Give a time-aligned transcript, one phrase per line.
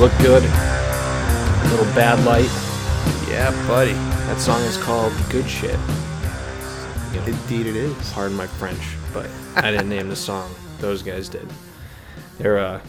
[0.00, 0.42] look good.
[0.42, 2.48] A little bad light.
[3.30, 3.92] Yeah, buddy.
[3.92, 5.78] That song is called Good Shit.
[7.12, 8.12] You know, Indeed, it is.
[8.12, 8.80] pardon my French,
[9.12, 10.50] but I didn't name the song.
[10.78, 11.46] Those guys did.
[12.38, 12.80] They're uh,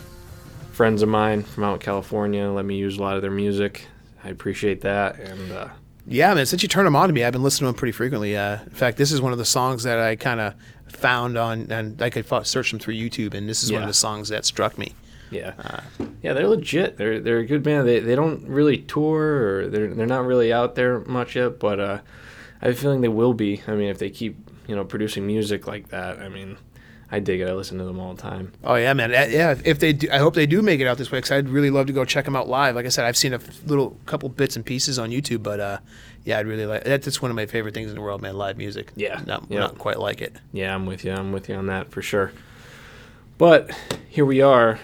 [0.72, 2.50] friends of mine from out in California.
[2.50, 3.86] Let me use a lot of their music.
[4.24, 5.20] I appreciate that.
[5.20, 5.68] And uh,
[6.08, 6.46] Yeah, man.
[6.46, 8.38] Since you turned them on to me, I've been listening to them pretty frequently.
[8.38, 10.54] Uh, in fact, this is one of the songs that I kind of
[10.96, 13.86] found on, and I could search them through YouTube, and this is one Yeah.
[13.86, 14.94] of the songs that struck me.
[15.32, 15.54] yeah,
[16.22, 16.98] yeah, they're legit.
[16.98, 17.88] They're they're a good band.
[17.88, 21.80] They they don't really tour or they're they're not really out there much yet, but
[21.80, 22.00] uh,
[22.62, 23.62] I have a feeling they will be.
[23.68, 26.58] I mean, if they keep you know producing music like that, I mean,
[27.14, 27.48] I dig it.
[27.48, 28.52] I listen to them all the time.
[28.64, 29.12] Oh yeah, man.
[29.12, 31.30] Uh, Yeah, if they, do, I hope they do make it out this way because
[31.32, 32.74] I'd really love to go check them out live.
[32.74, 35.78] Like I said, I've seen a little couple bits and pieces on YouTube, but uh,
[36.24, 36.86] yeah, I'd really like.
[36.86, 38.36] That's one of my favorite things in the world, man.
[38.36, 38.92] Live music.
[38.96, 39.60] Yeah, not, yeah.
[39.60, 40.36] not quite like it.
[40.54, 41.12] Yeah, I'm with you.
[41.12, 42.32] I'm with you on that for sure.
[43.38, 43.70] But
[44.10, 44.80] here we are,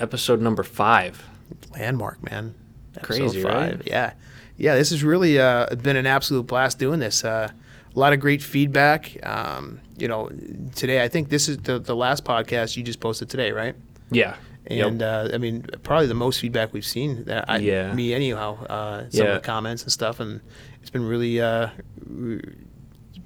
[0.00, 1.24] episode number five.
[1.70, 2.56] Landmark, man.
[2.96, 3.80] Episode Crazy, right?
[3.86, 4.14] Yeah,
[4.56, 4.74] yeah.
[4.74, 7.24] This has really uh, been an absolute blast doing this.
[7.24, 7.52] Uh,
[7.94, 9.16] a lot of great feedback.
[9.22, 10.30] Um, you know,
[10.74, 13.74] today I think this is the the last podcast you just posted today, right?
[14.10, 14.36] Yeah.
[14.66, 17.24] And uh, I mean, probably the most feedback we've seen.
[17.24, 17.92] That I, Yeah.
[17.94, 18.62] Me anyhow.
[18.66, 19.32] Uh, some Yeah.
[19.36, 20.40] of the comments and stuff, and
[20.80, 21.68] it's been really uh,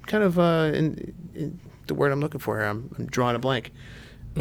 [0.07, 2.67] kind of uh, in, in the word I'm looking for here.
[2.67, 3.71] I'm, I'm drawing a blank.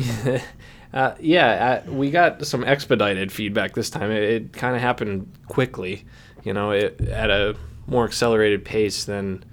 [0.94, 4.10] uh, yeah, uh, we got some expedited feedback this time.
[4.10, 6.04] It, it kind of happened quickly,
[6.44, 9.44] you know, it, at a more accelerated pace than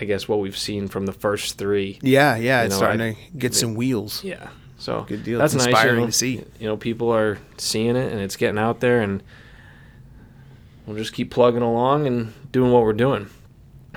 [0.00, 1.98] I guess what we've seen from the first three.
[2.02, 2.60] Yeah, yeah.
[2.60, 4.22] You It's know, starting I- to get some wheels.
[4.24, 4.48] Yeah.
[4.78, 5.38] So Good deal.
[5.40, 6.44] That's It's nice, inspiring you know, to see.
[6.60, 9.22] You know, people are seeing it and it's getting out there, and
[10.86, 13.28] we'll just keep plugging along and doing what we're doing.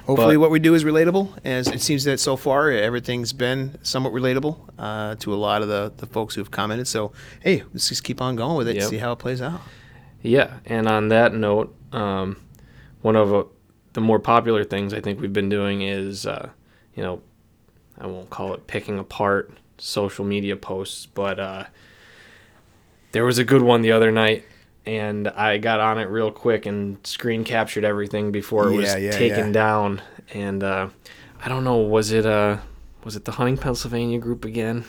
[0.06, 3.78] Hopefully, But- what we do is relatable, as it seems that so far everything's been
[3.84, 6.88] somewhat relatable uh, to a lot of the, the folks who've commented.
[6.88, 7.12] So,
[7.42, 8.90] hey, let's just keep on going with it, Yep.
[8.90, 9.62] see how it plays out.
[10.24, 12.38] Yeah, and on that note, um,
[13.04, 13.44] one of uh,
[13.94, 16.50] the more popular things I think we've been doing is, uh,
[16.96, 17.22] you know,
[18.00, 21.66] I won't call it picking apart social media posts, but uh,
[23.12, 24.46] there was a good one the other night,
[24.86, 28.98] and I got on it real quick and screen captured everything before it was Yeah,
[28.98, 29.52] yeah, taken yeah.
[29.52, 30.02] down.
[30.34, 30.90] And uh,
[31.44, 32.58] I don't know, was it uh,
[33.04, 34.86] was it the Hunting Pennsylvania group again?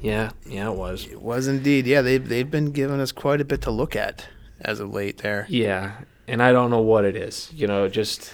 [0.00, 1.06] Yeah, yeah, it was.
[1.06, 2.02] It was indeed, yeah.
[2.02, 4.26] They've they've been giving us quite a bit to look at
[4.60, 5.18] as of late.
[5.18, 5.92] There, Yeah,
[6.28, 7.50] and I don't know what it is.
[7.54, 8.32] You know, just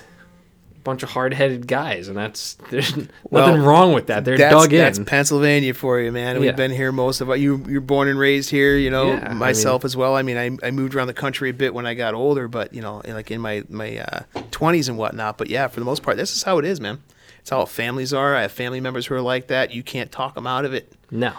[0.76, 2.94] a bunch of hard-headed guys, and that's there's
[3.31, 4.25] Well, nothing wrong with that.
[4.25, 4.78] They're that's, dug in.
[4.78, 6.41] That's Pennsylvania for you, man.
[6.41, 7.28] We've been here most of.
[7.38, 9.12] You you're born and raised here, you know.
[9.12, 10.15] Yeah, I myself as well.
[10.15, 12.72] I mean, I, I moved around the country a bit when I got older, but
[12.75, 15.38] you know, like in my my uh, 20s and whatnot.
[15.38, 17.03] But yeah, for the most part, this is how it is, man.
[17.41, 18.34] It's how families are.
[18.37, 19.72] I have family members who are like that.
[19.72, 20.93] You can't talk them out of it.
[21.10, 21.32] no,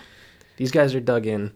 [0.57, 1.53] these guys are dug in,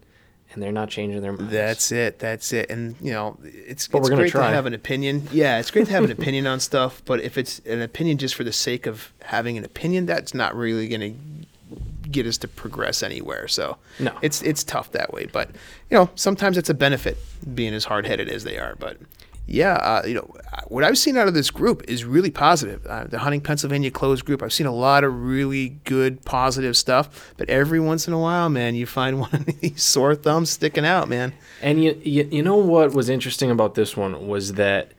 [0.54, 1.52] and they're not changing their minds.
[1.52, 2.20] That's it.
[2.20, 2.70] That's it.
[2.70, 4.50] And you know, it's But it's great try.
[4.50, 5.28] to have an opinion.
[5.32, 7.02] Yeah, it's great to have an opinion on stuff.
[7.06, 10.56] But if it's an opinion just for the sake of having an opinion, that's not
[10.56, 13.48] really going to get us to progress anywhere.
[13.48, 14.16] So No.
[14.22, 15.26] it's it's tough that way.
[15.26, 15.50] But
[15.90, 17.18] you know, sometimes it's a benefit
[17.56, 18.76] being as hard headed as they are.
[18.78, 18.98] But
[19.46, 20.34] yeah, uh, you know,
[20.68, 22.86] what I've seen out of this group is really positive.
[22.86, 27.34] Uh, the Hunting Pennsylvania closed group, I've seen a lot of really good, positive stuff.
[27.38, 30.86] But every once in a while, man, you find one of these sore thumbs sticking
[30.86, 31.34] out, man.
[31.62, 34.94] And you, you you know what was interesting about this one was that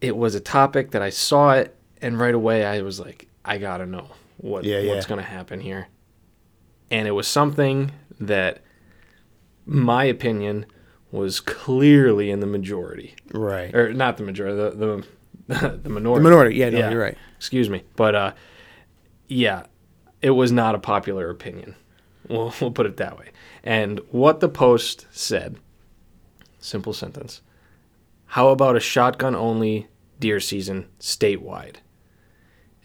[0.00, 3.58] it was a topic that I saw it, and right away I was like, I
[3.58, 5.08] gotta know what Yeah, what's yeah.
[5.08, 5.88] gonna happen here.
[6.90, 7.90] And it was something
[8.20, 8.60] that,
[9.66, 10.66] my opinion,
[11.14, 13.14] was clearly in the majority.
[13.32, 13.74] Right.
[13.74, 15.04] or not the majority, the
[15.46, 16.22] the, the minority.
[16.22, 16.56] The minority.
[16.56, 17.16] Yeah, no, you're right.
[17.36, 18.32] Excuse me, but uh,
[19.28, 19.64] yeah,
[20.20, 21.76] it was not a popular opinion.
[22.28, 23.30] We'll we'll put it that way.
[23.62, 25.56] And what the post said,
[26.58, 27.42] simple sentence:
[28.26, 29.86] How about a shotgun only
[30.18, 31.76] deer season statewide?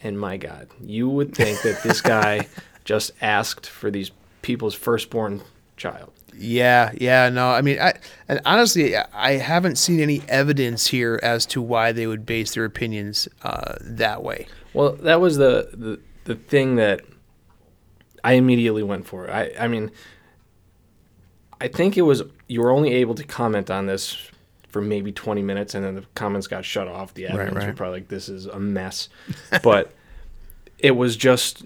[0.02, 2.48] And my God, you would think that this guy
[2.86, 4.12] just asked for these
[4.42, 5.42] people's firstborn
[5.76, 6.14] child.
[6.38, 7.50] Yeah, yeah, no.
[7.50, 7.94] I mean, I
[8.28, 12.66] and honestly, I haven't seen any evidence here as to why they would base their
[12.66, 14.48] opinions uh, that way.
[14.74, 17.02] Well, that was the, the the thing that
[18.24, 19.30] I immediately went for.
[19.30, 19.92] I I mean,
[21.62, 24.18] I think it was you were only able to comment on this
[24.70, 27.14] for maybe 20 minutes, and then the comments got shut off.
[27.16, 29.10] The admins Right, were probably like, "This is a mess,"
[29.64, 29.94] but
[30.78, 31.66] it was just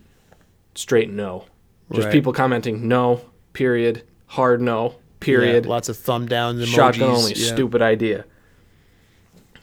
[0.76, 1.46] straight no.
[1.92, 2.12] Just Right.
[2.14, 3.22] people commenting no,
[3.52, 6.74] period, hard no, period Yeah, lots of thumb downs, emojis.
[6.76, 7.54] shotgun only yeah.
[7.54, 8.26] stupid idea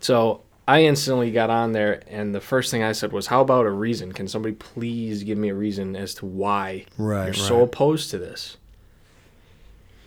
[0.00, 3.66] so i instantly got on there and the first thing i said was how about
[3.66, 7.62] a reason can somebody please give me a reason as to why Right, you're so
[7.62, 8.56] opposed to this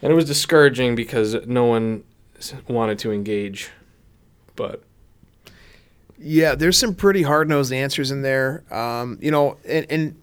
[0.01, 2.03] and it was discouraging because no one
[2.67, 3.69] wanted to engage.
[4.57, 4.83] But
[6.19, 8.65] Yeah, there's some pretty hard nosed answers in there.
[8.69, 10.22] Um, you know, and, and a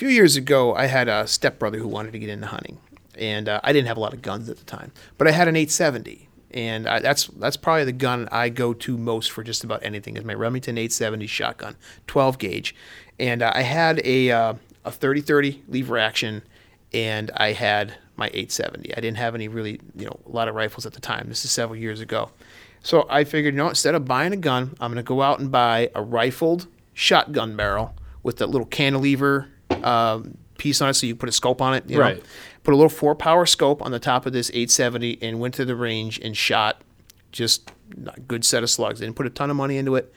[0.00, 2.78] few years ago, I had a stepbrother who wanted to get into hunting,
[3.18, 5.46] and uh, I didn't have a lot of guns at the time, but I had
[5.46, 9.62] an 870, and I, that's that's probably the gun I go to most for just
[9.62, 10.16] about anything.
[10.16, 11.76] Is my Remington 870 shotgun,
[12.06, 12.74] 12 gauge,
[13.18, 14.54] and uh, I had a uh,
[14.86, 16.44] a 30-30 lever action,
[16.94, 18.96] and I had my 870.
[18.96, 21.26] I didn't have any really you know a lot of rifles at the time.
[21.28, 22.30] This is several years ago.
[22.82, 25.40] So I figured, you know, instead of buying a gun, I'm going to go out
[25.40, 29.48] and buy a rifled shotgun barrel with that little cantilever
[29.84, 31.88] um, piece on it, so you put a scope on it.
[31.88, 32.02] You know?
[32.02, 32.22] Right.
[32.62, 35.64] Put a little four power scope on the top of this 870 and went to
[35.64, 36.82] the range and shot
[37.32, 37.70] just
[38.14, 39.00] a good set of slugs.
[39.00, 40.12] Didn't put a ton of money into it,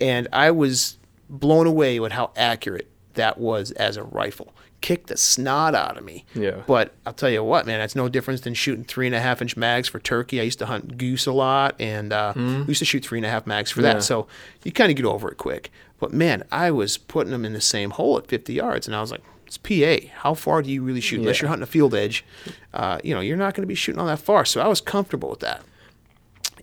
[0.00, 0.98] and I was
[1.30, 4.52] blown away with how accurate that was as a rifle.
[4.80, 6.26] Kicked the snot out of me.
[6.34, 6.62] Yeah.
[6.66, 9.40] But I'll tell you what, man, that's no difference than shooting three and a half
[9.40, 10.40] inch mags for turkey.
[10.40, 13.24] I used to hunt goose a lot, and uh, we used to shoot three and
[13.24, 13.80] a half mags for.
[13.80, 13.94] Yeah.
[13.94, 14.02] that.
[14.02, 14.26] So
[14.64, 15.70] you kind of get over it quick.
[16.04, 19.00] But man, I was putting them in the same hole at 50 yards, and I
[19.00, 20.06] was like, it's PA.
[20.16, 21.20] How far do you really shoot?
[21.20, 21.42] Unless Yeah.
[21.44, 22.26] you're hunting a field edge,
[22.74, 24.44] uh, you know, you're not going to be shooting all that far.
[24.44, 25.62] So I was comfortable with that.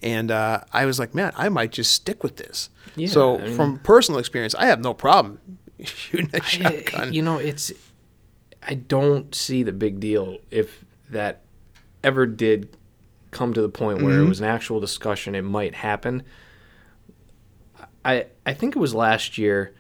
[0.04, 2.70] And uh, I was like, man, I might just stick with this.
[2.96, 5.40] Yeah, so I mean- from personal experience, I have no problem
[5.84, 7.14] shooting a I- shotgun.
[7.14, 7.72] you know, it's
[8.68, 11.42] I don't see the big deal if that
[12.04, 12.78] ever did
[13.32, 15.34] come to the point where it was an actual discussion.
[15.34, 16.22] It might happen.
[18.06, 19.74] I I think it was last year.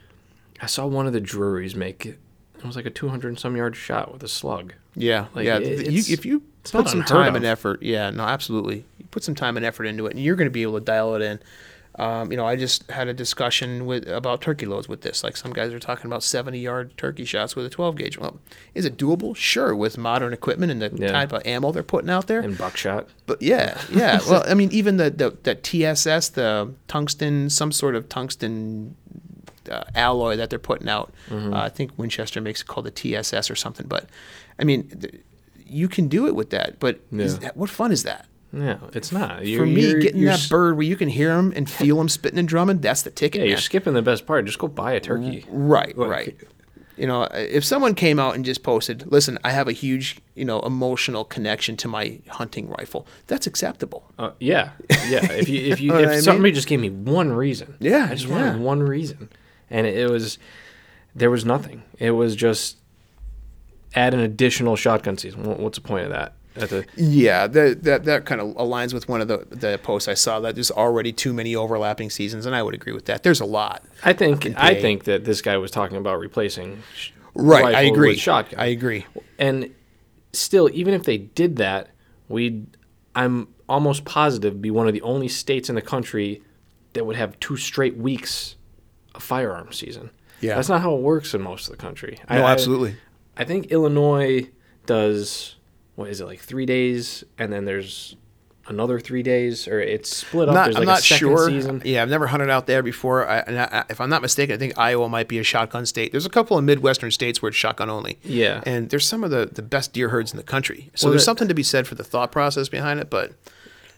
[0.62, 2.20] I saw one of the Drurys make it.
[2.58, 4.74] It was like a 200 and some yard shot with a slug.
[4.96, 5.58] Yeah, Like, yeah.
[5.58, 7.36] it- you, if you put some time of.
[7.36, 8.86] and effort, yeah, no, absolutely.
[9.00, 10.86] You put some time and effort into it, and you're going to be able to
[10.86, 11.40] dial it in.
[12.02, 15.24] Um, you know, I just had a discussion with about turkey loads with this.
[15.24, 18.18] Like some guys are talking about 70 yard turkey shots with a 12 gauge.
[18.18, 18.40] Well,
[18.74, 19.36] is it doable?
[19.36, 21.12] Sure, with modern equipment and the Yeah.
[21.12, 22.40] type of ammo they're putting out there.
[22.40, 23.08] And buckshot.
[23.28, 24.20] But yeah, yeah.
[24.30, 28.96] well, I mean, even the the, TSS, the tungsten, some sort of tungsten
[29.70, 31.14] uh, alloy that they're putting out.
[31.30, 31.54] Mm-hmm.
[31.54, 33.86] Uh, I think Winchester makes it called the TSS or something.
[33.88, 34.10] But
[34.58, 35.22] I mean, th-
[35.68, 36.80] you can do it with that.
[36.80, 37.40] But is Yeah.
[37.42, 38.26] that, what fun is that?
[38.54, 39.38] Yeah, it's not.
[39.40, 42.10] For You're, me, you're- getting that bird where you can hear him and feel him
[42.10, 43.42] spitting and drumming, that's the ticket.
[43.42, 44.46] Yeah, you're skipping the best part.
[44.46, 45.46] Just go buy a turkey.
[45.50, 46.38] Right, Like- right.
[46.98, 50.46] You know, if someone came out and just posted, "Listen, I have a huge, you
[50.46, 54.12] know, emotional connection to my hunting rifle," that's acceptable.
[54.20, 54.72] Uh, yeah,
[55.08, 55.24] yeah.
[55.32, 56.22] If you if you what if I mean?
[56.22, 58.36] somebody just gave me one reason, Yeah, I just yeah.
[58.36, 59.30] wanted one reason,
[59.72, 60.38] and it was
[61.16, 61.82] there was nothing.
[61.98, 62.78] It was just
[63.96, 65.44] add an additional shotgun season.
[65.44, 66.34] What's the point of that?
[66.56, 70.08] At the, Yeah, that that that kind of aligns with one of the the posts
[70.08, 73.24] I saw that there's already too many overlapping seasons, and I would agree with that.
[73.24, 73.84] There's a lot.
[74.04, 76.84] I think I think that this guy was talking about replacing
[77.34, 78.10] Right, I agree.
[78.10, 78.60] with shotgun.
[78.60, 79.06] I agree.
[79.40, 79.74] and
[80.34, 81.90] still, even if they did that,
[82.28, 82.68] we'd
[83.16, 86.42] I'm almost positive be one of the only states in the country
[86.94, 88.58] that would have two straight weeks
[89.16, 90.10] of firearm season.
[90.42, 90.56] Yeah.
[90.56, 92.18] that's not how it works in most of the country.
[92.30, 92.96] No, I, I- absolutely.
[93.38, 94.50] I think Illinois
[94.86, 95.56] does
[96.02, 98.16] what is it like three days, and then there's
[98.68, 100.56] another three days, or it's split up.
[100.56, 101.50] Not, there's I'm like not a second sure.
[101.50, 101.82] season.
[101.84, 103.28] Yeah, I've never hunted out there before.
[103.28, 106.12] I, and I, if I'm not mistaken, I think Iowa might be a shotgun state.
[106.12, 108.20] There's a couple of Midwestern states where it's shotgun only.
[108.24, 108.62] Yeah.
[108.66, 110.90] And there's some of the, the best deer herds in the country.
[110.96, 113.10] So Well, there's that- something to be said for the thought process behind it.
[113.10, 113.34] But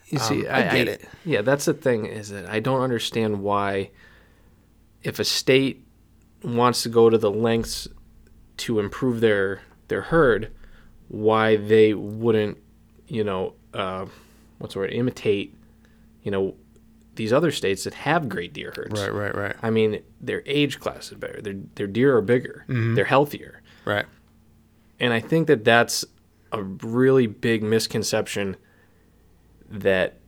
[0.07, 1.07] You see, Um, I get it.
[1.25, 3.91] Yeah, that's the thing is that I don't understand why,
[5.03, 5.86] if a state
[6.43, 7.88] wants to go to the lengths
[8.57, 10.51] to improve their their herd,
[11.07, 12.57] why they wouldn't,
[13.07, 14.05] you know, uh,
[14.57, 15.55] what's the word, imitate,
[16.24, 16.55] you know,
[17.15, 19.00] these other states that have great deer herds.
[19.00, 19.55] right, right, right.
[19.62, 21.41] I mean, their age class is better.
[21.41, 22.65] Their their deer are bigger.
[22.67, 22.95] Mm-hmm.
[22.95, 23.62] They're healthier.
[23.86, 24.05] right.
[25.00, 26.05] And I think that that's
[26.51, 28.55] a really big misconception
[29.69, 30.19] that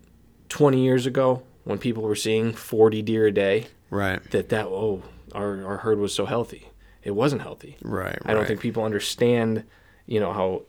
[0.50, 4.22] 20 years ago, when people were seeing 40 deer a day, Right.
[4.32, 5.04] that that oh
[5.34, 6.70] our, our herd was so healthy.
[7.04, 7.78] It wasn't healthy.
[7.82, 8.18] Right.
[8.26, 8.48] I don't right.
[8.48, 9.64] think people understand,
[10.08, 10.64] you know, how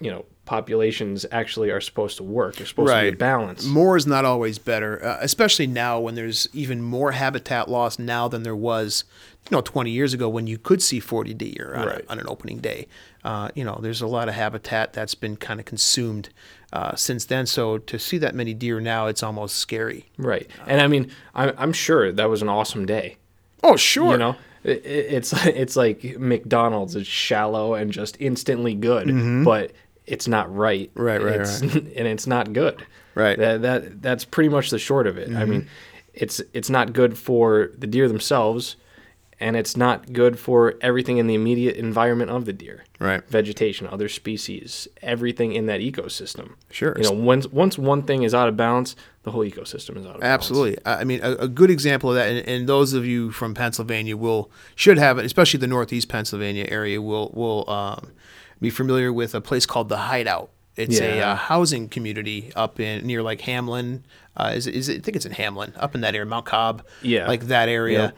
[0.00, 2.56] you know populations actually are supposed to work.
[2.56, 3.64] They're supposed to be a balance.
[3.64, 8.26] More is not always better, uh, especially now when there's even more habitat loss now
[8.26, 9.04] than there was,
[9.48, 12.04] you know, 20 years ago when you could see 40 deer on, Right.
[12.04, 12.88] a, on an opening day.
[13.24, 16.28] Uh, you know, there's a lot of habitat that's been kind of consumed
[16.72, 17.46] uh, since then.
[17.46, 20.06] So to see that many deer now, it's almost scary.
[20.18, 20.50] Right.
[20.66, 23.16] And I mean, I'm, I'm sure that was an awesome day.
[23.62, 24.10] Oh, sure.
[24.10, 26.96] You know, it's it's like McDonald's.
[26.96, 29.72] It's shallow and just instantly good, but
[30.06, 30.92] it's not right.
[30.94, 31.02] Mm-hmm.
[31.02, 32.84] Right, right, it's, And it's not good.
[33.14, 33.38] Right.
[33.38, 33.62] Mm-hmm.
[33.62, 35.34] That that that's pretty much the short of it.
[35.34, 35.68] I mean,
[36.14, 38.76] it's it's not good for the deer themselves,
[39.42, 42.84] and it's not good for everything in the immediate environment of the deer.
[43.00, 43.28] Right.
[43.28, 46.52] Vegetation, other species, everything in that ecosystem.
[46.70, 46.94] Sure.
[46.96, 48.94] You know, once once one thing is out of balance,
[49.24, 50.24] the whole ecosystem is out of balance.
[50.24, 50.78] Absolutely.
[50.86, 54.16] I mean, a, a good example of that, and, and those of you from Pennsylvania
[54.16, 58.12] will should have it, especially the Northeast Pennsylvania area, will will um,
[58.60, 60.50] be familiar with a place called the Hideout.
[60.76, 64.04] It's a uh, housing community up in near like Hamlin.
[64.34, 66.82] Uh, is, is it, I think it's in Hamlin, up in that area, Mount Cobb.
[67.02, 67.28] Yeah.
[67.28, 68.02] like that area.
[68.04, 68.16] Yep.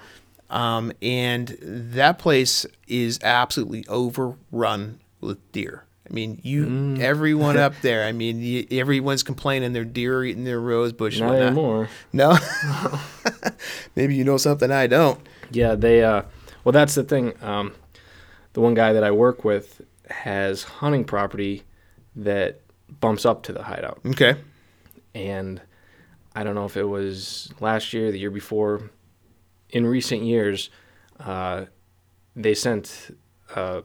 [0.50, 5.84] Um, and that place is absolutely overrun with deer.
[6.08, 7.00] I mean, you Mm.
[7.00, 8.04] everyone up there.
[8.04, 11.18] I mean, you, everyone's complaining their deer are eating their rose bush.
[11.18, 11.46] Not whatnot.
[11.46, 11.88] anymore.
[12.12, 12.36] No.
[13.96, 15.18] Maybe you know something I don't.
[15.50, 16.02] Yeah, they.
[16.04, 16.22] Uh,
[16.64, 17.32] well, that's the thing.
[17.42, 17.72] Um,
[18.52, 21.62] the one guy that I work with has hunting property
[22.16, 22.60] that
[23.00, 24.36] bumps up to the hideout, Okay.
[25.14, 25.60] and
[26.36, 28.90] I don't know if it was last year, the year before.
[29.74, 30.70] In recent years,
[31.20, 31.64] uh,
[32.36, 33.14] they sent
[33.54, 33.82] uh,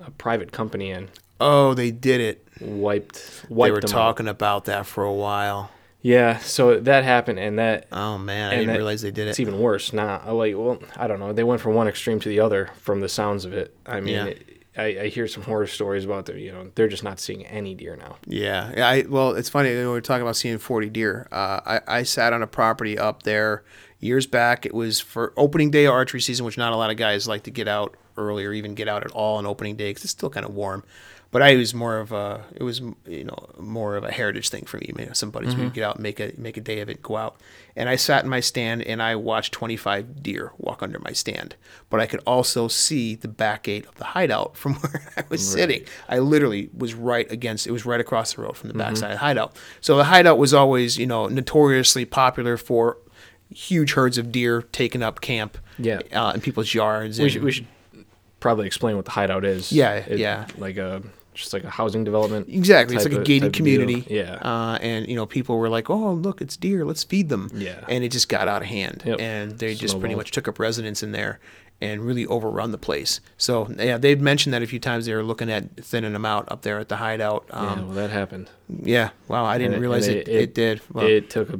[0.00, 1.08] a private company in,
[1.40, 2.46] Oh, they did it.
[2.60, 3.88] wiped, They were them out.
[3.88, 5.70] talking about that for a while.
[6.00, 9.30] Yeah, so that happened, and that Oh man, I didn't that- realize they did it.
[9.30, 10.20] It's even worse now.
[10.32, 11.32] Like, well, I don't know.
[11.32, 13.76] They went from one extreme to the other from the sounds of it.
[13.86, 14.24] I mean, Yeah.
[14.26, 16.38] it, I, I hear some horror stories about them.
[16.38, 18.16] You know, they're just not seeing any deer now.
[18.26, 21.28] Yeah, I well, it's funny when we're talking about seeing 40 deer.
[21.30, 23.62] Uh, I I sat on a property up there
[24.02, 24.66] years back.
[24.66, 27.44] It was for opening day of archery season, which not a lot of guys like
[27.44, 30.12] to get out early or even get out at all on opening day because it's
[30.12, 30.84] still kind of warm.
[31.32, 34.66] But I was more of a it was you know more of a heritage thing
[34.66, 34.92] for me.
[34.98, 35.74] You know, some buddies would mm-hmm.
[35.74, 37.36] get out and make a make a day of it, go out.
[37.74, 41.56] And I sat in my stand and I watched 25 deer walk under my stand.
[41.88, 45.50] But I could also see the back gate of the hideout from where I was
[45.50, 45.86] sitting.
[46.06, 47.66] I literally was right against.
[47.66, 48.90] It was right across the road from the mm-hmm.
[48.90, 49.56] backside of the hideout.
[49.80, 52.98] So the hideout was always you know notoriously popular for
[53.54, 55.58] huge herds of deer taking up camp.
[55.78, 56.00] Yeah.
[56.12, 57.18] Uh, in people's yards.
[57.18, 57.66] We and- should, we should
[58.40, 59.72] probably explain what the hideout is.
[59.72, 60.46] Yeah, It- yeah.
[60.58, 61.02] Like a
[61.34, 62.46] just like a housing development.
[62.50, 62.94] Exactly.
[62.94, 63.58] It's like a gated type of deal.
[63.80, 64.06] community.
[64.14, 64.34] Yeah.
[64.34, 66.84] Uh, and you know, people were like, "Oh, look, it's deer.
[66.84, 67.82] Let's feed them." Yeah.
[67.88, 69.18] And it just got out of hand, Yep.
[69.18, 71.40] and they just pretty much took up residence in there
[71.80, 73.20] and really overrun the place.
[73.38, 75.06] So yeah, they've mentioned that a few times.
[75.06, 77.46] They were looking at thinning them out up there at the hideout.
[77.48, 78.50] yeah, Um, well, that happened.
[78.68, 79.08] yeah.
[79.26, 80.54] Wow, I didn't And realize and it, it.
[80.54, 80.82] did.
[80.92, 81.58] Well, It took a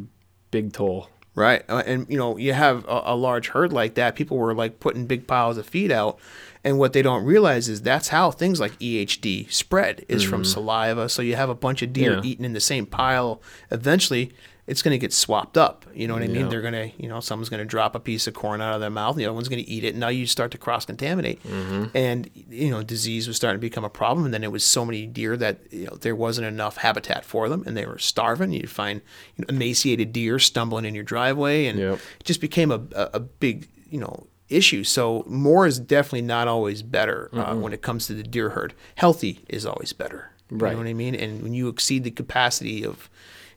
[0.50, 1.08] big toll.
[1.34, 1.62] Right.
[1.68, 4.14] Uh, and, you know, you have a, a large herd like that.
[4.16, 6.18] People were like putting big piles of feed out.
[6.64, 11.08] And what they don't realize is that's how things like EHD spread is from saliva.
[11.08, 12.24] So you have a bunch of deer Mm-hmm.
[12.24, 12.30] Yeah.
[12.30, 13.40] eating in the same pile.
[13.70, 14.32] Eventually,
[14.66, 15.84] it's going to get swapped up.
[15.92, 16.42] You know what I mean?
[16.42, 16.48] Yeah.
[16.48, 18.80] They're going to, you know, someone's going to drop a piece of corn out of
[18.80, 19.14] their mouth.
[19.16, 19.88] and The other one's going to eat it.
[19.88, 21.42] And now you start to cross contaminate.
[21.42, 21.96] Mm-hmm.
[21.96, 24.24] And, you know, disease was starting to become a problem.
[24.24, 27.48] And then it was so many deer that, you know, there wasn't enough habitat for
[27.48, 28.52] them and they were starving.
[28.52, 29.00] You'd find
[29.36, 31.66] you know, emaciated deer stumbling in your driveway.
[31.66, 31.94] And Yep.
[32.20, 34.84] it just became a, a, a big, you know, issue.
[34.84, 38.74] So more is definitely not always better uh, when it comes to the deer herd.
[38.94, 40.30] Healthy is always better.
[40.50, 40.72] You Right.
[40.72, 41.14] know what I mean?
[41.14, 43.08] And when you exceed the capacity of,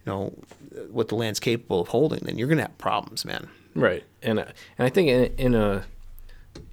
[0.06, 0.34] you know,
[0.92, 3.50] what the land's capable of holding, then you're going to have problems, man.
[3.74, 5.86] Right, and and I think in in a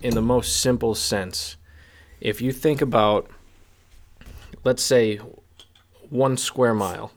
[0.00, 1.56] in the most simple sense,
[2.20, 3.28] if you think about,
[4.62, 5.16] let's say,
[6.10, 7.10] one square mile,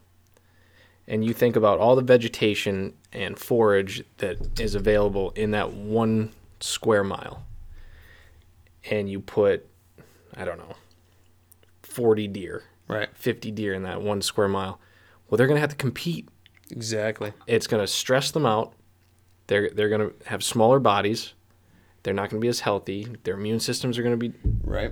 [1.07, 6.31] and you think about all the vegetation and forage that is available in that one
[6.60, 7.45] square mile,
[8.89, 9.67] and you put,
[10.36, 10.75] I don't know,
[11.84, 13.10] forty deer, Right.
[13.13, 14.79] fifty deer in that one square mile,
[15.35, 16.29] well, they're gonna have to compete
[16.71, 17.33] Exactly.
[17.45, 18.73] it's going to stress them out.
[19.47, 21.33] They're they're going to have smaller bodies.
[22.03, 23.07] They're not going to be as healthy.
[23.23, 24.91] Their immune systems are going to be Right.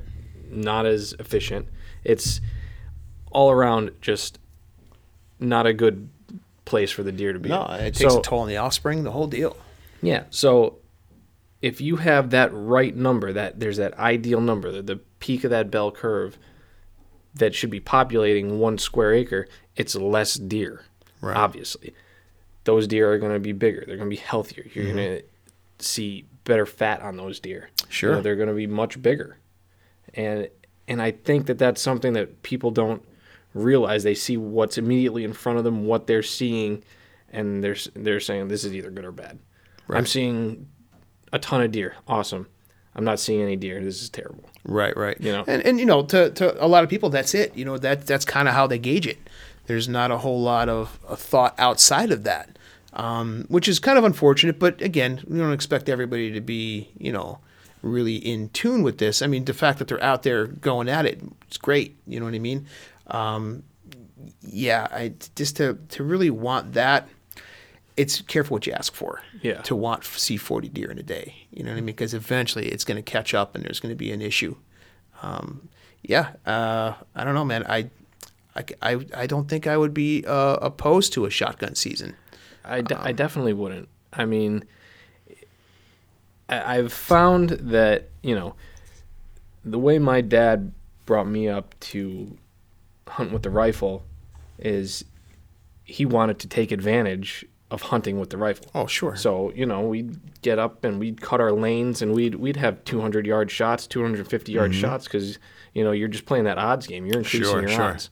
[0.51, 1.67] not as efficient.
[2.03, 2.41] It's
[3.31, 4.37] all around just
[5.39, 6.09] not a good
[6.65, 7.49] place for the deer to be.
[7.49, 9.55] No, it takes So- a toll on the offspring, the whole deal.
[10.03, 10.25] Yeah.
[10.29, 10.77] So
[11.61, 15.49] if you have that right number, that there's that ideal number, the, the peak of
[15.49, 16.37] that bell curve
[17.33, 20.81] that should be populating one square acre, it's less deer.
[21.21, 21.35] Right.
[21.37, 21.93] Obviously.
[22.65, 23.83] Those deer are going to be bigger.
[23.85, 24.65] They're going to be healthier.
[24.73, 24.95] You're Mm-hmm.
[24.95, 25.23] going to
[25.85, 27.69] see better fat on those deer.
[27.81, 28.11] You Sure.
[28.15, 29.37] know, they're going to be much bigger.
[30.13, 30.47] And
[30.87, 33.03] and I think that that's something that people don't
[33.53, 34.03] realize.
[34.03, 36.83] They see what's immediately in front of them, what they're seeing,
[37.31, 39.39] and they're they're saying this is either good or bad.
[39.89, 40.67] I'm seeing
[41.31, 41.95] a ton of deer.
[42.07, 42.47] Awesome.
[42.95, 43.81] I'm not seeing any deer.
[43.83, 44.49] This is terrible.
[44.65, 45.19] Right, right.
[45.19, 45.43] You know?
[45.47, 47.55] and and you know, to, to a lot of people, that's it.
[47.57, 49.17] You know, that that's kind of how they gauge it.
[49.65, 52.57] There's not a whole lot of, of thought outside of that,
[52.93, 54.59] um, which is kind of unfortunate.
[54.59, 57.39] But again, we don't expect everybody to be, you know,
[57.81, 59.21] really in tune with this.
[59.21, 61.97] I mean, the fact that they're out there going at it, it's great.
[62.05, 62.67] You know what I mean?
[63.07, 63.63] Um,
[64.41, 67.09] yeah, I just to to really want that
[67.97, 69.21] it's careful what you ask for.
[69.41, 69.61] Yeah.
[69.61, 71.35] To want see 40 deer in a day.
[71.51, 71.87] You know what I mean?
[71.87, 74.55] Because eventually it's going to catch up and there's going to be an issue.
[75.21, 75.69] Um,
[76.01, 76.31] yeah.
[76.45, 77.65] Uh, I don't know, man.
[77.67, 77.89] I,
[78.55, 82.15] I, I, I don't think I would be uh, opposed to a shotgun season.
[82.63, 83.89] I, de- I definitely wouldn't.
[84.13, 84.63] I mean,
[86.49, 88.55] I- I've found that you know
[89.65, 90.71] the way my dad
[91.05, 92.37] brought me up to
[93.07, 94.03] hunt with the rifle
[94.59, 95.03] is
[95.83, 98.67] he wanted to take advantage of hunting with the rifle.
[98.75, 99.15] Oh, sure.
[99.15, 102.83] So you know we'd get up and we'd cut our lanes and we'd we'd have
[102.85, 105.39] 200 yard shots, 250 yard shots because
[105.73, 107.05] you know you're just playing that odds game.
[107.05, 107.51] You're increasing Mm-hmm.
[107.51, 107.83] Sure, your sure.
[107.93, 108.09] odds.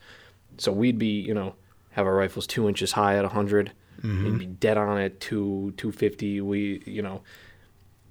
[0.62, 1.56] So we'd be you know
[1.91, 3.72] have our rifles two inches high at 100.
[4.01, 4.24] Mm-hmm.
[4.25, 6.41] We'd be dead on at two 250.
[6.41, 7.22] We you know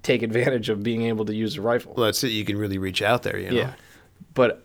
[0.03, 1.95] take advantage of being able to use the rifle.
[1.97, 2.29] well, that's it.
[2.29, 3.57] You can really reach out there, you know?
[3.57, 3.73] Yeah,
[4.35, 4.65] but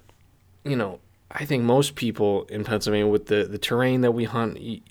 [0.63, 0.99] you know,
[1.31, 4.81] I think most people in Pennsylvania with the the terrain that we hunt, you,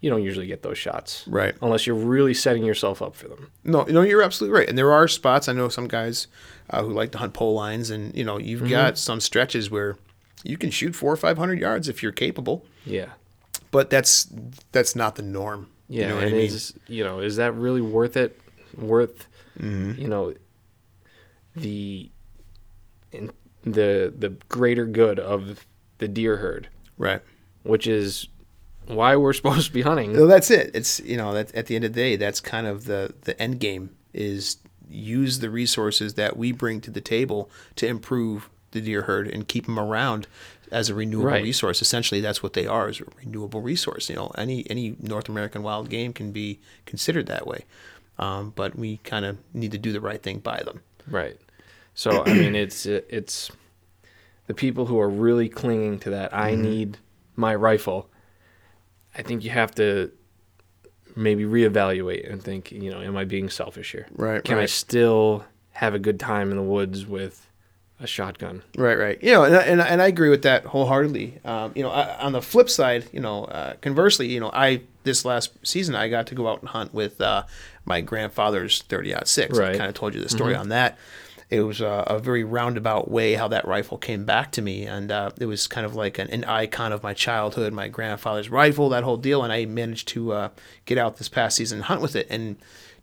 [0.00, 1.54] you don't usually get those shots, Right.
[1.60, 3.50] Unless you're really setting yourself up for them.
[3.64, 4.68] No, no, you're absolutely right.
[4.68, 5.48] And there are spots.
[5.48, 6.28] I know some guys
[6.70, 8.70] uh, who like to hunt pole lines, and you know, you've Mm-hmm.
[8.70, 9.96] got some stretches where
[10.44, 12.64] you can shoot four or five hundred yards if you're capable.
[12.84, 13.10] Yeah,
[13.70, 14.28] But that's
[14.72, 15.68] that's not the norm.
[15.88, 16.40] yeah, you know and I mean?
[16.46, 18.40] is you know is that really worth it?
[18.76, 19.26] Worth
[19.58, 20.00] Mm-hmm.
[20.00, 20.34] you know
[21.56, 22.10] the
[23.12, 23.32] in,
[23.64, 25.66] the the greater good of
[25.98, 27.20] the deer herd, right.
[27.64, 28.28] which is
[28.86, 30.14] why we're supposed to be hunting.
[30.14, 30.70] So that's it.
[30.74, 33.40] It's you know that at the end of the day, that's kind of the the
[33.42, 38.80] end game is use the resources that we bring to the table to improve the
[38.80, 40.26] deer herd and keep them around
[40.70, 41.42] as a renewable Right.
[41.42, 41.80] resource.
[41.80, 44.08] Essentially, that's what they are: is a renewable resource.
[44.10, 47.64] You know, any any North American wild game can be considered that way,
[48.18, 50.82] um, but we kind of need to do the right thing by them.
[51.06, 51.38] Right.
[51.94, 53.50] So I mean, it's it's
[54.46, 56.32] the people who are really clinging to that.
[56.34, 56.62] I Mm-hmm.
[56.62, 56.98] need
[57.36, 58.08] my rifle.
[59.16, 60.12] I think you have to
[61.16, 64.06] maybe reevaluate and think, you know, am I being selfish here?
[64.14, 67.47] Right, Can I still have a good time in the woods with
[68.00, 68.62] a shotgun?
[68.76, 69.22] Right, right.
[69.22, 71.40] You know, and, and, and I agree with that wholeheartedly.
[71.44, 74.82] Um, you know, I, on the flip side, you know, uh, conversely, you know, I
[75.04, 77.44] this last season I got to go out and hunt with uh,
[77.84, 79.58] my grandfather's thirty six.
[79.58, 79.76] I Right.
[79.76, 80.98] kind of told you the story on that.
[81.50, 85.10] It was a, a very roundabout way how that rifle came back to me, and
[85.10, 88.90] uh, it was kind of like an, an icon of my childhood, my grandfather's rifle,
[88.90, 89.42] that whole deal.
[89.42, 90.48] And I managed to uh,
[90.84, 92.56] get out this past season and hunt with it, and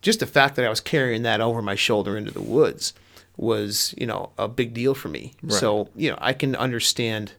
[0.03, 2.93] just the fact that I was carrying that over my shoulder into the woods
[3.37, 5.33] was, you know, a big deal for me.
[5.49, 7.33] So, you know, I can understand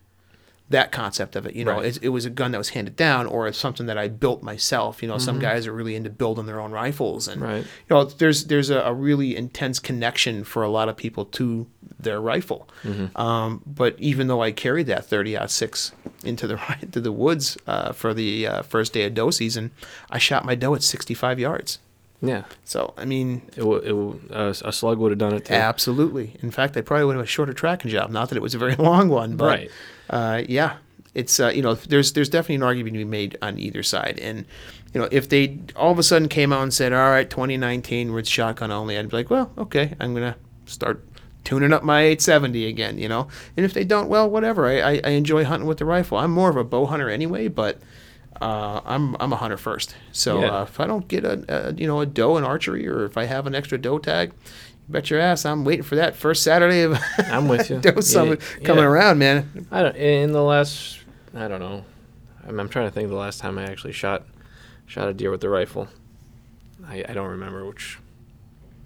[0.68, 1.54] that concept of it.
[1.54, 1.96] You know, Right.
[1.96, 4.42] it, it was a gun that was handed down, or it's something that I built
[4.42, 5.00] myself.
[5.00, 7.62] You know, some guys are really into building their own rifles, and Right.
[7.64, 11.68] you know, there's there's a, a really intense connection for a lot of people to
[12.00, 12.68] their rifle.
[13.14, 15.92] Um, but even though I carried that 30 six
[16.24, 19.70] into the into the woods uh, for the uh, first day of doe season,
[20.10, 21.78] I shot my doe at 65 yards.
[22.22, 22.44] Yeah.
[22.64, 25.54] So I mean, It, w- it w- uh, a slug would have done it too.
[25.54, 26.36] Absolutely.
[26.42, 28.10] In fact, I probably would have a shorter tracking job.
[28.10, 29.70] Not that it was a very long one, but Right.
[30.10, 30.76] uh, yeah,
[31.14, 34.18] it's uh, you know there's there's definitely an argument to be made on either side.
[34.20, 34.46] And
[34.94, 38.12] you know if they all of a sudden came out and said, all right, 2019
[38.12, 41.04] we're shotgun only, I'd be like, well, okay, I'm gonna start
[41.44, 43.28] tuning up my 870 again, you know.
[43.56, 44.66] And if they don't, well, whatever.
[44.66, 46.18] I, I, I enjoy hunting with the rifle.
[46.18, 47.78] I'm more of a bow hunter anyway, but.
[48.40, 50.58] Uh, I'm I'm a hunter first, so Yeah.
[50.58, 53.16] uh, if I don't get a, a you know a doe in archery, or if
[53.16, 54.32] I have an extra doe tag,
[54.88, 57.78] Bet your ass, I'm waiting for that first Saturday of I'm with you.
[57.80, 58.88] Doe Summit Yeah, coming yeah.
[58.90, 59.66] around, man.
[59.72, 59.96] I don't.
[59.96, 61.00] In the last,
[61.34, 61.84] I don't know.
[62.46, 64.24] I'm, I'm trying to think of the last time I actually shot
[64.86, 65.88] shot a deer with the rifle.
[66.86, 67.98] I, I don't remember which.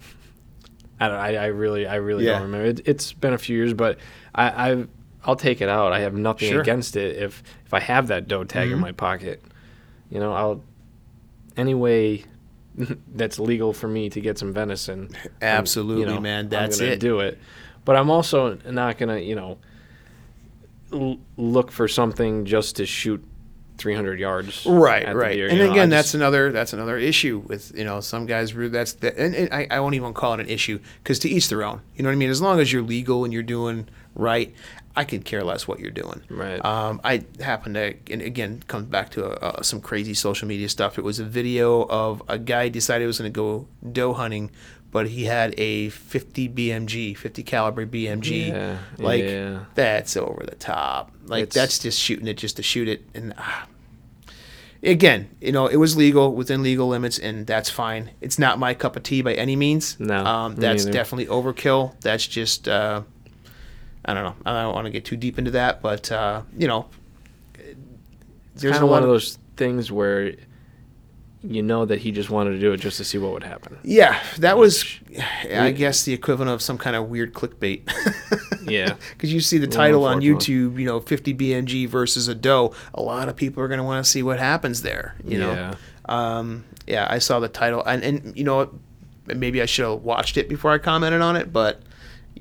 [1.00, 1.16] I don't.
[1.18, 2.66] I, I really I really don't remember.
[2.66, 3.98] It, it's been a few years, but
[4.34, 4.84] I I
[5.24, 5.92] I'll take it out.
[5.92, 6.61] I have nothing Sure.
[6.62, 8.83] against it if if I have that doe tag in Mhm.
[8.83, 9.42] my pocket.
[10.11, 10.62] You know, I'll
[11.56, 12.24] any way
[13.14, 15.11] that's legal for me to get some venison.
[15.42, 16.48] Absolutely, man.
[16.48, 17.00] That's I'm gonna it.
[17.00, 17.38] Do it.
[17.85, 19.59] But I'm also not gonna, you know,
[20.92, 23.24] l- look for something just to shoot
[23.78, 24.66] 300 yards.
[24.66, 25.35] Right, right.
[25.35, 28.26] deer, and you know, again, just- that's another that's another issue with you know some
[28.26, 28.52] guys.
[28.54, 31.48] That's the, and, and I, I won't even call it an issue because to each
[31.48, 31.80] their own.
[31.96, 32.30] You know what I mean?
[32.30, 34.52] As long as you're legal and you're doing right,
[34.96, 36.22] I could care less what you're doing.
[36.29, 36.62] Right.
[36.64, 40.98] Um, I happened to, and again, comes back to uh, some crazy social media stuff.
[40.98, 44.50] It was a video of a guy decided he was going to go doe hunting,
[44.90, 48.48] but he had a 50 BMG, 50 caliber BMG.
[48.48, 49.64] Yeah, like yeah.
[49.74, 51.12] that's over the top.
[51.24, 53.05] Like It's- that's just shooting it just to shoot it.
[53.14, 53.68] And ah.
[54.83, 58.11] again, you know, it was legal within legal limits, and that's fine.
[58.20, 60.00] It's not my cup of tea by any means.
[60.00, 60.98] No, um, that's neither.
[60.98, 61.94] definitely overkill.
[62.00, 62.66] That's just.
[62.66, 63.03] Uh,
[64.04, 64.34] I don't know.
[64.46, 66.86] I don't want to get too deep into that, but uh, you know,
[67.54, 70.34] It's there's kind of one of those things where
[71.42, 73.78] you know that he just wanted to do it just to see what would happen.
[73.82, 74.84] Yeah, that was,
[75.50, 77.82] I guess, the equivalent of some kind of weird clickbait.
[78.62, 78.94] Yeah.
[79.12, 80.20] Because you see the title on.
[80.20, 82.72] YouTube, you know, 50 BMG versus a doe.
[82.94, 85.16] A lot of people are going to want to see what happens there.
[85.24, 85.74] You know, Yeah.
[86.04, 88.70] um, yeah, I saw the title, and and you know,
[89.26, 91.80] maybe I should have watched it before I commented on it, but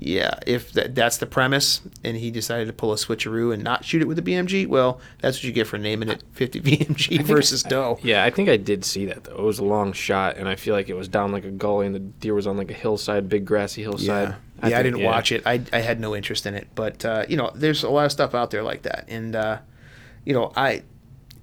[0.02, 3.84] yeah, if that, that's the premise, and he decided to pull a switcheroo and not
[3.84, 7.22] shoot it with a BMG, well, that's what you get for naming it 50 BMG
[7.22, 7.98] versus doe.
[8.02, 9.36] Yeah, I think I did see that though.
[9.36, 11.84] It was a long shot, and I feel like it was down like a gully,
[11.84, 14.36] and the deer was on like a hillside, big grassy hillside.
[14.62, 15.42] Yeah, yeah, I, didn't watch it.
[15.44, 18.12] I, I had no interest in it, but uh, you know, there's a lot of
[18.12, 19.58] stuff out there like that, and uh,
[20.24, 20.82] you know, I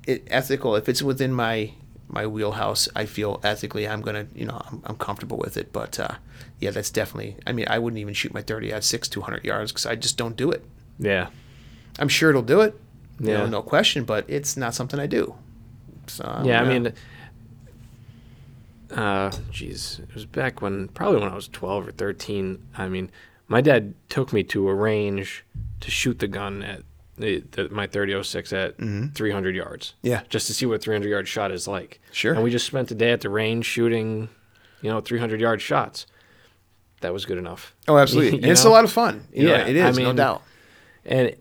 [0.08, 1.74] it, ethical if it's within my
[2.08, 5.72] my wheelhouse, I feel ethically I'm gonna you know I'm, I'm comfortable with it.
[5.72, 6.15] But uh,
[6.60, 7.38] yeah, that's definitely.
[7.46, 10.17] I mean, I wouldn't even shoot my 30 at six 200 yards because I just
[10.17, 10.63] don't do it.
[11.00, 11.28] Yeah.
[12.00, 12.80] I'm sure it'll do it,
[13.20, 13.50] you know, Yeah.
[13.50, 15.36] no question, but it's not something I do.
[16.08, 16.93] So I'm Yeah, I mean,
[18.91, 22.65] uh, jeez, it was back when probably when I was twelve or thirteen.
[22.78, 23.12] I mean,
[23.48, 25.43] my dad took me to a range
[25.82, 26.84] to shoot the gun at
[27.17, 28.78] the, the, my thirty oh six at
[29.13, 29.89] three hundred yards.
[29.98, 30.08] Mm-hmm.
[30.08, 30.22] Yeah.
[30.30, 32.00] just to see what three hundred yard shot is like.
[32.12, 32.34] Sure.
[32.34, 34.30] and we just spent the day at the range shooting,
[34.82, 36.08] you know, three hundred yard shots.
[37.01, 37.75] That was good enough.
[37.88, 39.27] oh, absolutely, and it's a lot of fun.
[39.31, 40.41] You know, Yeah, it is, I no doubt.
[41.05, 41.36] And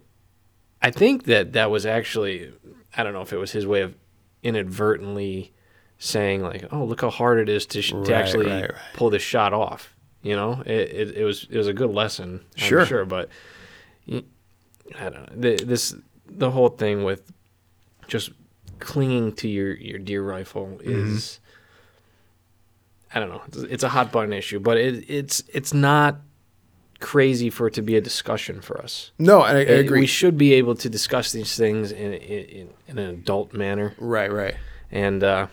[0.82, 2.52] I think that that was actually,
[2.96, 3.94] I don't know if it was his way of
[4.42, 5.52] inadvertently
[5.98, 8.80] saying like, "Oh, look how hard it is to, sh- Right, to actually right, right.
[8.94, 12.44] pull this shot off." You know, it, it, it was it was a good lesson,
[12.56, 12.80] Sure.
[12.80, 13.04] I'm sure.
[13.04, 13.28] But
[14.10, 14.20] I
[15.10, 15.94] don't know the, this
[16.28, 17.32] the whole thing with
[18.08, 18.30] just
[18.78, 21.16] clinging to your your deer rifle Mm-hmm.
[21.16, 21.40] is.
[23.14, 23.42] I don't know.
[23.68, 26.16] It's, a hot button issue, but it, it's it's not
[27.00, 29.12] crazy for it to be a discussion for us.
[29.18, 30.00] No, I, I agree.
[30.00, 33.94] We should be able to discuss these things in, in, in an adult manner.
[33.98, 34.56] right, right.
[34.90, 35.48] And uh,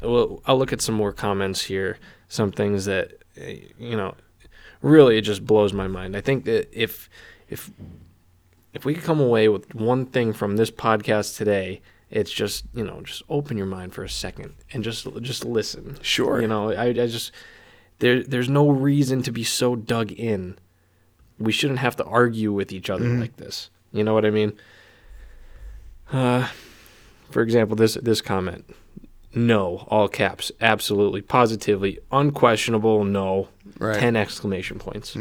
[0.00, 1.98] we'll, I'll look at some more comments here.
[2.28, 3.44] Some things that, uh,
[3.78, 4.14] you know,
[4.82, 6.16] really it just blows my mind.
[6.16, 7.08] I think that if
[7.48, 7.70] if
[8.74, 11.80] if we could come away with one thing from this podcast today,
[12.12, 15.98] it's just you know just open your mind for a second and just just listen.
[16.02, 16.40] Sure.
[16.40, 17.32] You know, I, I just
[17.98, 20.58] there there's no reason to be so dug in.
[21.38, 23.70] We shouldn't have to argue with each other like this.
[23.92, 24.52] You know what I mean?
[26.12, 26.48] Uh,
[27.30, 28.64] for example, this this comment.
[29.34, 33.02] No, all caps, absolutely, positively, unquestionable.
[33.04, 33.48] No,
[33.78, 33.98] Right.
[33.98, 35.16] ten exclamation points.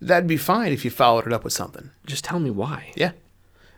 [0.00, 1.90] That'd be fine if you followed it up with something.
[2.06, 2.92] Just tell me why.
[2.96, 3.12] Yeah.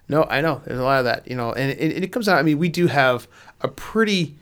[0.09, 0.61] No, I know.
[0.65, 2.39] There's a lot of that, you know, and it, and it comes out.
[2.39, 3.27] I mean, we do have
[3.61, 4.35] a pretty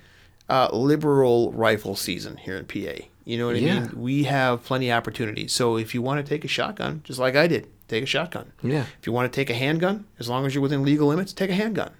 [0.49, 3.05] uh, liberal rifle season here in PA.
[3.25, 3.81] You know what I Yeah.
[3.81, 3.91] mean?
[4.01, 5.53] We have plenty of opportunities.
[5.53, 8.51] So if you want to take a shotgun, just like I did, take a shotgun.
[8.63, 8.87] Yeah.
[9.01, 11.51] If you want to take a handgun, as long as you're within legal limits, take
[11.51, 11.93] a handgun.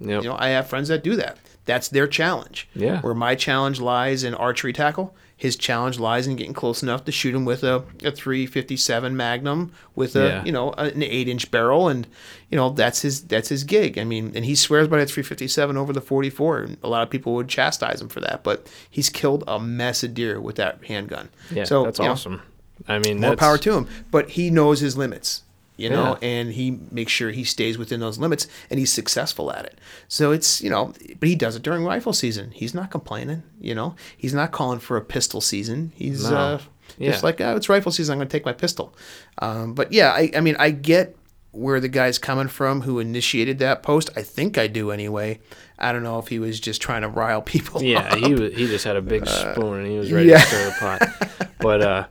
[0.00, 0.22] Yep.
[0.22, 1.38] You know, I have friends that do that.
[1.66, 2.68] That's their challenge.
[2.74, 3.00] Yeah.
[3.02, 7.12] Where my challenge lies in archery tackle, his challenge lies in getting close enough to
[7.12, 10.44] shoot him with a, a 357 Magnum with a Yeah.
[10.44, 12.08] you know an eight inch barrel, and
[12.50, 13.96] you know that's his that's his gig.
[13.98, 16.58] I mean, and he swears by that 357 over the 44.
[16.58, 20.02] And a lot of people would chastise him for that, but he's killed a mess
[20.02, 21.28] of deer with that handgun.
[21.52, 22.42] Yeah, so that's you know, awesome.
[22.88, 23.86] I mean, more that's, power to him.
[24.10, 25.42] But he knows his limits,
[25.78, 26.28] you know, Yeah.
[26.28, 29.78] and he makes sure he stays within those limits and he's successful at it.
[30.08, 32.50] So it's, you know, but he does it during rifle season.
[32.50, 35.92] He's not complaining, you know, he's not calling for a pistol season.
[35.94, 36.36] He's No.
[36.36, 36.60] uh,
[36.98, 37.12] Yeah.
[37.12, 38.12] just like, oh, it's rifle season.
[38.12, 38.94] I'm going to take my pistol.
[39.40, 41.16] Um, but yeah, I, I mean, I get
[41.52, 44.10] where the guy's coming from who initiated that post.
[44.16, 45.40] I think I do anyway.
[45.78, 47.82] I don't know if he was just trying to rile people.
[47.82, 48.18] Yeah, up.
[48.18, 50.38] he was, he just had a big spoon and he was ready yeah.
[50.38, 51.48] to stir the pot.
[51.60, 52.06] But uh,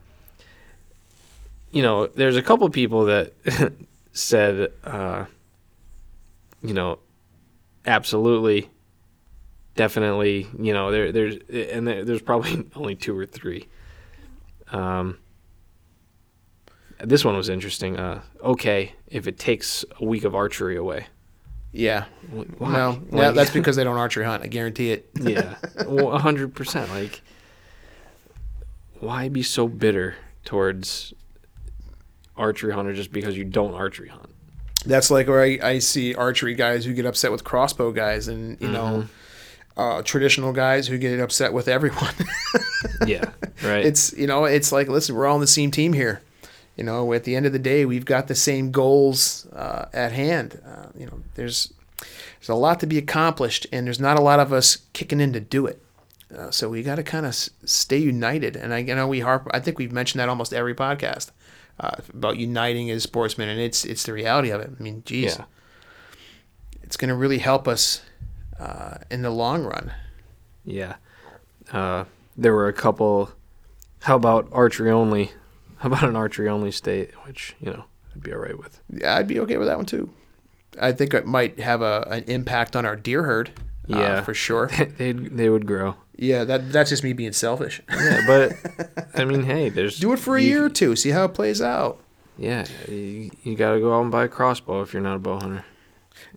[1.72, 3.34] you know, there's a couple people that
[4.14, 5.26] said, uh,
[6.62, 7.00] you know,
[7.86, 8.70] absolutely,
[9.76, 10.48] definitely.
[10.60, 13.68] You know, there there's and there, there's probably only two or three.
[14.72, 15.18] Um,
[17.04, 17.98] this one was interesting.
[17.98, 21.08] Uh, okay, if it takes a week of archery away.
[21.72, 22.06] Yeah.
[22.32, 22.72] Wh- Why?
[22.74, 24.42] No, Like- no, that's because they don't archery hunt.
[24.44, 25.10] I guarantee it.
[25.22, 25.56] yeah,
[26.18, 26.90] hundred percent.
[26.90, 27.22] Like,
[29.00, 31.14] why be so bitter towards
[32.38, 34.30] archery hunter just because you don't archery hunt?
[34.86, 38.60] That's like where I, I see archery guys who get upset with crossbow guys, and
[38.62, 39.06] you know,
[39.76, 42.14] uh, traditional guys who get upset with everyone.
[43.06, 43.26] Yeah,
[43.64, 43.86] right.
[43.86, 46.22] it's you know, it's like listen, we're all on the same team here.
[46.76, 50.12] You know, at the end of the day, we've got the same goals uh, at
[50.12, 50.62] hand.
[50.66, 51.74] Uh, you know, there's
[52.40, 55.32] there's a lot to be accomplished, and there's not a lot of us kicking in
[55.34, 55.82] to do it.
[56.36, 58.56] Uh, so we got to kind of s- stay united.
[58.56, 59.48] And I you know we harp.
[59.52, 61.32] I think we've mentioned that almost every podcast
[61.80, 64.72] uh, about uniting as sportsmen, and it's it's the reality of it.
[64.80, 65.46] I mean, geez, yeah,
[66.84, 68.02] it's going to really help us
[68.60, 69.92] uh, in the long run.
[70.66, 70.96] Yeah.
[71.72, 73.32] Uh, there were a couple.
[74.02, 75.32] How about archery only?
[75.78, 77.86] How about an archery only state, which you know
[78.16, 78.80] I'd be all right with.
[78.90, 80.10] Yeah, I'd be okay with that one too.
[80.80, 83.52] I think it might have a an impact on our deer herd.
[83.92, 84.22] uh, Yeah.
[84.22, 84.68] for sure.
[84.98, 85.96] they they would grow.
[86.18, 87.82] Yeah, that that's just me being selfish.
[87.90, 88.54] Yeah, but
[89.16, 91.34] I mean, hey, there's Do it for a you- year or two, see how it
[91.34, 92.00] plays out.
[92.40, 95.20] Yeah, you, you got to go out and buy a crossbow if you're not a
[95.20, 95.66] bow hunter.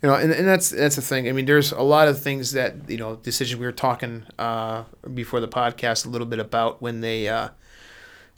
[0.03, 1.29] You know, and, and that's that's the thing.
[1.29, 4.85] I mean, there's a lot of things that you know decisions we were talking uh,
[5.15, 7.49] before the podcast a little bit about when they uh,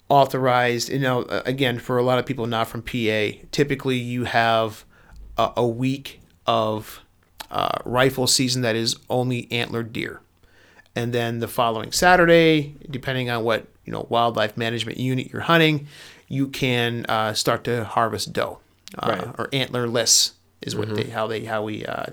[0.08, 0.88] authorized.
[0.88, 4.84] You know, again, for a lot of people not from PA, typically you have
[5.36, 7.00] a, a week of
[7.50, 10.20] uh, rifle season that is only antlered deer,
[10.94, 15.86] and then the following Saturday, depending on what you know wildlife management unit you're hunting,
[16.28, 18.58] you can uh, start to harvest doe
[18.98, 19.26] uh, Right.
[19.38, 22.06] or antlerless is what they how they how we uh,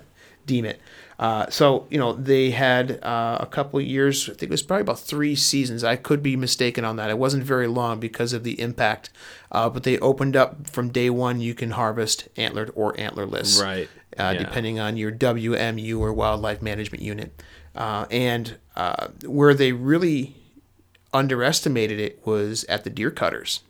[0.46, 0.80] deem it.
[1.18, 4.24] Uh, so you know they had uh, a couple years.
[4.28, 5.84] I think it was probably about three seasons.
[5.84, 7.10] I could be mistaken on that.
[7.10, 9.10] It wasn't very long because of the impact.
[9.52, 11.40] Uh, but they opened up from day one.
[11.40, 13.88] You can harvest antlered or antlerless, Right.
[14.18, 14.38] Uh, Yeah.
[14.44, 17.42] Depending on your WMU or wildlife management unit,
[17.74, 20.34] uh, and uh, where they really
[21.12, 23.60] underestimated it was at the deer cutters.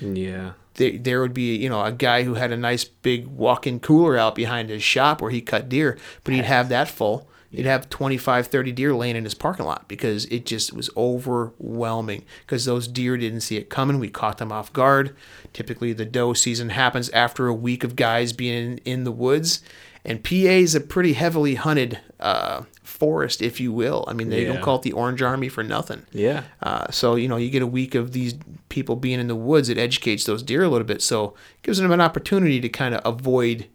[0.00, 0.52] Yeah.
[0.74, 4.16] there, there would be you know a guy who had a nice big walk-in cooler
[4.16, 7.28] out behind his shop where he cut deer but he'd have that full.
[7.50, 12.24] He'd have 25 30 deer laying in his parking lot because it just was overwhelming
[12.40, 13.98] because those deer didn't see it coming.
[13.98, 15.16] We caught them off guard.
[15.54, 19.62] Typically the doe season happens after a week of guys being in, in the woods.
[20.04, 22.62] And PA is a pretty heavily hunted uh,
[22.98, 24.04] forest, if you will.
[24.08, 24.52] I mean, they Yeah.
[24.54, 26.02] don't call it the Orange Army for nothing.
[26.12, 26.44] Yeah.
[26.62, 28.34] Uh, so you know, you get a week of these
[28.68, 29.68] people being in the woods.
[29.68, 32.94] It educates those deer a little bit, so it gives them an opportunity to kind
[32.94, 33.66] of avoid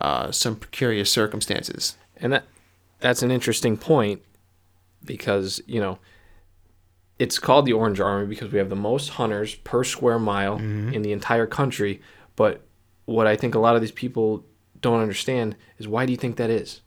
[0.00, 1.96] uh, some precarious circumstances.
[2.16, 2.44] And that
[3.00, 4.22] that's an interesting point
[5.04, 5.98] because, you know,
[7.18, 11.02] it's called the Orange Army because we have the most hunters per square mile in
[11.02, 12.00] the entire country.
[12.36, 12.62] But
[13.06, 14.44] what I think a lot of these people
[14.80, 16.80] don't understand is why do you think that is?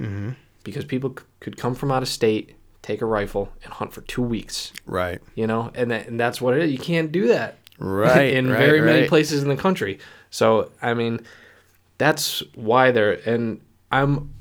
[0.00, 0.30] Mm-hmm.
[0.64, 4.00] Because people c- could come from out of state, take a rifle, and hunt for
[4.02, 4.72] two weeks.
[4.86, 5.20] Right.
[5.34, 6.72] You know, and that, and that's what it is.
[6.72, 8.34] You can't do that Right.
[8.34, 9.98] in right, very many places in the country.
[10.30, 11.20] So I mean,
[11.98, 14.32] that's why they're and I'm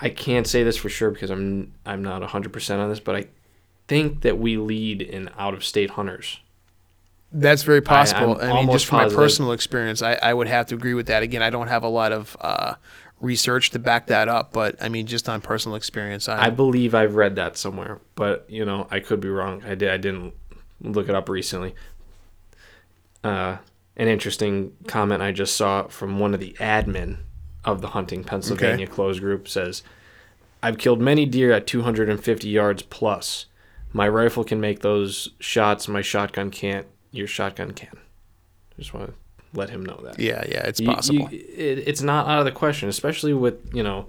[0.00, 3.26] I can't say this for sure because I'm I'm not 100% on this, but I
[3.86, 6.40] think that we lead in out of state hunters.
[7.30, 8.38] That's very possible.
[8.40, 11.08] I'm I, mean, just from my personal experience, I, I would have to agree with
[11.08, 11.22] that.
[11.22, 12.74] Again, I don't have a lot of uh,
[13.20, 16.94] research to back that up, but I mean, just on personal experience, I, I believe
[16.94, 19.62] I've read that somewhere, but you know, I could be wrong.
[19.64, 20.34] I did I didn't
[20.80, 21.74] look it up recently.
[23.24, 23.58] Uh
[23.96, 27.18] an interesting comment I just saw from one of the admin
[27.64, 29.82] of the Hunting Pennsylvania closed group says,
[30.62, 33.46] I've killed many deer at 250 yards plus.
[33.92, 36.86] My rifle can make those shots, my shotgun can't.
[37.10, 37.98] Your shotgun can.
[38.78, 39.14] Just want to
[39.54, 40.18] let him know that.
[40.18, 41.28] yeah, yeah, it's You- possible.
[41.30, 44.06] you- it, it's not out of the question, especially with you know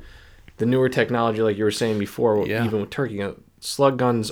[0.58, 2.46] the newer technology, like you were saying before.
[2.46, 2.66] Yeah.
[2.66, 4.32] Even with turkey gun, slug guns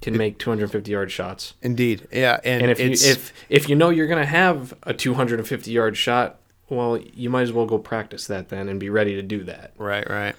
[0.00, 1.54] can make 250 yard shots.
[1.62, 5.70] Indeed, yeah, and, And if you if if you know you're gonna have a 250
[5.70, 9.22] yard shot, well, you might as well go practice that then and be ready to
[9.22, 9.72] do that.
[9.78, 10.34] right, right.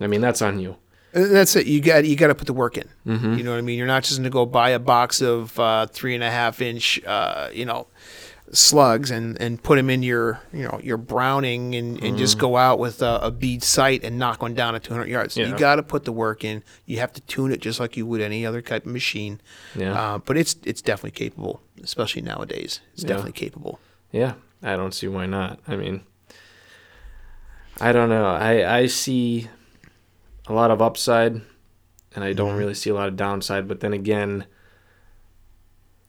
[0.00, 0.76] I mean, that's on you.
[1.14, 1.66] And That's it.
[1.66, 2.88] You got you got to put the work in.
[3.06, 3.34] Mm-hmm.
[3.34, 3.78] You know what I mean.
[3.78, 6.60] You're not just going to go buy a box of uh, three and a half
[6.60, 7.86] inch, uh, you know,
[8.52, 12.56] slugs and and put them in your you know your Browning and, and just go
[12.56, 15.36] out with a, a bead sight and knock one down at 200 yards.
[15.36, 15.48] Yeah.
[15.48, 16.62] You got to put the work in.
[16.84, 19.40] You have to tune it just like you would any other type of machine.
[19.74, 19.92] Yeah.
[20.14, 22.80] Uh, but it's it's definitely capable, especially nowadays.
[22.94, 23.08] It's Yeah.
[23.08, 23.80] definitely capable.
[24.12, 25.58] Yeah, I don't see why not.
[25.66, 26.02] I mean,
[27.80, 28.26] I don't know.
[28.26, 29.48] I I see
[30.46, 31.40] a lot of upside,
[32.14, 33.66] and I don't really see a lot of downside.
[33.66, 34.46] But then again,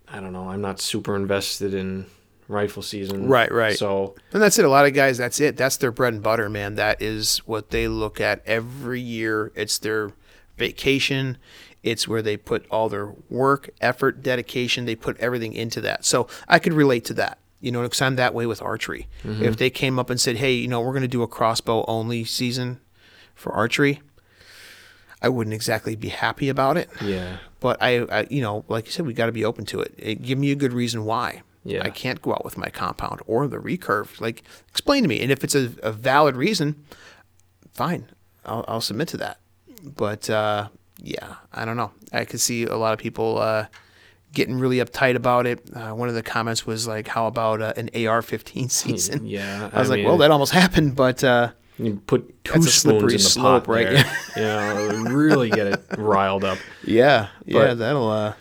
[0.08, 0.50] I don't know.
[0.50, 2.06] I'm not super invested in
[2.48, 3.28] rifle season.
[3.28, 3.78] Right, right.
[3.78, 4.66] So And that's it.
[4.66, 5.58] A lot of guys, that's it.
[5.58, 6.76] That's their bread and butter, man.
[6.76, 9.52] That is what they look at every year.
[9.56, 10.12] It's their
[10.58, 11.38] vacation.
[11.84, 14.86] It's where they put all their work, effort, dedication.
[14.86, 16.06] They put everything into that.
[16.06, 17.38] So I could relate to that.
[17.60, 19.08] You know, because I'm that way with archery.
[19.24, 19.44] Mm-hmm.
[19.44, 21.84] If they came up and said, "Hey, you know, we're going to do a crossbow
[21.88, 22.80] only season
[23.34, 24.00] for archery,"
[25.24, 26.88] I wouldn't exactly be happy about it.
[27.02, 29.80] yeah, But I, I you know, like you said, we got to be open to
[29.82, 29.96] it.
[29.98, 30.22] it.
[30.22, 31.42] Give me a good reason why.
[31.68, 31.84] Yeah.
[31.84, 34.22] I can't go out with my compound or the recurve.
[34.22, 35.20] Like, explain to me.
[35.22, 36.86] And if it's a, a valid reason,
[37.74, 38.08] fine,
[38.46, 39.40] I'll, I'll submit to that.
[39.84, 40.70] But uh,
[41.02, 41.92] yeah, I don't know.
[42.12, 43.68] I could see a lot of people uh,
[44.34, 45.62] getting really uptight about it.
[45.74, 49.70] Uh, one of the comments was like, "How about uh, an AR-15 season?" yeah.
[49.72, 52.72] I was like, mean, "Well, that almost happened." But uh, You put two That's a
[52.72, 54.06] spoons slippery in the slope, pot, right?
[54.36, 54.94] there.
[55.04, 56.58] know, really get it riled up.
[56.84, 58.34] Yeah, yeah, that'll.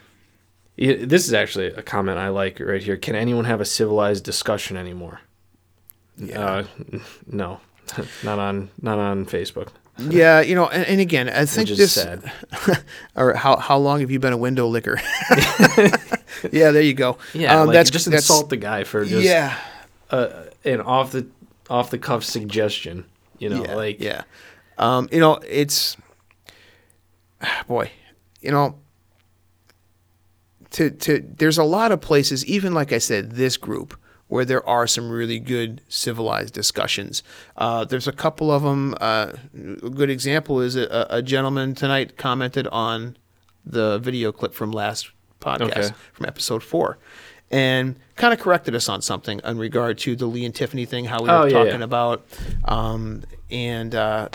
[0.76, 2.96] Yeah, This is actually a comment I like right here.
[2.96, 5.20] Can anyone have a civilized discussion anymore?
[6.16, 6.40] Yeah.
[6.40, 6.64] Uh,
[7.26, 7.60] no,
[8.22, 9.68] not on not on Facebook.
[9.98, 11.92] yeah, you know, and, and again, I think Which is this.
[11.94, 12.30] sad.
[13.16, 15.00] or how how long have you been a window licker?
[16.52, 17.16] yeah, there you go.
[17.32, 19.56] Yeah, Um, like, that's just that's, insult the guy for just yeah,
[20.10, 21.26] uh, an off the
[21.70, 23.06] off the cuff suggestion.
[23.38, 24.22] You know, yeah, like yeah.
[24.76, 25.96] Um, you know, it's
[27.66, 27.90] boy,
[28.42, 28.78] you know,
[30.76, 34.66] to to there's a lot of places, even like I said, this group where there
[34.68, 37.22] are some really good civilized discussions.
[37.56, 38.94] Uh, there's a couple of them.
[39.00, 39.32] Uh,
[39.82, 43.16] a good example is a, a gentleman tonight commented on
[43.64, 45.10] the video clip from last
[45.40, 45.90] podcast Okay.
[46.12, 46.98] from episode four.
[47.52, 51.04] And kind of corrected us on something in regard to the Lee and Tiffany thing,
[51.04, 51.84] how we Oh, were yeah, talking yeah.
[51.84, 52.26] about,
[52.64, 54.28] um, and uh,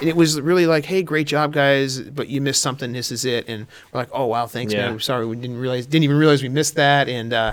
[0.00, 2.92] and it was really like, "Hey, great job, guys!" But you missed something.
[2.92, 4.82] This is it, and we're like, "Oh wow, thanks, Yeah.
[4.86, 4.92] man.
[4.94, 7.52] We're sorry, we didn't realize, didn't even realize we missed that." And uh,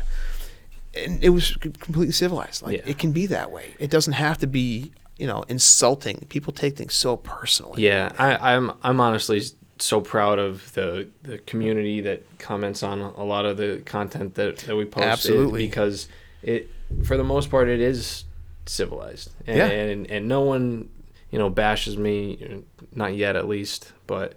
[0.95, 2.61] and it was completely civilized.
[2.63, 2.83] Like Yeah.
[2.91, 3.75] it can be that way.
[3.79, 6.25] It doesn't have to be, you know, insulting.
[6.29, 7.83] People take things so personally.
[7.83, 9.41] Yeah, I, I'm I'm honestly
[9.77, 14.57] so proud of the the community that comments on a lot of the content that,
[14.59, 15.05] that we post.
[15.05, 15.65] Absolutely.
[15.67, 16.07] because
[16.43, 16.69] it
[17.03, 18.23] for the most part it is
[18.67, 19.65] civilized, and, Yeah.
[19.67, 20.89] and and no one
[21.31, 24.35] you know bashes me, not yet at least, but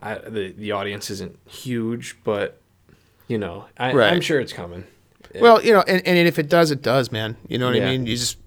[0.00, 2.60] I, the the audience isn't huge, but
[3.26, 4.12] you know I, Right.
[4.12, 4.84] I'm sure it's coming.
[5.40, 7.36] Well, you know, and, and if it does, it does, man.
[7.48, 7.86] You know what Yeah.
[7.88, 8.06] I mean?
[8.06, 8.38] You just,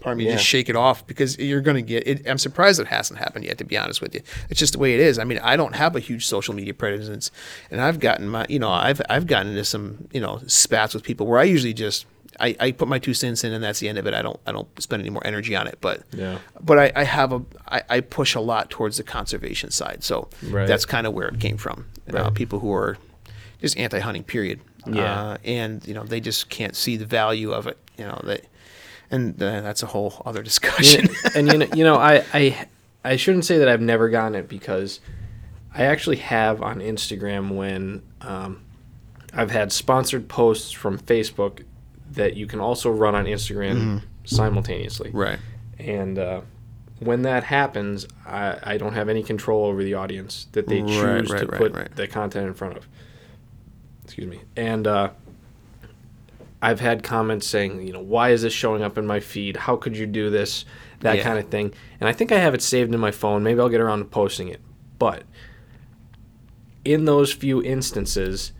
[0.00, 0.32] pardon me, Yeah.
[0.32, 2.28] just shake it off because you're going to get it.
[2.28, 4.20] I'm surprised it hasn't happened yet, to be honest with you.
[4.50, 5.18] It's just the way it is.
[5.18, 7.30] I mean, I don't have a huge social media presence,
[7.70, 11.02] and I've gotten my, you know, I've I've gotten into some, you know, spats with
[11.02, 12.04] people where I usually just.
[12.40, 14.14] I, I put my two cents in and that's the end of it.
[14.14, 15.78] I don't I don't spend any more energy on it.
[15.80, 16.38] But Yeah.
[16.60, 20.02] but I, I have a I, I push a lot towards the conservation side.
[20.04, 20.66] So Right.
[20.66, 21.86] that's kind of where it came from.
[22.12, 22.34] Uh, Right.
[22.34, 22.98] people who are
[23.60, 24.60] just anti-hunting, period.
[24.86, 25.20] Yeah.
[25.20, 27.78] Uh, and you know they just can't see the value of it.
[27.96, 28.42] You know that,
[29.10, 31.08] and uh, that's a whole other discussion.
[31.24, 32.66] Yeah, and you know, you know, I, I,
[33.04, 35.00] I shouldn't say that I've never gotten it because
[35.74, 38.62] I actually have on Instagram when um,
[39.32, 41.64] I've had sponsored posts from Facebook
[42.14, 45.10] that you can also run on Instagram simultaneously.
[45.12, 45.38] right.
[45.78, 46.40] And uh,
[47.00, 50.88] when that happens, I, I don't have any control over the audience that they Right,
[50.88, 51.96] choose right, to right, put right.
[51.96, 52.86] the content in front of.
[54.04, 54.40] Excuse me.
[54.56, 55.10] And uh,
[56.62, 59.56] I've had comments saying, you know, why is this showing up in my feed?
[59.56, 60.64] How could you do this?
[61.00, 61.22] That Yeah.
[61.24, 61.74] kind of thing.
[62.00, 63.42] And I think I have it saved in my phone.
[63.42, 64.60] Maybe I'll get around to posting it.
[64.98, 65.24] But
[66.84, 68.52] in those few instances,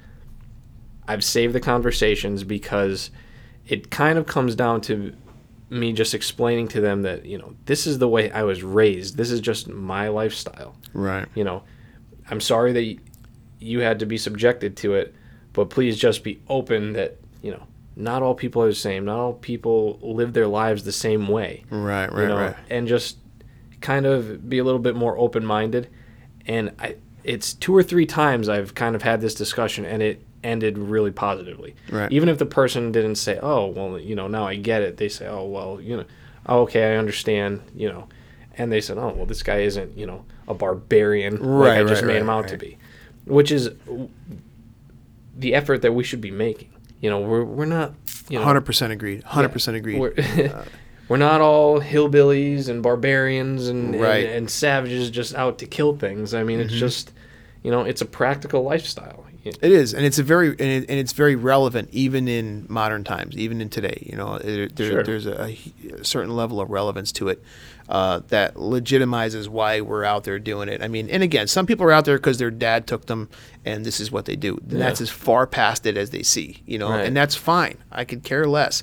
[1.07, 3.11] I've saved the conversations because
[3.66, 5.14] it kind of comes down to
[5.70, 9.16] me just explaining to them that, you know, this is the way I was raised.
[9.16, 10.77] This is just my lifestyle.
[10.92, 11.27] Right.
[11.35, 11.62] You know,
[12.31, 12.98] I'm sorry that
[13.59, 15.14] you had to be subjected to it,
[15.53, 17.62] but please just be open that, you know,
[17.96, 19.05] not all people are the same.
[19.05, 22.12] Not all people live their lives the same way Right.
[22.12, 22.22] Right.
[22.22, 22.57] you know, right.
[22.68, 23.18] and just
[23.81, 25.88] kind of be a little bit more open minded.
[26.46, 30.22] And I, it's two or three times I've kind of had this discussion, and it
[30.45, 31.75] ended really positively.
[31.91, 32.13] Right.
[32.13, 35.09] Even if the person didn't say, "Oh, well, you know, now I get it," they
[35.09, 36.05] say, "Oh, well, you know,
[36.47, 38.07] oh, okay, I understand," you know,
[38.57, 41.89] and they said, "Oh, well, this guy isn't, you know, a barbarian Right, like I
[41.89, 42.79] just right, made right, him out to be,"
[43.25, 43.71] which is
[45.37, 46.71] the effort that we should be making.
[47.01, 47.95] You know, we're we're not,
[48.29, 49.25] you know, Hundred percent agreed.
[49.25, 49.99] Hundred percent agreed.
[49.99, 50.65] we're, uh,
[51.09, 56.33] we're not all hillbillies and barbarians and, and, and savages just out to kill things.
[56.35, 56.81] I mean, it's mm-hmm.
[56.81, 57.13] just,
[57.63, 59.25] you know, it's a practical lifestyle.
[59.45, 63.05] It is, and it's a very and, it, and it's very relevant even in modern
[63.05, 64.03] times, even in today.
[64.11, 65.03] You know, there, there- Sure.
[65.03, 65.57] there's a,
[66.01, 67.42] a certain level of relevance to it
[67.88, 70.83] uh, that legitimizes why we're out there doing it.
[70.83, 73.29] I mean, and again, some people are out there because their dad took them,
[73.65, 74.57] and this is what they do.
[74.71, 76.63] And that's as far past it as they see.
[76.67, 77.05] You know, Right.
[77.07, 77.77] and that's fine.
[77.92, 78.83] I could care less.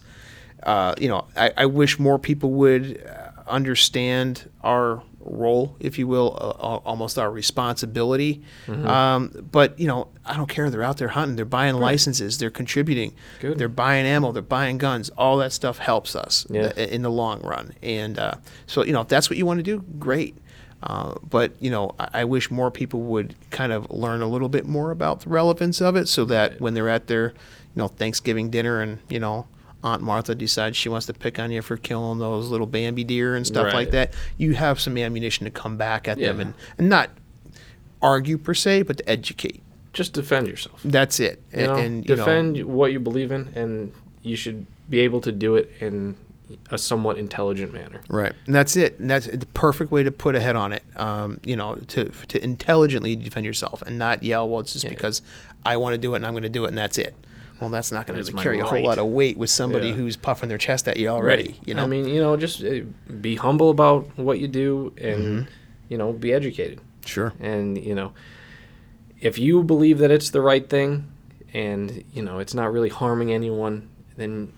[0.64, 6.08] Uh, you know, I, I wish more people would uh, understand our role, if you
[6.08, 8.42] will, uh, almost our responsibility.
[8.68, 8.88] Mm-hmm.
[8.88, 10.70] Um, but you know, I don't care.
[10.70, 11.36] They're out there hunting.
[11.36, 12.38] They're buying licenses.
[12.38, 13.14] They're contributing.
[13.40, 13.58] Good.
[13.58, 14.32] They're buying ammo.
[14.32, 15.10] They're buying guns.
[15.18, 16.72] All that stuff helps us Yeah.
[16.76, 17.74] in the long run.
[17.82, 18.36] And uh,
[18.68, 20.36] so, you know, if that's what you want to do, great.
[20.84, 24.50] Uh, but you know, I, I wish more people would kind of learn a little
[24.50, 27.34] bit more about the relevance of it, so that when they're at their, you
[27.76, 29.46] know, Thanksgiving dinner and you know,
[29.84, 33.36] Aunt Martha decides she wants to pick on you for killing those little Bambi deer
[33.36, 36.90] and stuff like that, you have some ammunition to come back at them and, and
[36.90, 37.10] not
[38.02, 39.62] argue per se, but to educate.
[39.94, 40.82] Just defend yourself.
[40.86, 41.44] That's it.
[41.52, 45.20] You know, and you know, defend what you believe in, and you should be able
[45.22, 46.16] to do it in,
[46.70, 48.02] a somewhat intelligent manner.
[48.10, 49.00] Right, and that's it.
[49.00, 50.84] And that's the perfect way to put a head on it.
[50.96, 54.48] Um, you know, to to intelligently defend yourself and not yell.
[54.48, 54.92] Well, it's just Yeah.
[54.92, 55.22] because
[55.66, 57.16] I want to do it and I'm going to do it, and that's it.
[57.62, 59.94] Well, that's not going to carry a whole lot of weight with somebody Yeah.
[59.94, 61.60] who's puffing their chest at you already.
[61.64, 62.80] You know, I mean, you know, just uh,
[63.22, 65.50] be humble about what you do and, Mm-hmm.
[65.88, 66.80] you know, be educated.
[67.06, 68.14] sure, And, you know,
[69.22, 71.06] if you believe that it's the right thing
[71.54, 73.88] and, you know, it's not really harming anyone,
[74.18, 74.52] then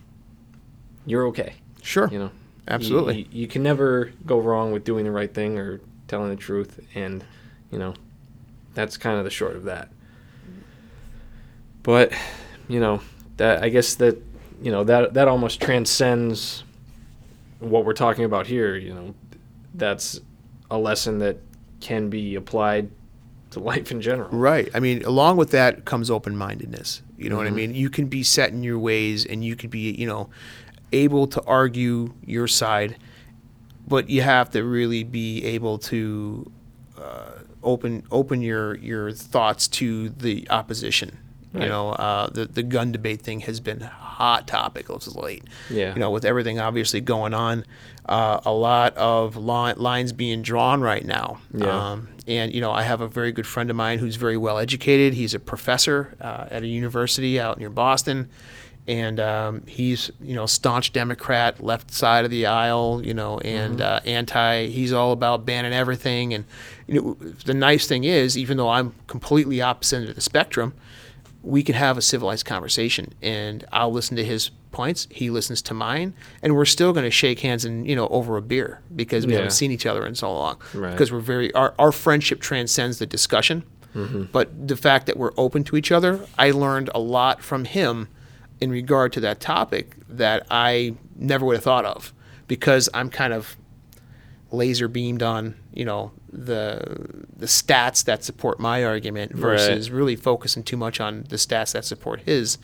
[1.05, 1.55] you're okay.
[1.81, 2.31] sure, You know,
[2.69, 3.23] absolutely.
[3.23, 6.79] You, you can never go wrong with doing the right thing or telling the truth.
[6.95, 7.25] And,
[7.69, 7.95] you know,
[8.73, 9.89] that's kind of the short of that.
[11.83, 12.13] But,
[12.67, 13.01] you know,
[13.37, 14.21] that I guess that,
[14.61, 16.63] you know, that that almost transcends
[17.59, 18.75] what we're talking about here.
[18.75, 19.15] You know,
[19.73, 20.19] that's
[20.71, 21.37] a lesson that
[21.79, 22.89] can be applied
[23.51, 24.29] to life in general.
[24.31, 24.69] Right.
[24.73, 27.01] I mean, along with that comes open mindedness.
[27.17, 27.55] You know what I Mhm.
[27.55, 27.75] mean?
[27.75, 30.29] You can be set in your ways and you could be, you know,
[30.91, 32.97] able to argue your side,
[33.87, 36.51] but you have to really be able to
[37.01, 41.17] uh, open open your your thoughts to the opposition.
[41.53, 45.43] You know, uh, the the gun debate thing has been hot topic of late.
[45.69, 45.93] Yeah.
[45.93, 47.63] You know, with everything obviously going on,
[48.07, 51.39] uh, a lot of li- lines being drawn right now.
[51.53, 51.91] Yeah.
[51.91, 54.57] Um, and you know, I have a very good friend of mine who's very well
[54.57, 55.13] educated.
[55.13, 58.29] He's a professor uh, at a university out near Boston,
[58.87, 63.01] and um, he's you know staunch Democrat, left side of the aisle.
[63.03, 64.67] You know, and uh, anti.
[64.67, 66.33] He's all about banning everything.
[66.33, 66.45] And
[66.87, 67.13] you know,
[67.45, 70.73] the nice thing is, even though I'm completely opposite of the spectrum,
[71.43, 75.73] we can have a civilized conversation and I'll listen to his points, he listens to
[75.73, 79.27] mine, and we're still going to shake hands and, you know, over a beer because
[79.27, 79.39] we Yeah.
[79.39, 80.57] haven't seen each other in so long.
[80.73, 80.91] Right.
[80.91, 83.63] Because we're very, our, our friendship transcends the discussion.
[83.93, 84.23] Mm-hmm.
[84.31, 88.07] But the fact that we're open to each other, I learned a lot from him
[88.59, 92.13] in regard to that topic that I never would have thought of
[92.47, 93.55] because I'm kind of
[94.51, 100.63] laser beamed on you know the the stats that support my argument versus really focusing
[100.63, 102.57] too much on the stats that support his.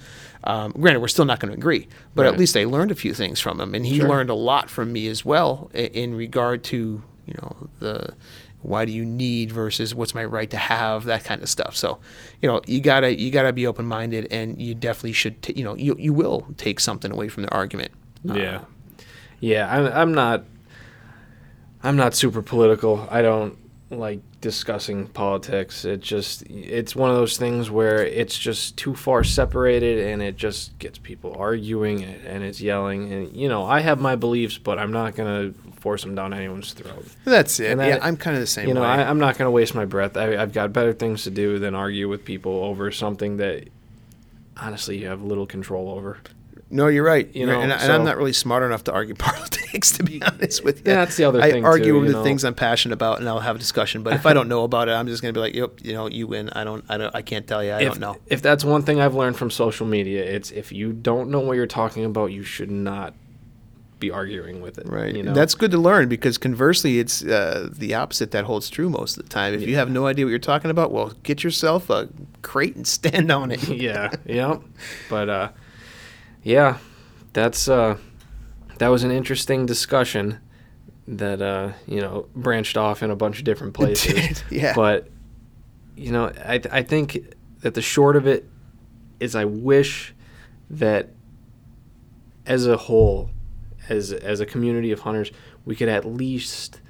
[0.43, 2.33] Um, granted, we're still not going to agree, but Right.
[2.33, 4.07] at least I learned a few things from him, and he Sure.
[4.09, 8.13] learned a lot from me as well in, in regard to you know the
[8.61, 11.77] why do you need versus what's my right to have that kind of stuff.
[11.77, 11.99] So,
[12.41, 15.41] you know, you gotta you gotta be open minded, and you definitely should.
[15.41, 17.91] T- you know, you you will take something away from the argument.
[18.29, 18.59] Uh, Yeah,
[19.39, 19.73] yeah.
[19.73, 20.43] I'm, I'm not.
[21.83, 23.07] I'm not super political.
[23.09, 23.57] I don't
[23.89, 25.85] like discussing politics.
[25.85, 30.35] It just it's one of those things where it's just too far separated, and it
[30.35, 33.11] just gets people arguing and, and it's yelling.
[33.11, 36.73] And you know, I have my beliefs, but I'm not gonna force them down anyone's
[36.73, 37.05] throat.
[37.23, 37.71] That's it.
[37.71, 38.87] And yeah, I'm kind of the same you know, way.
[38.87, 40.17] I, I'm not gonna waste my breath.
[40.17, 43.67] I, I've got better things to do than argue with people over something that
[44.57, 46.17] honestly you have little control over.
[46.71, 47.33] No, you're right.
[47.35, 47.53] You right.
[47.53, 50.63] know, and, I- and I'm not really smart enough to argue politics, to be honest
[50.63, 50.91] with you.
[50.91, 52.23] Yeah, that's the other I thing, I argue too, you the know.
[52.23, 54.03] things I'm passionate about, and I'll have a discussion.
[54.03, 55.93] But if I don't know about it, I'm just going to be like, "Yep, you
[55.93, 56.49] know, you win.
[56.51, 57.71] I don't, I don't, I can't tell you.
[57.71, 60.71] I if, don't know." If that's one thing I've learned from social media, it's if
[60.71, 63.13] you don't know what you're talking about, you should not
[63.99, 64.87] be arguing with it.
[64.87, 65.13] Right.
[65.13, 65.33] You know?
[65.33, 69.23] That's good to learn because conversely, it's uh, the opposite that holds true most of
[69.23, 69.53] the time.
[69.53, 72.09] If you have no idea what you're talking about, well, get yourself a
[72.41, 73.67] crate and stand on it.
[73.67, 74.57] yeah, yeah.
[75.09, 75.49] But uh,
[76.43, 76.77] yeah,
[77.33, 77.97] that's uh,
[78.77, 80.39] that was an interesting discussion
[81.07, 84.43] that uh, you know branched off in a bunch of different places.
[84.49, 84.73] yeah.
[84.75, 85.09] But
[85.95, 88.47] you know, I I think that the short of it
[89.19, 90.13] is, I wish
[90.69, 91.09] that
[92.45, 93.29] as a whole,
[93.89, 95.31] as as a community of hunters,
[95.65, 96.81] we could at least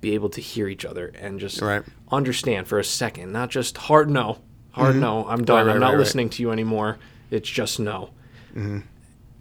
[0.00, 1.82] be able to hear each other and just Right.
[2.10, 4.38] understand for a second, not just hard no,
[4.70, 5.00] hard Mhm.
[5.00, 6.96] no, I'm done, Right, right, I'm not listening to you anymore.
[7.30, 8.10] It's just no.
[8.54, 8.82] Mhm.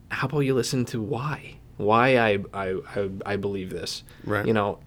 [0.10, 1.56] How about you listen to why?
[1.78, 4.04] Why I I, I, I believe this.
[4.24, 4.46] Right.
[4.46, 4.80] You know,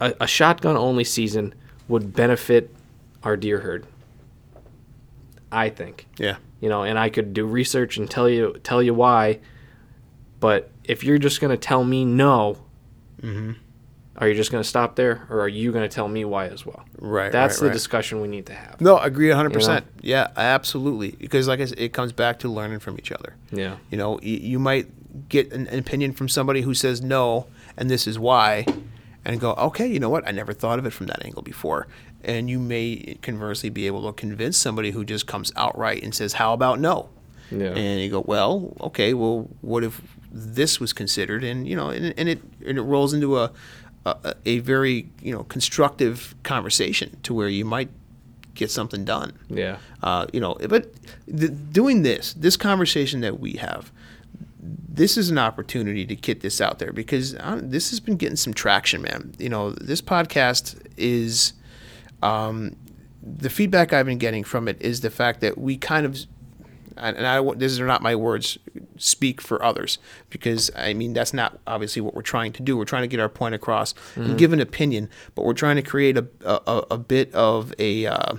[0.00, 1.54] a, a shotgun only season
[1.88, 2.74] would benefit
[3.22, 3.86] our deer herd.
[5.52, 6.06] I think.
[6.18, 6.36] Yeah.
[6.60, 9.40] You know, and I could do research and tell you tell you why,
[10.40, 12.58] but if you're just gonna tell me no,
[13.22, 13.52] Mm-hmm.
[14.16, 16.84] Are you just gonna stop there, or are you gonna tell me why as well?
[16.98, 17.32] Right.
[17.32, 17.72] That's right, the right.
[17.72, 18.80] discussion we need to have.
[18.80, 19.52] No, I agree 100%.
[19.54, 19.80] You know?
[20.02, 21.12] Yeah, absolutely.
[21.12, 23.34] Because, like I said, it comes back to learning from each other.
[23.50, 23.76] Yeah.
[23.90, 27.46] You know, you, you might get an, an opinion from somebody who says no,
[27.76, 28.66] and this is why,
[29.24, 30.26] and go, okay, you know what?
[30.26, 31.88] I never thought of it from that angle before.
[32.22, 36.34] And you may conversely be able to convince somebody who just comes outright and says,
[36.34, 37.10] how about no?
[37.50, 37.68] Yeah.
[37.68, 40.00] And you go, well, okay, well, what if
[40.30, 41.44] this was considered?
[41.44, 43.52] And you know, and, and it and it rolls into a,
[44.06, 47.90] a a very you know constructive conversation to where you might
[48.54, 49.32] get something done.
[49.48, 49.78] yeah.
[50.02, 50.92] Uh, you know, but
[51.26, 53.90] th- doing this, this conversation that we have,
[54.60, 58.36] this is an opportunity to get this out there because uh, this has been getting
[58.36, 59.34] some traction, man.
[59.38, 61.54] You know, this podcast is
[62.22, 62.76] um,
[63.22, 66.18] the feedback I've been getting from it is the fact that we kind of
[66.96, 68.56] and I these are not my words
[68.96, 69.98] speak for others
[70.30, 72.76] because I mean that's not obviously what we're trying to do.
[72.76, 75.82] We're trying to get our point across and give an opinion, but we're trying to
[75.82, 78.34] create a a, a bit of a uh,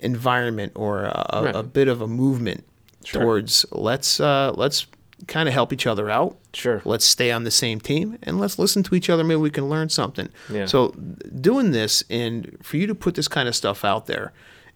[0.00, 1.56] environment or a, a- Right.
[1.56, 2.64] a bit of a movement
[3.04, 3.22] Sure.
[3.22, 4.86] towards let's uh, let's
[5.26, 6.36] kind of help each other out.
[6.54, 6.82] Sure.
[6.84, 9.24] Let's stay on the same team and let's listen to each other.
[9.24, 10.28] Maybe we can learn something.
[10.50, 10.66] Yeah.
[10.66, 10.88] So
[11.40, 14.32] doing this and for you to put this kind of stuff out there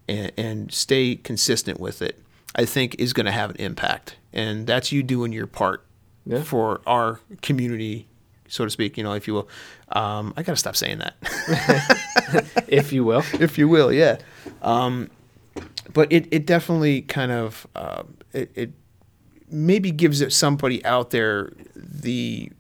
[0.09, 2.21] and, and stay consistent with it,
[2.55, 4.17] I think is going to have an impact.
[4.37, 5.83] And that's you doing your part
[6.27, 6.43] Yeah.
[6.43, 8.07] for our community,
[8.49, 8.97] so to speak.
[8.99, 9.49] You know, if you will.
[9.91, 11.15] Um, I got to stop saying that.
[12.69, 13.23] if you will.
[13.41, 14.19] if you will, yeah.
[14.61, 15.11] Um,
[15.93, 18.03] but it, it definitely kind of uh,
[18.35, 18.71] it, it
[19.51, 22.51] maybe gives it somebody out there the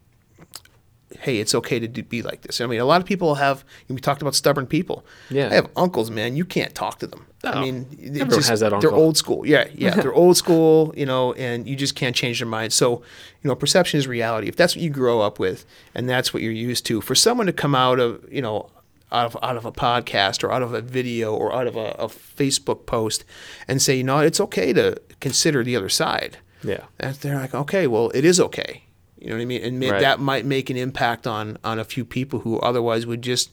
[1.21, 2.61] hey, it's okay to do, be like this.
[2.61, 3.65] I mean, a lot of people have.
[3.89, 5.05] We talked about stubborn people.
[5.31, 5.49] Yeah.
[5.51, 6.37] I have uncles, man.
[6.37, 7.27] You can't talk to them.
[7.45, 7.61] I oh.
[7.61, 8.91] mean, it's Everyone has that uncle.
[8.91, 9.47] They're old school.
[9.47, 9.91] Yeah, yeah.
[9.97, 10.93] they're old school.
[10.97, 12.73] You know, and you just can't change their mind.
[12.73, 13.03] So,
[13.43, 14.49] you know, perception is reality.
[14.49, 15.65] If that's what you grow up with,
[15.95, 18.71] and that's what you're used to, for someone to come out of, you know,
[19.13, 21.91] out of out of a podcast or out of a video or out of a,
[21.99, 23.25] a Facebook post,
[23.69, 26.39] and say, you know, it's okay to consider the other side.
[26.63, 26.85] Yeah.
[26.99, 28.86] And they're like, okay, well, it is okay.
[29.27, 29.63] You know what I mean?
[29.65, 30.01] And Right.
[30.01, 33.51] that might make an impact on on a few people who otherwise would just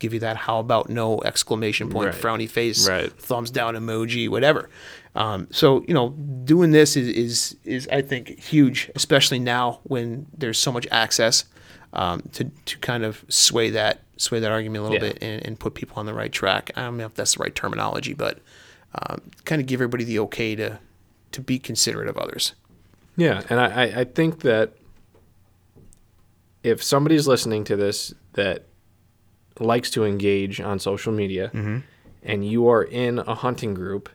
[0.00, 2.20] give you that "how about no" exclamation point, Right.
[2.22, 3.10] frowny face, Right.
[3.12, 4.68] thumbs down emoji, whatever.
[5.16, 6.10] Um, so you know,
[6.44, 11.44] doing this is, is is I think huge, especially now when there's so much access
[11.94, 15.12] um, to to kind of sway that sway that argument a little Yeah.
[15.12, 16.70] bit and, and put people on the right track.
[16.76, 18.38] I don't know if that's the right terminology, but
[19.00, 20.78] um, kind of give everybody the okay to
[21.32, 22.52] to be considerate of others.
[23.16, 24.72] Yeah, and I, I- I think that
[26.64, 28.64] if somebody's listening to this that
[29.60, 31.50] likes to engage on social media
[32.24, 34.08] and you are in a hunting group,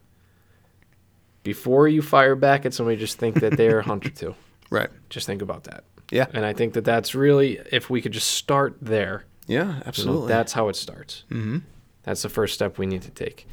[1.43, 4.35] before you fire back at somebody, just think that they're a hunter too.
[4.71, 4.89] Right.
[5.09, 5.83] Just think about that.
[6.11, 6.27] Yeah.
[6.31, 10.27] And I think that that's really, if we could just start there, Yeah, absolutely.
[10.27, 11.23] that's how it starts.
[11.31, 11.59] mm-hmm.
[12.03, 13.47] That's the first step we need to take.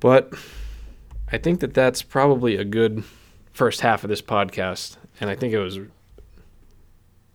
[0.00, 0.32] But
[1.30, 3.04] I think that that's probably a good
[3.52, 5.78] first half of this podcast, and I think it was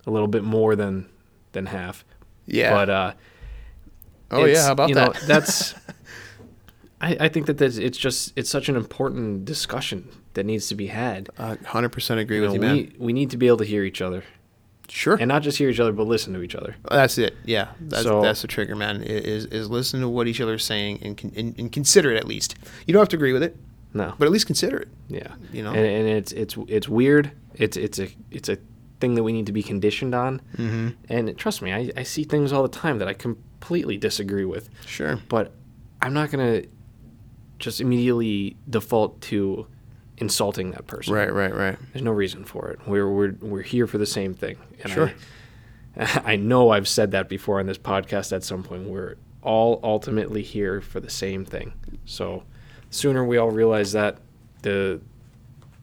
[0.08, 1.08] a little bit more than
[1.52, 2.04] than half.
[2.48, 2.74] Yeah.
[2.74, 3.14] But uh,
[4.32, 5.14] oh yeah, how about you that?
[5.14, 5.76] Know, that's.
[7.00, 10.76] I, I think that that's, it's just it's such an important discussion that needs to
[10.76, 11.30] be had.
[11.38, 12.76] Hundred percent agree You with know, you, man.
[12.98, 14.24] we we need to be able to hear each other,
[14.90, 15.16] sure.
[15.16, 16.76] and not just hear each other, but listen to each other.
[16.90, 17.36] that's it.
[17.46, 19.04] Yeah, that's So- that's the trigger, man.
[19.04, 22.26] Is is listen to what each other's saying and, con- and and consider it at
[22.26, 22.56] least.
[22.88, 23.56] You don't have to agree with it,
[23.94, 24.88] No, but at least consider it.
[25.08, 25.74] Yeah, You know?
[25.74, 27.32] and, and it's it's it's weird.
[27.54, 28.58] It's it's a it's a
[29.00, 30.42] thing that we need to be conditioned on.
[30.56, 30.90] Mm-hmm.
[31.10, 34.70] And trust me, I, I see things all the time that I completely disagree with,
[34.86, 35.20] Sure.
[35.30, 35.52] but
[36.02, 36.64] I'm not gonna
[37.60, 39.68] just immediately default to
[40.18, 41.14] insulting that person.
[41.14, 41.32] Right.
[41.32, 41.54] Right.
[41.54, 41.78] Right.
[41.94, 42.80] There's no reason for it.
[42.88, 44.58] We're we're we're here for the same thing.
[44.84, 45.14] And Sure.
[45.98, 48.84] I, I know I've said that before on this podcast at some point.
[48.88, 51.74] We're all ultimately here for the same thing.
[52.06, 52.44] So,
[52.90, 54.18] sooner we all realize that,
[54.64, 55.00] the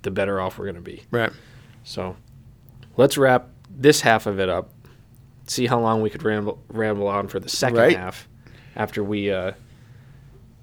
[0.03, 1.03] the better off we're gonna be.
[1.11, 1.33] Right.
[1.85, 2.17] So,
[2.97, 4.71] let's wrap this half of it up.
[5.47, 7.97] See how long we could ramble ramble on for the second Right.
[7.97, 8.29] half,
[8.77, 9.53] after we uh,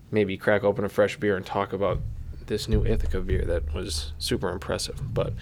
[0.09, 1.99] maybe crack open a fresh beer and talk about
[2.47, 5.13] this new Ithaca beer that was super impressive.
[5.13, 5.33] But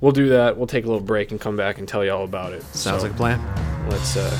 [0.00, 0.56] we'll do that.
[0.56, 2.62] We'll take a little break and come back and tell you all about it.
[2.74, 3.88] Sounds So, like a plan.
[3.88, 4.16] let's.
[4.16, 4.30] Uh,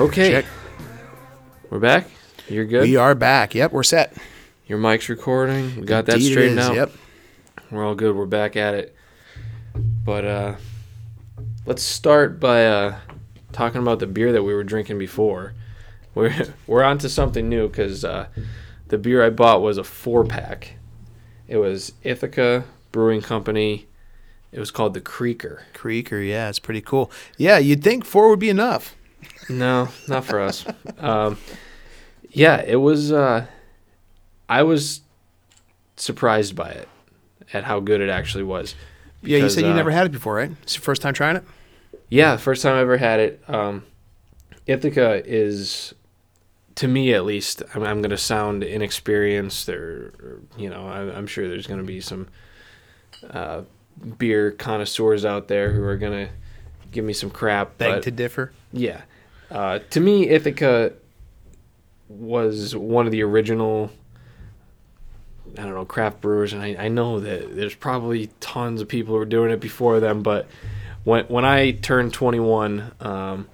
[0.00, 0.44] okay, Check.
[1.68, 2.06] we're back.
[2.48, 2.82] You're good.
[2.82, 3.54] We are back.
[3.54, 4.14] Yep, we're set.
[4.66, 5.76] Your mic's recording.
[5.80, 6.74] We got that Indeed it straightened out.
[6.74, 6.92] Yep.
[7.70, 8.16] We're all good.
[8.16, 8.96] We're back at it.
[10.04, 10.54] But uh,
[11.66, 12.98] let's start by uh,
[13.52, 15.54] talking about the beer that we were drinking before.
[16.14, 16.34] We're
[16.66, 18.26] we're on to something new because uh,
[18.88, 20.74] the beer I bought was a four pack.
[21.46, 23.86] It was Ithaca Brewing Company.
[24.50, 25.62] It was called the Creeker.
[25.72, 26.18] Creeker.
[26.18, 27.12] Yeah, it's pretty cool.
[27.38, 28.96] Yeah, you'd think four would be enough.
[29.50, 30.64] No, not for us.
[30.98, 31.38] Um,
[32.30, 33.12] yeah, it was.
[33.12, 33.46] Uh,
[34.48, 35.00] I was
[35.96, 36.88] surprised by it,
[37.52, 38.74] at how good it actually was.
[39.22, 40.50] Yeah, you Because, said you uh, never had it before, right?
[40.62, 41.44] It's your first time trying it.
[42.08, 43.42] Yeah, first time I ever had it.
[43.48, 43.84] Um,
[44.66, 45.94] Ithaca is
[46.76, 51.14] to me at least, I'm, I'm going to sound inexperienced, or, or you know, I,
[51.14, 52.28] I'm sure there's going to be some
[53.30, 53.62] uh,
[54.18, 56.32] beer connoisseurs out there who are going to
[56.90, 57.76] give me some crap.
[57.78, 58.52] Beg to differ.
[58.72, 59.02] yeah,
[59.50, 60.92] uh, to me, Ithaca
[62.08, 63.90] was one of the original.
[65.58, 69.14] I don't know craft brewers, and I, I know that there's probably tons of people
[69.14, 70.46] who were doing it before them, but
[71.04, 73.48] when when I turned 21, um,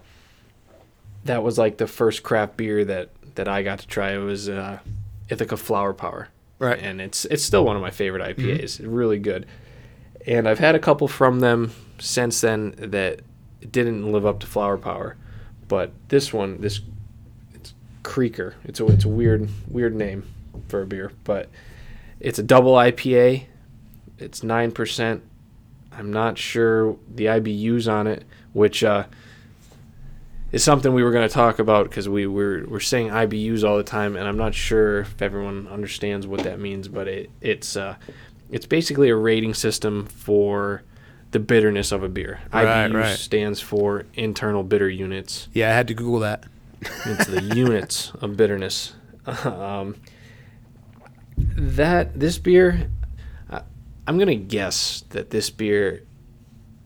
[1.25, 4.13] that was like the first craft beer that that I got to try.
[4.13, 4.81] It was uh,
[5.31, 6.29] Ithaca Flower Power,
[6.59, 6.79] Right.
[6.79, 8.81] and it's it's still one of my favorite IPAs.
[8.85, 9.47] Really good,
[10.27, 13.21] and I've had a couple from them since then that
[13.71, 15.17] didn't live up to Flower Power,
[15.69, 16.81] but this one, this
[17.55, 18.55] it's Creeker.
[18.65, 20.25] It's a it's a weird weird name
[20.69, 21.49] for a beer, but
[22.21, 23.45] it's a double IPA.
[24.19, 25.23] It's nine percent.
[25.93, 29.05] I'm not sure the IBUs on it, which uh,
[30.53, 33.77] is something we were going to talk about because we were we're saying IBUs all
[33.77, 36.89] the time, and I'm not sure if everyone understands what that means.
[36.89, 37.97] But it it's uh,
[38.51, 40.83] it's basically a rating system for
[41.33, 42.41] the bitterness of a beer.
[42.53, 43.19] Right, IBU right.
[43.19, 45.49] stands for internal bitter units.
[45.53, 46.45] Yeah, I had to Google that.
[47.05, 48.95] It's the units of bitterness.
[49.45, 49.97] Um,
[51.37, 52.91] that this beer,
[53.51, 53.63] I-
[54.07, 56.03] I'm gonna guess that this beer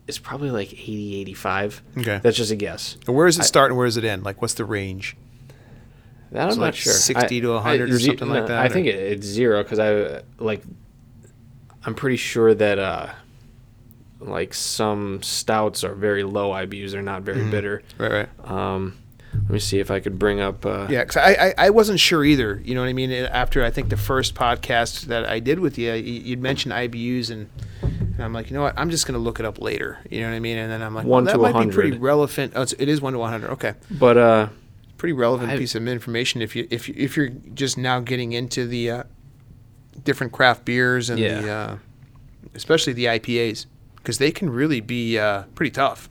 [0.07, 1.82] is probably like 80, 85.
[1.99, 2.20] Okay.
[2.22, 2.97] That's just a guess.
[3.07, 4.24] And where does it I- start and where does it end?
[4.24, 5.16] Like, what's the range?
[6.32, 6.93] That I'm So not like sure.
[6.93, 10.22] 60 to 100 or something like that, I or- think it, it's zero because I
[10.38, 10.62] like.
[11.84, 13.09] I'm pretty sure that uh,
[14.21, 16.93] like some stouts are very low IBUs.
[16.93, 17.51] They're not very Mm-hmm.
[17.51, 17.83] bitter.
[17.99, 18.51] Right, right.
[18.51, 18.97] Um,
[19.33, 20.66] let me see if I could bring up.
[20.66, 22.61] Uh, Yeah, because I, I, I wasn't sure either.
[22.64, 23.11] You know what I mean?
[23.12, 27.31] After I think the first podcast that I did with you, you- you'd mentioned IBUs,
[27.31, 27.49] and,
[27.83, 28.75] and I'm like, you know what?
[28.77, 29.99] I'm just going to look it up later.
[30.11, 30.59] You know what I mean?
[30.59, 32.53] And then I'm like, One well, that to might be pretty relevant.
[32.57, 33.51] Oh, it's, one to 100.
[33.53, 34.49] Okay, But uh,
[34.99, 38.33] pretty relevant I- piece of information if you if you, if you're just now getting
[38.33, 39.03] into the uh,
[40.05, 41.55] different craft beers and the Yeah.
[41.57, 41.77] uh,
[42.55, 43.66] especially the IPAs
[44.03, 46.09] because they can really be uh, pretty tough.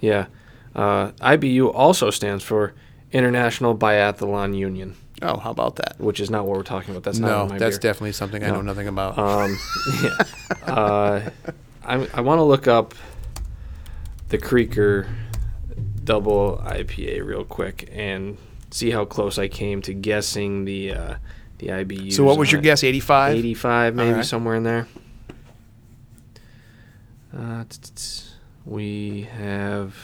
[0.00, 0.26] Yeah.
[0.74, 2.74] Uh, IBU also stands for
[3.12, 5.96] International Biathlon Union, Oh, how about that?
[5.98, 7.02] which is not what we're talking about.
[7.02, 7.90] That's not no, my that's beer.
[7.90, 9.18] definitely something I know nothing about.
[9.18, 9.58] Um,
[10.02, 10.10] yeah.
[10.66, 11.30] Uh,
[11.84, 12.94] I, I want to look up
[14.28, 15.08] the Creeker
[16.04, 18.38] double IPA real quick and
[18.70, 21.14] see how close I came to guessing the uh,
[21.58, 22.12] the IBU.
[22.12, 22.82] so, what was your guess?
[22.84, 23.36] 85.
[23.36, 24.24] 85, maybe Alright.
[24.24, 24.86] somewhere in there.
[27.36, 28.22] Uh, t- t- t-
[28.64, 29.94] we have.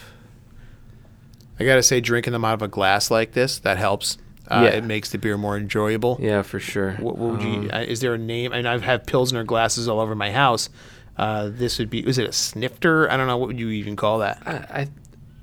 [1.58, 4.18] I gotta say, drinking them out of a glass like this that helps.
[4.48, 4.76] Uh, Yeah.
[4.78, 6.18] It makes the beer more enjoyable.
[6.20, 6.92] Yeah, for sure.
[6.92, 7.48] What, what would you?
[7.62, 8.52] Um, uh, is there a name?
[8.52, 10.68] And I've had pilsner glasses all over my house.
[11.16, 12.06] Uh, this would be.
[12.06, 13.10] Is it a snifter?
[13.10, 13.36] I don't know.
[13.38, 14.42] What would you even call that?
[14.46, 14.52] I,
[14.82, 14.88] I,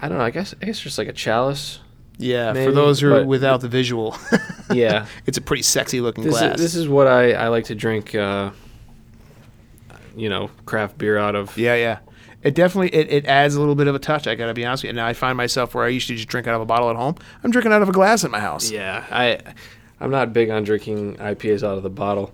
[0.02, 0.24] I don't know.
[0.24, 1.80] I guess I guess just like a chalice.
[2.20, 4.16] Yeah, for those who are without the visual,
[4.72, 5.08] Yeah.
[5.26, 6.56] it's a pretty sexy looking This glass.
[6.56, 8.14] is, this is what I, I like to drink.
[8.14, 8.52] Uh,
[10.16, 11.58] you know, craft beer out of.
[11.58, 12.00] yeah, yeah.
[12.42, 14.28] It definitely it, it adds a little bit of a touch.
[14.28, 14.94] I gotta be honest with you.
[14.96, 16.98] Now I find myself where I used to just drink out of a bottle at
[16.98, 17.16] home.
[17.42, 18.70] I'm drinking out of a glass at my house.
[18.70, 19.40] Yeah, I,
[20.02, 22.34] I'm not big on drinking IPAs out of the bottle.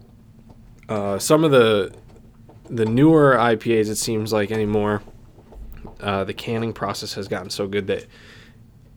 [0.88, 1.94] Uh, some of the,
[2.68, 5.04] the newer IPAs, it seems like anymore,
[6.00, 8.08] uh, the canning process has gotten so good that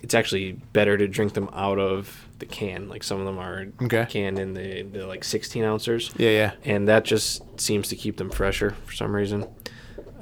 [0.00, 2.88] it's actually better to drink them out of the can.
[2.88, 4.06] Like some of them are Okay.
[4.08, 6.10] canned in the, the like 16 ounces.
[6.16, 6.52] Yeah, yeah.
[6.64, 9.46] and that just seems to keep them fresher for some reason.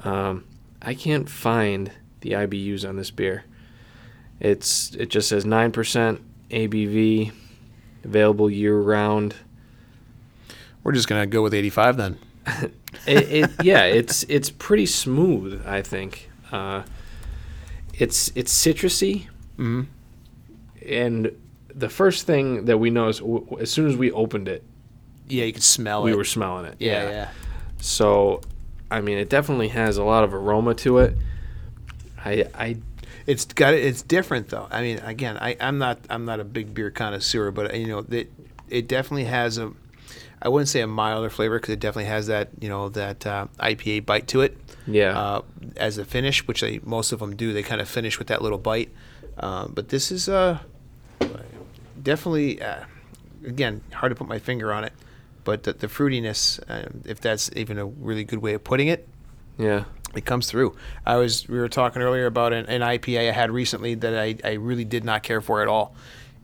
[0.03, 0.45] Um,
[0.81, 1.91] I can't find
[2.21, 3.43] the IBUs on this beer.
[4.39, 7.31] It's it just says nine percent ABV,
[8.03, 9.35] available year round.
[10.83, 12.17] We're just gonna go with 85 then.
[13.07, 15.65] It, it yeah, it's it's pretty smooth.
[15.65, 16.83] I think uh,
[17.93, 19.83] it's it's citrusy, hmm
[20.85, 21.31] and
[21.75, 24.63] the first thing that we noticed w- as soon as we opened it,
[25.27, 26.13] Yeah, you could smell we it.
[26.13, 26.75] We were smelling it.
[26.79, 27.29] yeah, yeah.
[27.79, 28.41] So,
[28.89, 31.15] I mean, it definitely has a lot of aroma to it.
[32.23, 32.77] I, I,
[33.25, 34.67] It's got it's different though.
[34.71, 38.05] I mean, again, I, I'm not I'm not a big beer connoisseur, but you know,
[38.09, 38.31] it
[38.69, 39.71] it definitely has a
[40.43, 43.47] I wouldn't say a milder flavor because it definitely has that you know that uh,
[43.59, 44.57] IPA bite to it.
[44.87, 45.41] yeah, Uh,
[45.77, 48.41] as a finish, which they most of them do, they kind of finish with that
[48.41, 48.89] little bite.
[49.37, 50.59] Um, but this is uh,
[52.01, 52.83] definitely uh,
[53.45, 54.93] again hard to put my finger on it,
[55.43, 59.07] but the, the fruitiness, uh, if that's even a really good way of putting it,
[59.57, 59.85] yeah,
[60.15, 60.75] it comes through.
[61.05, 64.35] I was we were talking earlier about an, an IPA I had recently that I,
[64.43, 65.95] I really did not care for at all,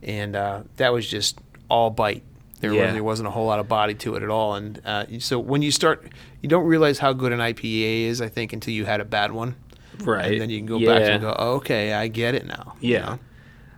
[0.03, 1.39] and uh, that was just
[1.69, 2.23] all bite.
[2.59, 2.85] There Yeah.
[2.87, 5.61] really wasn't a whole lot of body to it at all, and uh, so when
[5.61, 6.07] you start,
[6.41, 8.19] you don't realize how good an IPA is.
[8.21, 9.55] I think until you had a bad one,
[9.99, 10.31] right.
[10.31, 10.87] and then you can go yeah.
[10.93, 12.75] back and go, oh, okay, I get it now.
[12.79, 12.99] you Yeah.
[13.05, 13.19] know?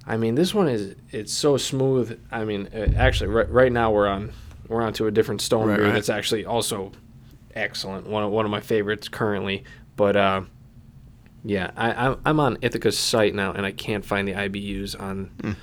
[0.10, 2.20] I mean, this one is it's so smooth.
[2.32, 4.32] I mean, uh, actually, right, right now we're on
[4.68, 5.93] we're on to a different stone Right, beer right.
[5.93, 6.91] that's actually also
[7.55, 8.07] excellent.
[8.07, 9.64] One of, one of my favorites currently.
[9.95, 10.41] But uh,
[11.45, 15.55] yeah, I, I'm on Ithaca's site now, and I can't find the IBUs on Mm.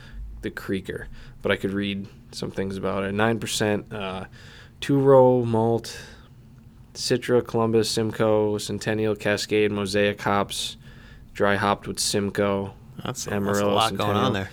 [0.43, 1.09] the Creeker,
[1.43, 3.13] but I could read some things about it.
[3.13, 4.25] Nine percent, uh,
[4.81, 5.99] two row malt,
[6.95, 10.77] Citra, Columbus, Simcoe, Centennial, Cascade, Mosaic hops,
[11.35, 12.75] dry hopped with Simcoe.
[13.07, 14.51] That's, that's a Amarillo, lot going on Centennial.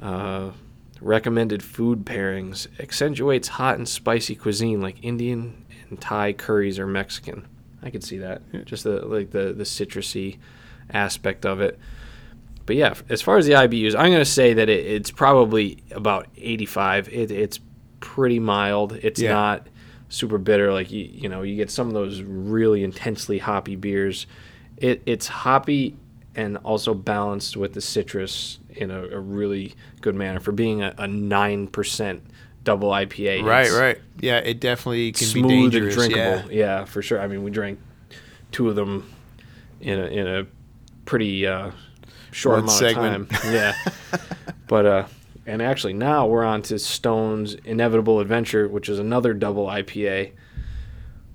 [0.00, 0.08] there.
[0.08, 0.50] Uh,
[1.00, 7.46] recommended food pairings accentuates hot and spicy cuisine like Indian and Thai curries or Mexican.
[7.82, 8.42] I could see that.
[8.64, 10.38] Just the like the the citrusy
[10.90, 11.78] aspect of it.
[12.64, 15.78] But yeah, as far as the IBUs, I'm going to say that it, it's probably
[15.92, 17.08] about 85.
[17.10, 17.60] It, it's
[18.00, 18.92] pretty mild.
[19.02, 19.32] It's Yeah.
[19.34, 19.66] not
[20.08, 24.26] super bitter like you you know you get some of those really intensely hoppy beers.
[24.78, 25.96] It it's hoppy
[26.36, 31.06] and also balanced with the citrus in a, a really good manner for being a,
[31.08, 32.22] nine percent
[32.62, 33.42] double IPA.
[33.42, 33.98] Right, right.
[34.20, 36.14] Yeah, it definitely can smooth be and drinkable.
[36.14, 36.44] Yeah.
[36.50, 36.84] Yeah.
[36.84, 37.18] for sure.
[37.20, 37.80] I mean, we drank
[38.52, 39.10] two of them
[39.80, 40.46] in a in a
[41.06, 41.70] pretty uh,
[42.32, 43.16] short One amount segment.
[43.22, 43.52] of time.
[43.54, 43.74] Yeah,
[44.68, 45.06] but uh,
[45.46, 50.32] and actually now we're on to Stone's Inevitable Adventure, which is another double IPA.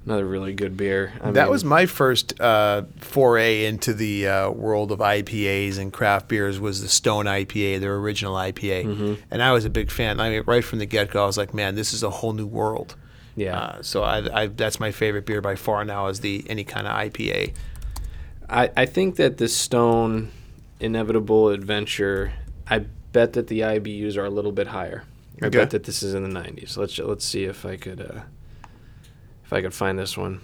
[0.06, 1.14] Another really good beer.
[1.22, 5.94] I that mean, was my first uh, foray into the uh, world of IPAs and
[5.94, 6.60] craft beers.
[6.60, 9.14] Was the Stone IPA, their original IPA, Mm-hmm.
[9.30, 10.20] and I was a big fan.
[10.20, 12.34] I mean, right from the get go, I was like, "Man, this is a whole
[12.34, 12.96] new world."
[13.36, 13.58] yeah.
[13.60, 16.08] Uh, so I, I, that's my favorite beer by far now.
[16.08, 17.54] Is the any kind of IPA.
[18.50, 20.32] I, I think that the Stone
[20.80, 22.34] Inevitable Adventure,
[22.68, 22.80] I
[23.14, 25.04] bet that the IBUs are a little bit higher.
[25.42, 25.60] I Okay.
[25.60, 26.76] bet that this is in the 90s.
[26.76, 28.22] Let's let's see if I could uh,
[29.52, 30.40] if I could find this one.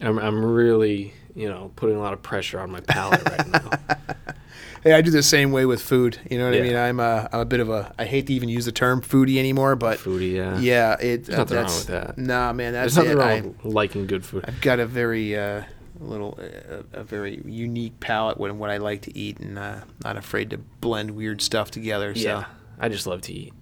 [0.00, 3.70] I'm I'm really you know putting a lot of pressure on my palate right now.
[4.82, 6.18] Hey, I do the same way with food.
[6.30, 6.60] You know what Yeah.
[6.60, 6.76] I mean?
[6.76, 7.94] I'm a, I'm a bit of a.
[7.98, 10.58] I hate to even use the term foodie anymore, but Foodie, yeah.
[10.58, 11.24] yeah, it.
[11.24, 12.18] There's nothing wrong with that.
[12.18, 13.22] Nah, man, that's There's nothing it.
[13.22, 14.44] wrong I, with liking good food.
[14.46, 15.62] I've got a very uh,
[16.00, 20.18] little, uh, a very unique palate when what I like to eat, and uh, not
[20.18, 22.14] afraid to blend weird stuff together.
[22.14, 22.44] So Yeah,
[22.78, 23.54] I just love to eat.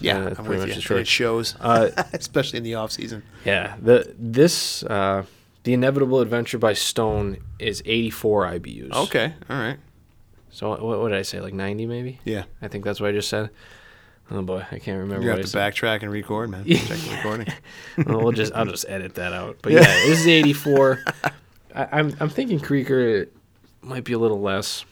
[0.00, 0.96] Yeah, Uh, I'm pretty with much you.
[0.96, 3.22] And It shows, Uh, especially in the off season.
[3.44, 5.24] Yeah, the this uh,
[5.64, 8.92] the Inevitable Adventure by Stone is 84 IBUs.
[8.92, 9.78] Okay, all right.
[10.50, 11.40] So what, what did I say?
[11.40, 12.18] Like 90 maybe?
[12.24, 13.50] Yeah, I think that's what I just said.
[14.30, 15.72] Oh boy, I can't remember you have I to said.
[15.74, 16.64] backtrack and record, man.
[16.66, 17.46] Check the recording.
[18.06, 19.58] well, we'll just I'll just edit that out.
[19.62, 21.04] But yeah, this is 84.
[21.74, 23.26] I, I'm I'm thinking Creeker
[23.82, 24.84] might be a little less.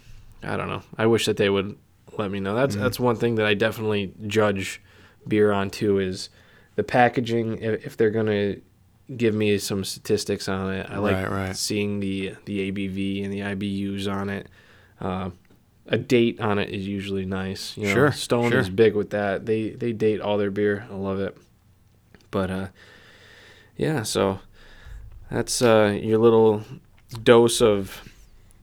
[0.42, 0.82] I don't know.
[0.98, 1.76] I wish that they would
[2.18, 2.55] let me know.
[2.55, 4.80] That's that's one thing that I definitely judge
[5.29, 6.29] beer on too is
[6.77, 7.59] the packaging.
[7.62, 8.57] If, they're gonna
[9.16, 11.57] give me some statistics on it, I like Right, right.
[11.57, 14.49] seeing the the ABV and the IBUs on it.
[15.01, 15.31] Uh,
[15.87, 17.77] a date on it is usually nice.
[17.77, 18.61] You know, Sure, Stone sure.
[18.61, 19.45] is big with that.
[19.47, 20.87] They they date all their beer.
[20.91, 21.37] I love it.
[22.31, 22.66] But uh,
[23.77, 24.41] yeah, so
[25.31, 26.62] that's uh, your little
[27.22, 28.03] dose of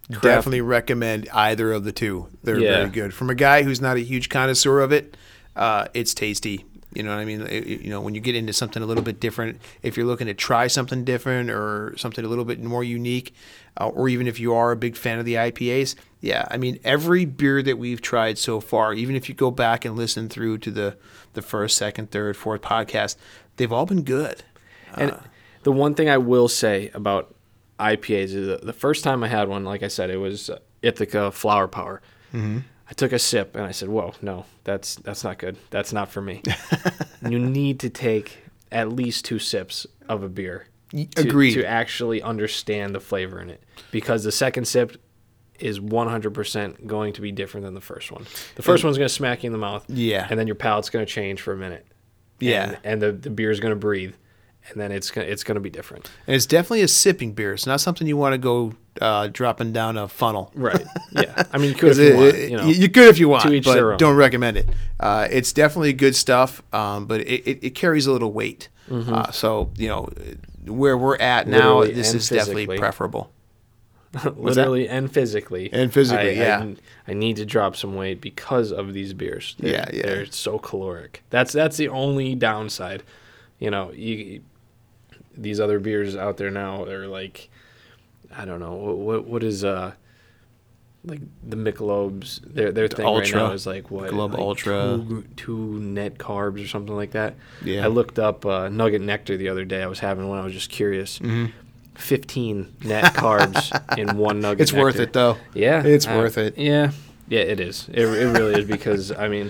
[0.09, 2.27] Definitely recommend either of the two.
[2.43, 2.77] They're Yeah.
[2.79, 3.13] very good.
[3.13, 5.15] From a guy who's not a huge connoisseur of it,
[5.55, 6.65] uh, it's tasty.
[6.93, 7.41] You know what I mean?
[7.41, 10.27] It- you know, when you get into something a little bit different, if you're looking
[10.27, 13.33] to try something different or something a little bit more unique,
[13.79, 16.79] uh, or even if you are a big fan of the IPAs, yeah, I mean,
[16.83, 20.57] every beer that we've tried so far, even if you go back and listen through
[20.59, 20.97] to the
[21.33, 23.15] the first, second, third, fourth podcast,
[23.55, 24.43] they've all been good.
[24.97, 25.17] And
[25.63, 27.33] the one thing I will say about
[27.79, 30.59] IPAs is that the first time I had one, like I said, it was uh,
[30.81, 32.01] Ithaca Flower Power.
[32.33, 32.59] Mm-hmm.
[32.91, 35.55] I took a sip and I said, "Whoa, no, that's that's not good.
[35.69, 36.43] That's not for me."
[37.27, 38.39] you need to take
[38.69, 40.67] at least two sips of a beer.
[40.91, 41.53] To, agreed.
[41.53, 45.01] To actually understand the flavor in it, because the second sip
[45.57, 48.25] is 100% going to be different than the first one.
[48.55, 49.85] The first one's going to smack you in the mouth.
[49.87, 50.25] Yeah.
[50.29, 51.85] And then your palate's going to change for a minute.
[52.39, 52.63] Yeah.
[52.63, 54.15] And, and the, the beer's going to breathe.
[54.69, 56.09] And then it's gonna, it's going to be different.
[56.27, 57.53] And it's definitely a sipping beer.
[57.53, 60.51] It's not something you want to go uh, dropping down a funnel.
[60.55, 60.85] Right.
[61.13, 61.43] Yeah.
[61.51, 62.65] I mean, you could if you want, you know.
[62.67, 64.69] you could if you want, to each but don't recommend it.
[64.97, 68.69] Uh, it's definitely good stuff, um, but it, it, it carries a little weight.
[68.89, 70.09] Uh, so you know
[70.65, 71.79] where we're at now, Mm-hmm.
[71.79, 73.31] Literally this is definitely preferable.
[74.35, 75.71] literally and physically.
[75.71, 76.63] And physically, I, yeah.
[77.07, 79.55] I, I need to drop some weight because of these beers.
[79.59, 80.01] They're, Yeah, yeah.
[80.03, 81.23] They're so caloric.
[81.29, 83.03] That's that's the only downside.
[83.59, 84.41] You know, you
[85.41, 87.49] these other beers out there now they're like,
[88.35, 89.93] I don't know what what, what is uh.
[91.03, 93.39] Like the Michelob's, their their thing Ultra.
[93.39, 95.03] right now is like what Michelob like Ultra.
[95.07, 97.33] two, two net carbs or something like that.
[97.63, 97.85] Yeah.
[97.85, 99.81] I looked up uh, Nugget Nectar the other day.
[99.81, 100.37] I was having one.
[100.37, 101.17] I was just curious.
[101.17, 101.47] Mm-hmm.
[101.95, 104.61] 15 net carbs in one nugget.
[104.61, 105.37] It's worth it though.
[105.55, 106.57] Yeah, It's uh, worth it.
[106.57, 106.91] Yeah,
[107.27, 107.89] Yeah, it is.
[107.91, 109.49] It, it really is because I mean,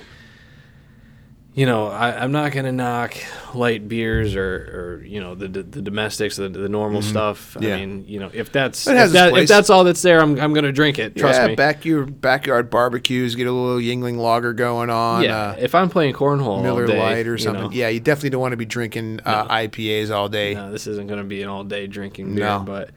[1.53, 3.13] you know, I, I'm not gonna knock
[3.53, 7.57] light beers or, or you know the the, the domestics, the, the normal stuff.
[7.59, 7.75] Yeah.
[7.75, 10.53] I mean, you know, if that's if, that, if that's all that's there, I'm I'm
[10.53, 11.17] gonna drink it.
[11.17, 11.55] Trust yeah, me.
[11.55, 15.23] back your backyard barbecues, get a little Yuengling lager going on.
[15.23, 17.63] yeah, uh, if I'm playing cornhole, Miller all day, Lite or you something.
[17.63, 20.53] know, Yeah, you definitely don't want to be drinking uh, IPAs all day.
[20.53, 22.45] no, this isn't gonna be an all day drinking beer.
[22.45, 22.59] No.
[22.59, 22.91] But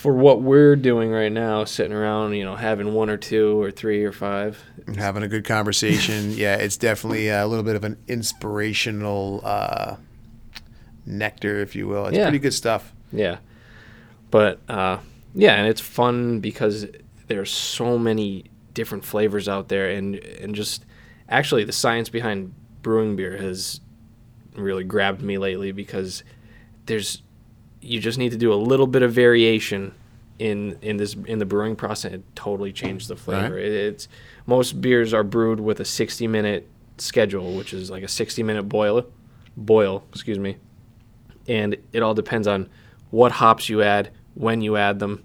[0.00, 3.70] for what we're doing right now, sitting around, you know, having one or two or
[3.70, 6.30] three or five, and having a good conversation.
[6.34, 9.96] yeah, it's definitely a little bit of an inspirational uh,
[11.06, 12.06] nectar, if you will.
[12.06, 12.24] It's Yeah.
[12.24, 12.92] pretty good stuff.
[13.12, 13.38] Yeah.
[14.30, 14.98] But uh,
[15.34, 16.86] yeah, and it's fun because
[17.26, 20.84] there's so many different flavors out there and and just
[21.28, 23.80] actually the science behind brewing beer has
[24.56, 26.22] really grabbed me lately because
[26.86, 27.22] there's
[27.80, 29.94] you just need to do a little bit of variation
[30.38, 33.54] in in this in the brewing process it totally changed the flavor.
[33.54, 33.64] Right.
[33.64, 34.08] It, it's
[34.46, 36.68] most beers are brewed with a 60 minute
[36.98, 39.06] schedule, which is like a 60 minute boil
[39.56, 40.56] boil, excuse me
[41.50, 42.68] and it all depends on
[43.10, 45.24] what hops you add, when you add them,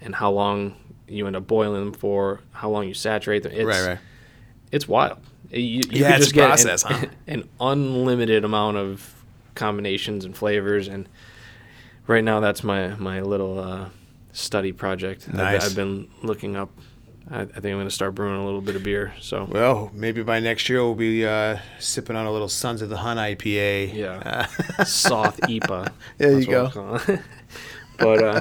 [0.00, 0.76] and how long
[1.08, 3.52] you end up boiling them for, how long you saturate them.
[3.52, 3.98] It's, right, right.
[4.70, 5.18] It's wild.
[5.50, 7.06] You, you Yeah, it's just a get process, an, huh?
[7.26, 9.14] an unlimited amount of
[9.56, 11.08] combinations and flavors, and
[12.06, 13.88] right now that's my my little uh,
[14.32, 15.28] study project.
[15.32, 16.70] I've- I've, been looking up.
[17.30, 19.14] I, I think I'm going to start brewing a little bit of beer.
[19.20, 22.90] So Well, maybe by next year we'll be uh, sipping on a little Sons of
[22.90, 23.94] the Hun IPA.
[23.94, 24.46] Yeah.
[24.78, 25.90] Uh, soft IPA.
[26.18, 26.64] There you That's what go.
[26.64, 27.24] I'm calling it.
[27.98, 28.40] but uh,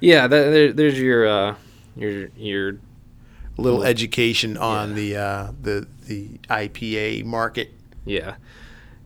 [0.00, 1.54] yeah, that, there, there's your uh,
[1.96, 2.78] your your
[3.56, 7.72] little education on the uh, the the IPA market.
[8.04, 8.34] yeah,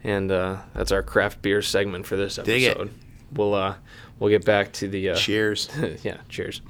[0.02, 2.70] and uh, that's our craft beer segment for this Dig it.
[2.76, 2.90] episode.
[3.34, 3.74] We'll uh,
[4.18, 5.68] we'll get back to the uh, Cheers.
[6.02, 6.60] yeah, cheers.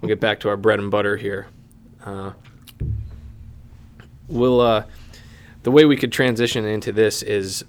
[0.00, 1.46] We'll get back to our bread and butter here.
[2.04, 2.32] Uh,
[4.28, 4.84] we'll uh,
[5.62, 7.64] the way we could transition into this is,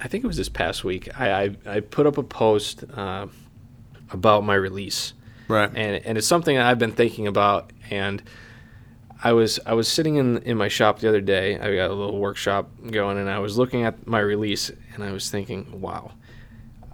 [0.00, 1.08] I think it was this past week.
[1.18, 3.26] I I, I put up a post uh,
[4.10, 5.14] about my release,
[5.48, 5.70] Right.
[5.74, 7.72] and and it's something I've been thinking about.
[7.90, 8.22] And
[9.22, 11.58] I was I was sitting in in my shop the other day.
[11.58, 15.12] I got a little workshop going, and I was looking at my release, and I
[15.12, 16.12] was thinking, wow,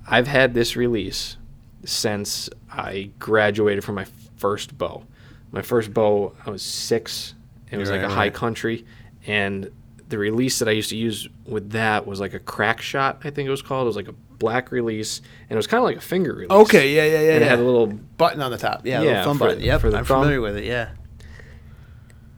[0.07, 1.37] I've had this release
[1.85, 5.05] since I graduated from my first bow.
[5.53, 7.35] My first bow, I was six.
[7.71, 8.35] It was like Right, a high right.
[8.35, 8.85] country,
[9.27, 9.71] and
[10.09, 13.21] the release that I used to use with that was like a crack shot.
[13.25, 13.85] I think it was called.
[13.85, 16.51] It was like a black release, and it was kind of like a finger release.
[16.51, 16.95] Okay.
[16.95, 17.05] Yeah.
[17.05, 17.11] Yeah.
[17.13, 17.19] Yeah.
[17.35, 17.49] And it yeah.
[17.51, 18.85] had a little button on the top.
[18.85, 19.01] Yeah.
[19.01, 19.63] a Yeah, little thumb for- button.
[19.63, 19.81] Yep.
[19.81, 20.21] for the I'm thumb.
[20.23, 20.65] familiar with it.
[20.65, 20.91] Yeah.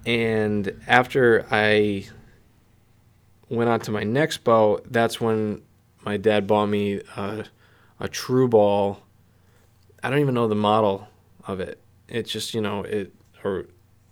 [0.04, 2.06] And after I
[3.48, 5.62] went on to my next bow, that's when
[6.04, 7.44] my dad bought me a,
[8.00, 9.00] a Tru-Ball.
[10.02, 11.08] I don't even know the model
[11.46, 11.80] of it.
[12.08, 13.66] It's just, you know, it or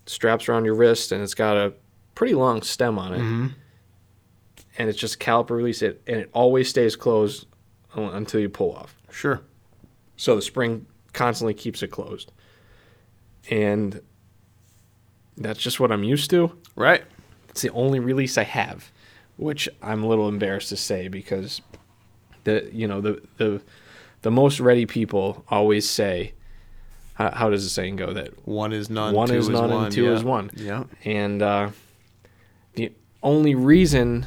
[0.07, 1.73] straps around your wrist and it's got a
[2.15, 3.19] pretty long stem on it.
[3.19, 3.47] Mm-hmm.
[4.79, 7.47] And it's just caliper release it and it always stays closed
[7.95, 8.97] until you pull off.
[9.11, 9.41] Sure.
[10.17, 12.33] So the spring constantly keeps it closed.
[13.51, 14.01] And
[15.37, 16.57] that's just what I'm used to.
[16.77, 17.03] Right.
[17.49, 18.91] It's the only release I have,
[19.37, 21.61] which I'm a little embarrassed to say because
[22.45, 23.61] the you know the the
[24.23, 26.35] the most ready people always say,
[27.15, 29.15] how, how does the saying go that One is none.
[29.15, 29.85] one two is none one.
[29.85, 30.11] and two yeah.
[30.13, 30.85] is one, Yeah.
[31.05, 31.71] and uh,
[32.75, 34.27] the only reason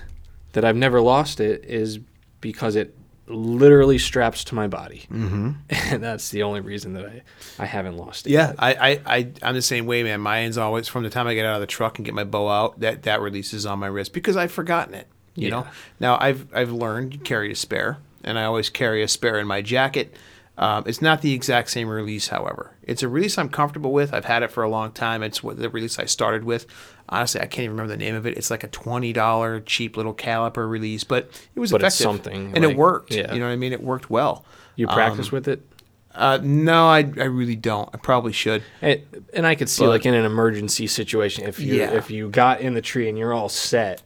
[0.53, 1.99] that I've never lost it is
[2.41, 2.95] because it
[3.27, 5.51] literally straps to my body, mm-hmm.
[5.69, 7.21] and that's the only reason that I
[7.57, 8.31] I haven't lost it.
[8.31, 10.19] Yeah, I, I, I, I'm the same way, man.
[10.21, 12.49] Mine's always from the time I get out of the truck and get my bow
[12.49, 15.07] out, that that releases on my wrist because I've forgotten it.
[15.35, 15.67] You know.
[15.99, 19.47] Now I've I've learned to carry a spare, and I always carry a spare in
[19.47, 20.15] my jacket.
[20.55, 22.75] Um, it's not the exact same release, however.
[22.83, 24.13] It's a release I'm comfortable with.
[24.13, 25.23] I've had it for a long time.
[25.23, 26.67] It's what the release I started with.
[27.09, 28.37] Honestly, I can't even remember the name of it.
[28.37, 32.51] It's like a twenty dollar cheap little caliper release, but it was But it's something,
[32.55, 33.11] and it worked.
[33.15, 33.33] yeah.
[33.33, 33.73] You know what I mean?
[33.73, 34.45] It worked well.
[34.75, 35.65] You practice with it.
[36.13, 37.89] Uh, no, I, I really don't.
[37.91, 38.61] I probably should.
[38.83, 39.01] And,
[39.33, 41.91] and I could see But- like in an emergency situation if you Yeah.
[41.93, 44.03] if you got in the tree and you're all set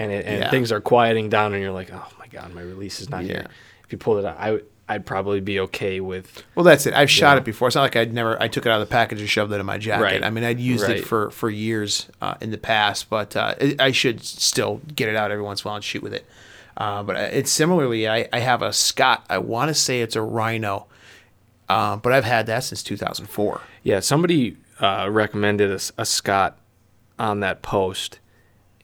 [0.00, 0.50] and it, and Yeah.
[0.50, 3.32] things are quieting down and you're like oh my god my release is not Yeah.
[3.34, 3.46] here
[3.84, 6.94] if you pulled it out I would I'd probably be okay with Well, that's it.
[6.94, 7.38] I've shot Yeah.
[7.38, 7.68] it before.
[7.68, 8.36] It's not like I'd never.
[8.42, 10.02] I took it out of the package and shoved it in my jacket.
[10.02, 10.24] Right.
[10.24, 10.96] I mean, I'd used Right.
[10.96, 15.08] it for for years uh, in the past, but uh, it, I should still get
[15.08, 16.26] it out every once in a while and shoot with it.
[16.76, 19.24] Uh, but it's similarly, I, I have a Scott.
[19.30, 20.88] I want to say it's a Rhino,
[21.68, 23.60] uh, but I've had that since 2004.
[23.84, 26.58] yeah somebody uh, recommended a Scott
[27.16, 28.18] on that post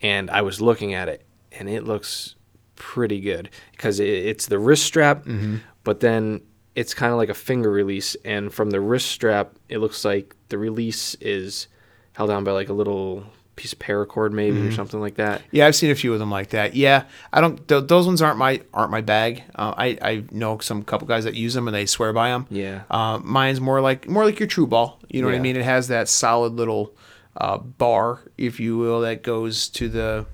[0.03, 2.35] and I was looking at it and it looks
[2.77, 5.57] pretty good because it, it's the wrist strap Mm-hmm.
[5.85, 6.41] but then
[6.75, 10.35] it's kind of like a finger release and from the wrist strap it looks like
[10.51, 11.69] the release is
[12.13, 13.25] held down by like a little
[13.57, 14.69] piece of paracord maybe Mm-hmm.
[14.69, 15.41] or something like that.
[15.51, 16.75] Yeah, I've seen a few of them like that.
[16.75, 17.67] Yeah, I don't.
[17.67, 19.45] Th- those ones aren't my aren't my bag.
[19.55, 22.47] Uh, I I know some couple guys that use them and they swear by them.
[22.51, 22.83] Yeah.
[22.91, 24.99] Uh, mine's more like more like your Tru-Ball.
[25.09, 25.57] You know what I mean?
[25.57, 26.95] It has that solid little
[27.37, 30.27] uh, bar, if you will, that goes to the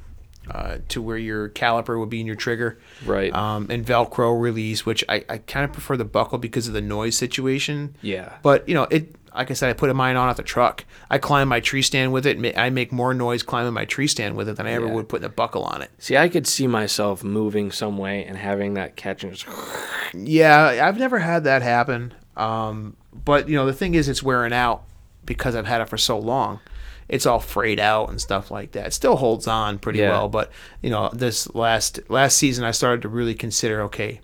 [0.50, 2.78] uh, to where your caliper would be in your trigger.
[3.06, 3.32] Right.
[3.32, 6.80] Um, and Velcro release, which I, I kind of prefer the buckle because of the
[6.80, 7.96] noise situation.
[8.02, 8.36] Yeah.
[8.42, 10.84] But you know, it like I said, I put a mine on at the truck.
[11.10, 12.58] I climb my tree stand with it.
[12.58, 14.92] I make more noise climbing my tree stand with it than I ever Yeah.
[14.92, 15.90] would putting a buckle on it.
[15.98, 19.46] See, I could see myself moving some way and having that catch and just
[20.14, 22.12] Yeah, I've never had that happen.
[22.36, 24.82] Um, but you know, the thing is, it's wearing out
[25.24, 26.60] because I've had it for so long.
[27.08, 28.86] It's all frayed out and stuff like that.
[28.88, 30.10] It still holds on pretty Yeah.
[30.10, 30.50] well, but
[30.82, 34.20] you know, this last last season, I started to really consider, okay,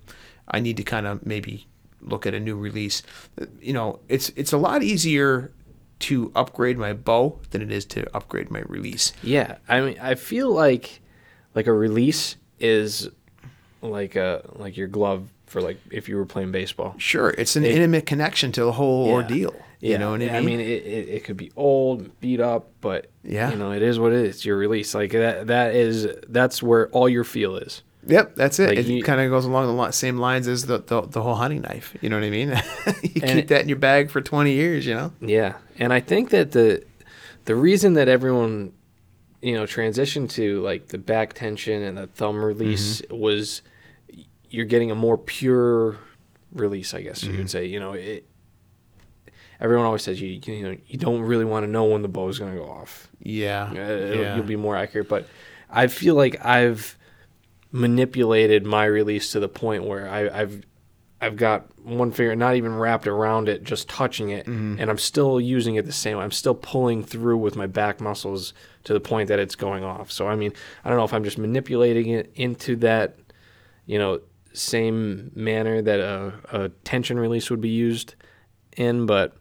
[0.47, 1.67] I need to kind of maybe
[2.01, 3.03] look at a new release.
[3.61, 5.51] You know, it's it's a lot easier
[5.99, 9.11] to upgrade my bow than it is to upgrade my release.
[9.21, 11.01] Yeah, I mean, I feel like
[11.55, 13.09] like a release is
[13.81, 16.95] like a like your glove for like if you were playing baseball.
[16.97, 19.13] Sure, it's an It- intimate connection to the whole Yeah.
[19.13, 19.55] ordeal.
[19.81, 20.35] You know what I mean?
[20.35, 23.49] I mean, it, it, it could be old, beat up, but Yeah.
[23.51, 24.35] you know, it is what it is.
[24.35, 24.93] It's your release.
[24.93, 25.47] Like that.
[25.47, 27.81] That is that's where all your feel is.
[28.05, 28.69] Yep, that's it.
[28.75, 31.61] Like it kind of goes along the same lines as the, the the whole hunting
[31.61, 31.95] knife.
[32.01, 32.49] You know what I mean?
[33.03, 34.85] you keep it- that in your bag for twenty years.
[34.85, 35.11] You know?
[35.21, 36.83] Yeah, and I think that the
[37.45, 38.73] the reason that everyone
[39.41, 43.17] you know transitioned to like the back tension and the thumb release Mm-hmm.
[43.17, 43.61] was
[44.49, 45.97] you're getting a more pure
[46.53, 47.37] release, I guess you Mm-hmm.
[47.39, 47.65] would say.
[47.65, 48.25] You know, it,
[49.59, 52.27] everyone always says you you know you don't really want to know when the bow
[52.29, 53.07] is going to go off.
[53.21, 54.35] Yeah, Uh, yeah.
[54.35, 55.27] You'll be more accurate, but
[55.69, 56.97] I feel like I've
[57.71, 60.63] manipulated my release to the point where I, I've
[61.21, 64.77] I've got one finger not even wrapped around it, just touching it, Mm-hmm.
[64.79, 66.17] and I'm still using it the same.
[66.17, 66.23] way.
[66.23, 68.53] I'm still pulling through with my back muscles
[68.85, 70.11] to the point that it's going off.
[70.11, 70.53] So I mean,
[70.85, 73.17] I don't know if I'm just manipulating it into that,
[73.85, 74.21] you know,
[74.53, 78.15] same manner that a, a tension release would be used
[78.77, 79.35] in, but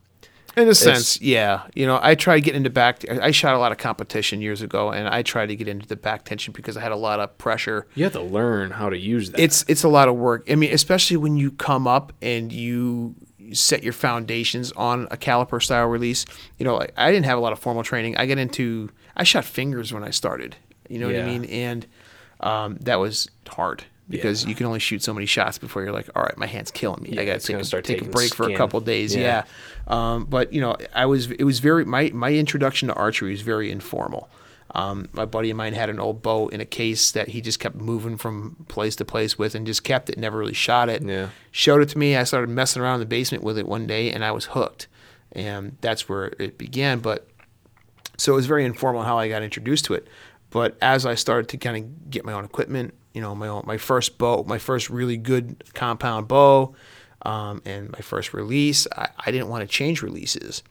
[0.61, 1.63] in a sense, yeah.
[1.75, 3.09] You know, I tried getting into back.
[3.09, 5.97] I shot a lot of competition years ago, and I tried to get into the
[5.97, 7.87] back tension because I had a lot of pressure.
[7.95, 9.41] you have to learn how to use that.
[9.41, 10.47] It's it's a lot of work.
[10.51, 13.15] I mean, especially when you come up and you
[13.53, 16.25] set your foundations on a caliper style release.
[16.59, 18.17] You know, like, I didn't have a lot of formal training.
[18.17, 20.57] I get into I shot fingers when I started.
[20.89, 21.45] You know what I mean?
[21.47, 21.87] And
[22.41, 24.49] um, that was hard because Yeah.
[24.51, 27.03] you can only shoot so many shots before you're like, all right, my hand's killing
[27.03, 27.11] me.
[27.11, 29.15] Yeah, I got to take, a, take a break for a couple days.
[29.15, 29.45] Yeah.
[29.89, 30.15] Yeah.
[30.15, 33.43] Um, but you know, I was it was very my my introduction to archery was
[33.43, 34.29] very informal.
[34.75, 37.59] Um, my buddy of mine had an old bow in a case that he just
[37.59, 41.03] kept moving from place to place with and just kept it, never really shot it.
[41.03, 41.31] Yeah.
[41.51, 42.17] Showed it to me.
[42.17, 44.87] I started messing around in the basement with it one day and I was hooked.
[45.33, 46.99] And that's where it began.
[46.99, 47.27] But
[48.19, 50.07] so it was very informal how I got introduced to it.
[50.51, 53.65] But as I started to kind of get my own equipment, you know, my own
[53.67, 56.73] my first bow, my first really good compound bow,
[57.23, 60.63] um, and my first release, I, I didn't want to change releases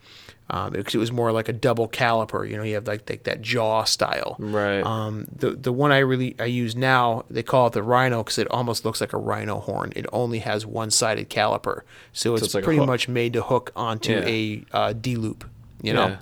[0.49, 2.49] um, because it was more like a double caliper.
[2.49, 4.37] You know, you have like, like that jaw style.
[4.39, 4.79] Right.
[4.81, 8.37] Um, the the one I really I use now, they call it the Rhino because
[8.37, 9.91] it almost looks like a rhino horn.
[9.95, 11.81] It only has one sided caliper,
[12.13, 14.25] so it's, it's like pretty much made to hook onto Yeah.
[14.25, 15.43] a uh, D loop.
[15.81, 16.17] You know Yeah.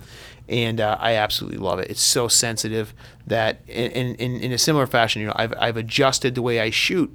[0.48, 1.90] And uh, I absolutely love it.
[1.90, 2.94] It's so sensitive
[3.26, 6.70] that, in, in, in a similar fashion, you know, I've, I've adjusted the way I
[6.70, 7.14] shoot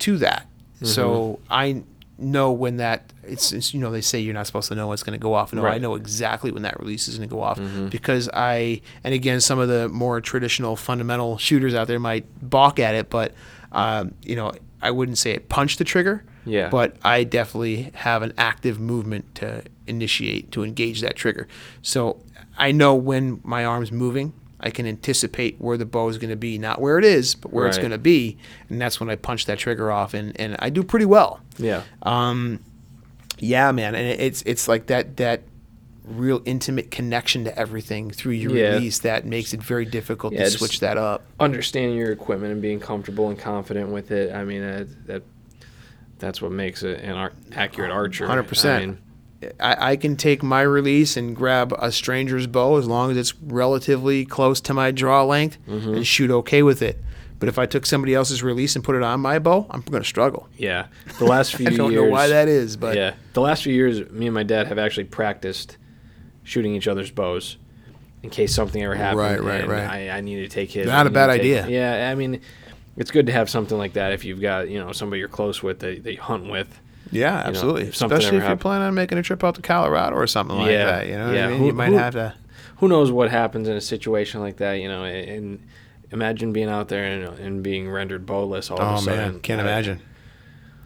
[0.00, 0.46] to that,
[0.82, 1.52] so Mm-hmm.
[1.52, 1.82] I
[2.20, 5.02] know when that it's, it's you know they say you're not supposed to know what's
[5.04, 5.52] going to go off.
[5.52, 7.88] No, I know exactly when that release is going to go off Mm-hmm.
[7.88, 12.78] because I and again some of the more traditional fundamental shooters out there might balk
[12.80, 13.34] at it, but
[13.72, 16.24] um, you know I wouldn't say it punch the trigger.
[16.44, 16.70] Yeah.
[16.70, 21.46] But I definitely have an active movement to initiate to engage that trigger.
[21.82, 22.20] So
[22.58, 24.32] I know when my arm's moving.
[24.60, 27.52] I can anticipate where the bow is going to be, not where it is, but
[27.52, 28.36] where it's going to be,
[28.68, 31.38] and that's when I punch that trigger off, and, and I do pretty well.
[31.58, 31.82] yeah.
[32.02, 32.58] Um,
[33.38, 35.42] yeah, man, and it- it's it's like that that
[36.04, 38.70] real intimate connection to everything through your Yeah.
[38.72, 41.22] release that makes it very difficult Yeah, to switch that up.
[41.38, 44.34] understanding your equipment and being comfortable and confident with it.
[44.34, 45.22] I mean, uh, that
[46.18, 48.26] that's what makes it an ar- accurate archer.
[48.26, 48.64] 100%.
[48.76, 48.98] I mean,
[49.60, 53.34] I, I can take my release and grab a stranger's bow as long as it's
[53.40, 55.94] relatively close to my draw length Mm-hmm.
[55.94, 56.98] and shoot okay with it.
[57.38, 60.02] But if I took somebody else's release and put it on my bow, I'm going
[60.02, 60.48] to struggle.
[60.56, 60.86] yeah.
[61.20, 63.72] The last few I don't years, know why that is, but yeah, the last few
[63.72, 65.76] years, me and my dad have actually practiced
[66.42, 67.56] shooting each other's bows
[68.24, 69.20] in case something ever happened.
[69.20, 69.88] Right, right, and right.
[69.88, 70.86] I, I needed to take his.
[70.88, 71.78] Not a bad needed to idea.
[72.00, 72.40] Yeah, I mean,
[72.96, 75.62] it's good to have something like that if you've got you know somebody you're close
[75.62, 76.80] with that, that you hunt with.
[77.10, 77.82] Yeah, know, absolutely.
[77.88, 80.68] if Especially if you're planning on making a trip out to Colorado or something like
[80.70, 81.06] that.
[81.06, 81.46] You know yeah.
[81.46, 81.58] I mean?
[81.58, 82.34] Who- you might who- have to.
[82.76, 84.74] who knows what happens in a situation like that?
[84.74, 85.60] You know, and
[86.10, 89.32] imagine being out there and, and being rendered bowless all of a Oh sudden.
[89.32, 90.00] man, can't I- imagine.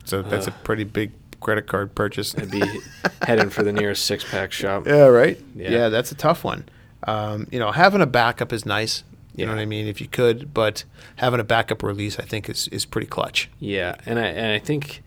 [0.04, 2.36] So that's a pretty big credit card purchase.
[2.36, 2.62] I'd be
[3.22, 4.86] heading for the nearest six pack shop.
[4.86, 5.38] Yeah, right.
[5.54, 5.70] Yeah.
[5.70, 6.64] Yeah, that's a tough one.
[7.04, 9.04] Um, you know, having a backup is nice.
[9.34, 9.86] You know what I mean?
[9.86, 10.84] If you could, but
[11.16, 13.48] having a backup release, I think is is pretty clutch.
[13.60, 15.02] Yeah, and I and I think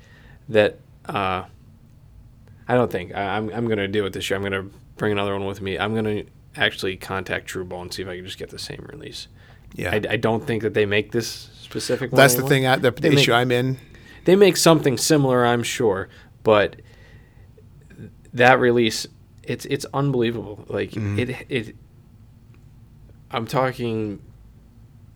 [0.49, 0.79] that
[1.09, 1.45] uh,
[2.67, 4.37] I don't think I, I'm I'm gonna do it this year.
[4.37, 4.65] I'm gonna
[4.97, 5.77] bring another one with me.
[5.77, 6.23] I'm gonna
[6.55, 9.27] actually contact Tru-Ball and see if I can just get the same release.
[9.73, 11.27] Yeah, I, I don't think that they make this
[11.59, 12.17] specific one.
[12.17, 12.49] that's the anymore.
[12.49, 12.65] thing.
[12.67, 13.77] I, the, the They make- issue I'm in.
[14.23, 16.09] They make something similar, I'm sure,
[16.43, 16.77] but
[18.33, 19.05] that release,
[19.43, 20.65] it's it's unbelievable.
[20.67, 21.19] Like Mm-hmm.
[21.19, 21.75] it it.
[23.31, 24.21] I'm talking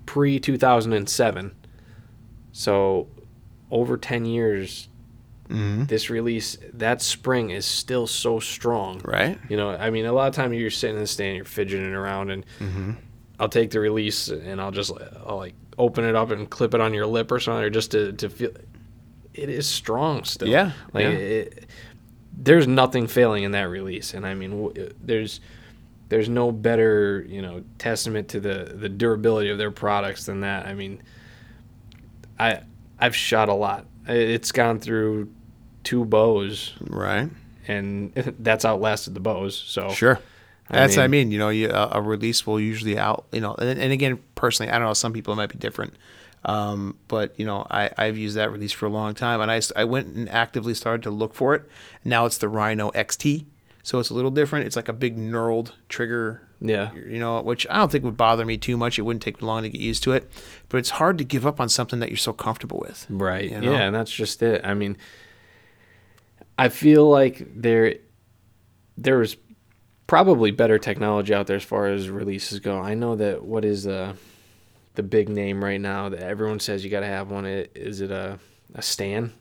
[0.05, 1.55] pre 2007,
[2.51, 3.07] so
[3.71, 4.89] over 10 years.
[5.49, 5.87] Mhm.
[5.87, 9.01] This release that spring is still so strong.
[9.03, 9.37] Right.
[9.49, 11.93] You know, I mean, a lot of time you're sitting in the stand, you're fidgeting
[11.93, 12.91] around, and Mm-hmm.
[13.39, 14.91] I'll take the release and I'll just
[15.25, 17.91] I'll like open it up and clip it on your lip or something, or just
[17.91, 18.51] to, to feel.
[19.33, 20.49] It is strong still.
[20.49, 21.09] Yeah, like yeah.
[21.11, 21.65] It,
[22.37, 25.39] there's nothing failing in that release, and I mean, w- there's
[26.09, 30.65] there's no better you know testament to the the durability of their products than that.
[30.67, 31.01] I mean,
[32.37, 32.61] I
[32.99, 33.85] I've shot a lot.
[34.07, 35.29] It's gone through
[35.83, 37.29] two bows, Right.
[37.67, 39.55] and that's outlasted the bows.
[39.55, 40.19] So Sure.
[40.71, 41.31] I That's what I mean- mean.
[41.31, 43.25] You know, you, a, a release will usually out.
[43.31, 44.93] You know, and, and again, personally, I don't know.
[44.93, 45.95] Some people it might be different.
[46.45, 49.61] Um, but you know, I, I've used that release for a long time, and I,
[49.75, 51.63] I went and actively started to look for it.
[52.05, 53.45] Now it's the Rhino XT,
[53.83, 54.67] so it's a little different.
[54.67, 56.43] It's like a big knurled trigger.
[56.61, 56.93] Yeah.
[56.93, 58.99] You know, which I don't think would bother me too much.
[58.99, 60.29] It wouldn't take long to get used to it,
[60.69, 63.05] but it's hard to give up on something that you're so comfortable with.
[63.09, 63.49] Right.
[63.49, 63.71] you know?
[63.71, 64.61] Yeah, and that's just it.
[64.65, 64.97] I mean,
[66.59, 67.95] I feel like there
[68.97, 69.37] there's
[70.07, 72.79] probably better technology out there as far as releases go.
[72.79, 74.15] I know that what is the
[74.95, 77.45] the big name right now that everyone says you got to have one.
[77.45, 78.39] Is it a
[78.75, 79.33] a Stan?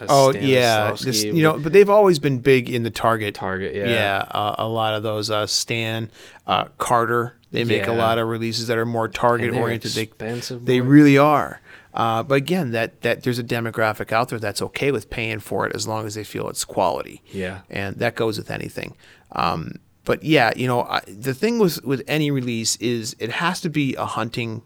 [0.00, 3.74] A Oh Stan yeah, you know, but they've always been big in the Target Target.
[3.74, 3.88] Yeah.
[3.88, 6.10] Yeah, uh, a lot of those uh, Stan,
[6.46, 7.36] uh, Carter.
[7.50, 9.92] They make a lot of releases that are more target oriented.
[9.92, 10.64] They expensive.
[10.64, 11.60] they really are.
[11.94, 15.66] Uh, but again, that that there's a demographic out there that's okay with paying for
[15.66, 17.22] it as long as they feel it's quality.
[17.32, 17.60] Yeah.
[17.70, 18.96] and that goes with anything.
[19.32, 23.60] Um, but yeah, you know, I, the thing with with any release is it has
[23.62, 24.62] to be a hunting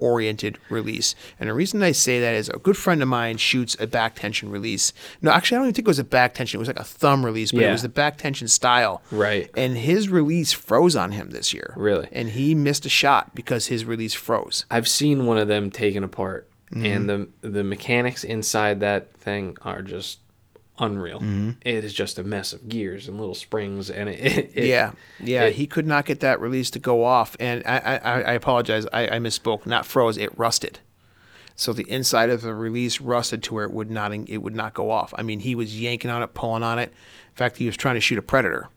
[0.00, 1.14] oriented release.
[1.40, 4.14] And the reason I say that is a good friend of mine shoots a back
[4.16, 4.92] tension release.
[5.22, 6.58] No, actually, I don't even think it was a back tension.
[6.58, 9.02] It was like a thumb release, but it was the back tension style.
[9.10, 9.50] Right.
[9.56, 11.74] And his release froze on him this year.
[11.76, 12.08] Really?
[12.12, 14.64] And he missed a shot because his release froze.
[14.70, 16.84] I've seen one of them taken apart, Mm-hmm.
[16.84, 20.18] and the the mechanics inside that thing are just
[20.78, 21.18] unreal.
[21.20, 21.50] Mm-hmm.
[21.62, 24.92] It is just a mess of gears and little springs, and it, it, it- yeah,
[25.20, 25.44] yeah.
[25.44, 28.86] it- he could not get that release to go off, and I, I, I apologize.
[28.92, 29.66] I, I misspoke.
[29.66, 30.16] Not froze.
[30.16, 30.80] It rusted.
[31.56, 34.74] So the inside of the release rusted to where it would not it would not
[34.74, 35.12] go off.
[35.18, 36.90] I mean, he was yanking on it, pulling on it.
[36.90, 38.68] In fact, he was trying to shoot a predator,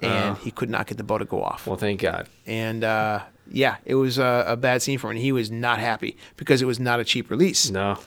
[0.00, 1.66] and he could not get the bow to go off.
[1.66, 2.28] Well, thank God.
[2.46, 5.16] And uh, yeah, it was a, a bad scene for him.
[5.16, 7.68] And he was not happy because it was not a cheap release.
[7.70, 7.98] No.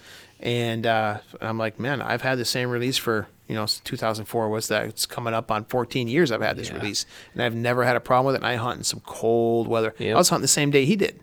[0.44, 4.49] And uh, I'm like, man, I've had the same release for you know 2004.
[4.49, 4.86] was that?
[4.86, 6.32] It's coming up on 14 years.
[6.32, 6.76] I've had this Yeah.
[6.76, 8.40] release, and I've never had a problem with it.
[8.40, 9.95] And I hunt in some cold weather.
[9.98, 10.15] Yep.
[10.15, 11.20] I was hunting the same day he did,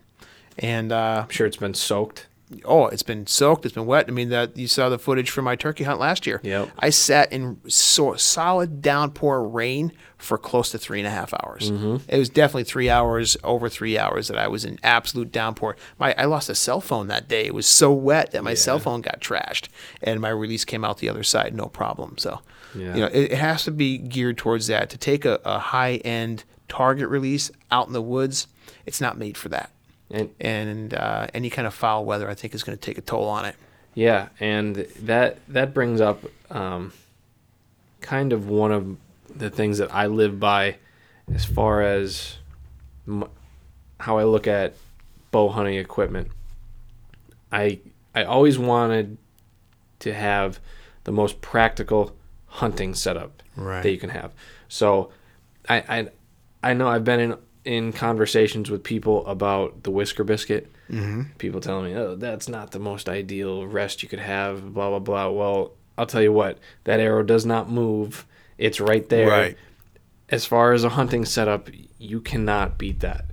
[0.57, 2.25] and uh, I'm sure it's been soaked.
[2.65, 3.65] Oh, it's been soaked.
[3.65, 4.05] It's been wet.
[4.07, 6.39] I mean, that you saw the footage from my turkey hunt last year.
[6.43, 6.69] Yep.
[6.79, 11.71] I sat in so solid downpour rain for close to three and a half hours.
[11.71, 11.97] Mm-hmm.
[12.07, 15.75] It was definitely three hours, over three hours that I was in absolute downpour.
[15.97, 17.45] My I lost a cell phone that day.
[17.45, 19.67] It was so wet that my cell phone got trashed,
[20.01, 22.17] and my release came out the other side, no problem.
[22.17, 22.41] So,
[22.75, 22.93] Yeah.
[22.95, 24.89] you know, it, it has to be geared towards that.
[24.91, 28.47] To take a, a high end target release out in the woods,
[28.85, 29.71] it's not made for that.
[30.13, 33.01] And And uh, any kind of foul weather, I think, is going to take a
[33.01, 33.55] toll on it.
[33.93, 36.91] yeah, and that that brings up um,
[38.01, 38.97] kind of one of
[39.35, 40.77] the things that I live by
[41.33, 42.37] as far as
[43.07, 43.29] m-
[43.99, 44.73] how I look at
[45.31, 46.29] bow hunting equipment.
[47.51, 47.79] I
[48.15, 49.17] I always wanted
[49.99, 50.59] to have
[51.03, 52.15] the most practical
[52.47, 53.83] hunting setup Right.
[53.83, 54.31] that you can have.
[54.67, 55.11] So
[55.69, 56.07] I I
[56.71, 57.35] I know I've been in
[57.65, 60.71] in conversations with people about the whisker biscuit.
[60.89, 61.23] Mm-hmm.
[61.37, 64.99] People telling me, "Oh, that's not the most ideal rest you could have." Blah blah
[64.99, 65.29] blah.
[65.29, 68.25] Well, I'll tell you what, that arrow does not move.
[68.57, 69.27] It's right there.
[69.27, 69.57] Right.
[70.29, 73.25] As far as a hunting setup, you cannot beat that.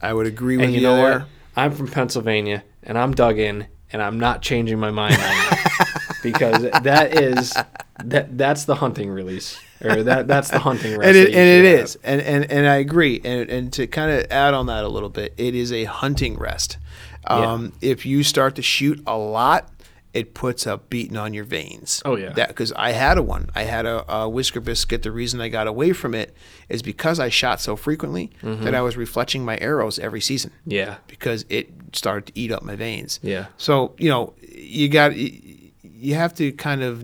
[0.00, 1.18] I would agree with And you know there.
[1.20, 1.28] what?
[1.56, 6.18] I'm from Pennsylvania, and I'm dug in, and I'm not changing my mind on that
[6.22, 7.54] because that is
[8.02, 9.58] that that's the hunting release.
[9.82, 11.08] Or that that's the hunting rest.
[11.08, 13.20] and it, and it is, and, and and I agree.
[13.24, 16.38] And and to kind of add on that a little bit, it is a hunting
[16.38, 16.78] rest.
[17.26, 19.70] Um, If you start to shoot a lot,
[20.12, 22.00] it puts a beating on your vanes.
[22.04, 22.30] Oh, yeah.
[22.34, 23.50] that because I had a one.
[23.54, 25.02] I had a, a whisker biscuit.
[25.02, 26.34] The reason I got away from it
[26.68, 28.64] is because I shot so frequently Mm-hmm.
[28.64, 32.62] that I was refletching my arrows every season Yeah, because it started to eat up
[32.62, 33.18] my vanes.
[33.22, 37.02] yeah, So you know, you got you have to kind of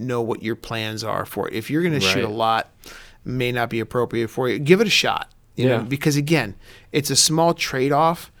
[0.00, 1.54] know what your plans are for it.
[1.54, 2.70] If you're going to shoot a lot,
[3.24, 4.58] may not be appropriate for you.
[4.58, 5.30] Give it a shot.
[5.56, 5.76] You Yeah.
[5.78, 6.54] know, because again,
[6.92, 8.32] it's a small trade off.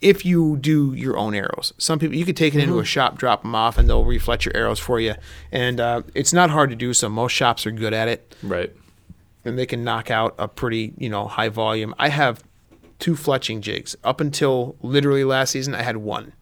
[0.00, 2.80] If you do your own arrows, some people you could take it into Mm-hmm.
[2.82, 5.14] a shop, drop them off, and they'll refletch your arrows for you.
[5.50, 6.92] And uh, it's not hard to do.
[6.92, 8.70] So most shops are good at it right.
[9.44, 11.94] and they can knock out a pretty you know high volume.
[11.98, 12.42] I have
[12.98, 13.96] two fletching jigs.
[14.04, 16.32] Up until literally last season, I had one.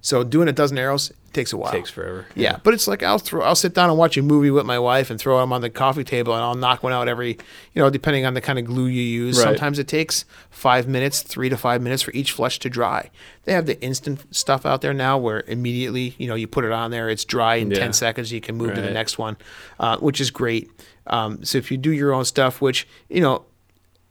[0.00, 1.72] So doing a dozen arrows takes a while.
[1.72, 2.26] Takes forever.
[2.34, 4.78] Yeah, but it's like I'll throw, I'll sit down and watch a movie with my
[4.78, 7.30] wife and throw them on the coffee table, and I'll knock one out every,
[7.74, 9.36] you know, depending on the kind of glue you use.
[9.38, 9.44] Right.
[9.44, 13.10] Sometimes it takes five minutes, three to five minutes for each fletch to dry.
[13.44, 16.72] They have the instant stuff out there now, where immediately, you know, you put it
[16.72, 17.78] on there, it's dry in Yeah.
[17.80, 19.36] ten seconds, you can move to the next one,
[19.80, 20.70] uh, which is great.
[21.08, 23.44] Um, so if you do your own stuff, which you know,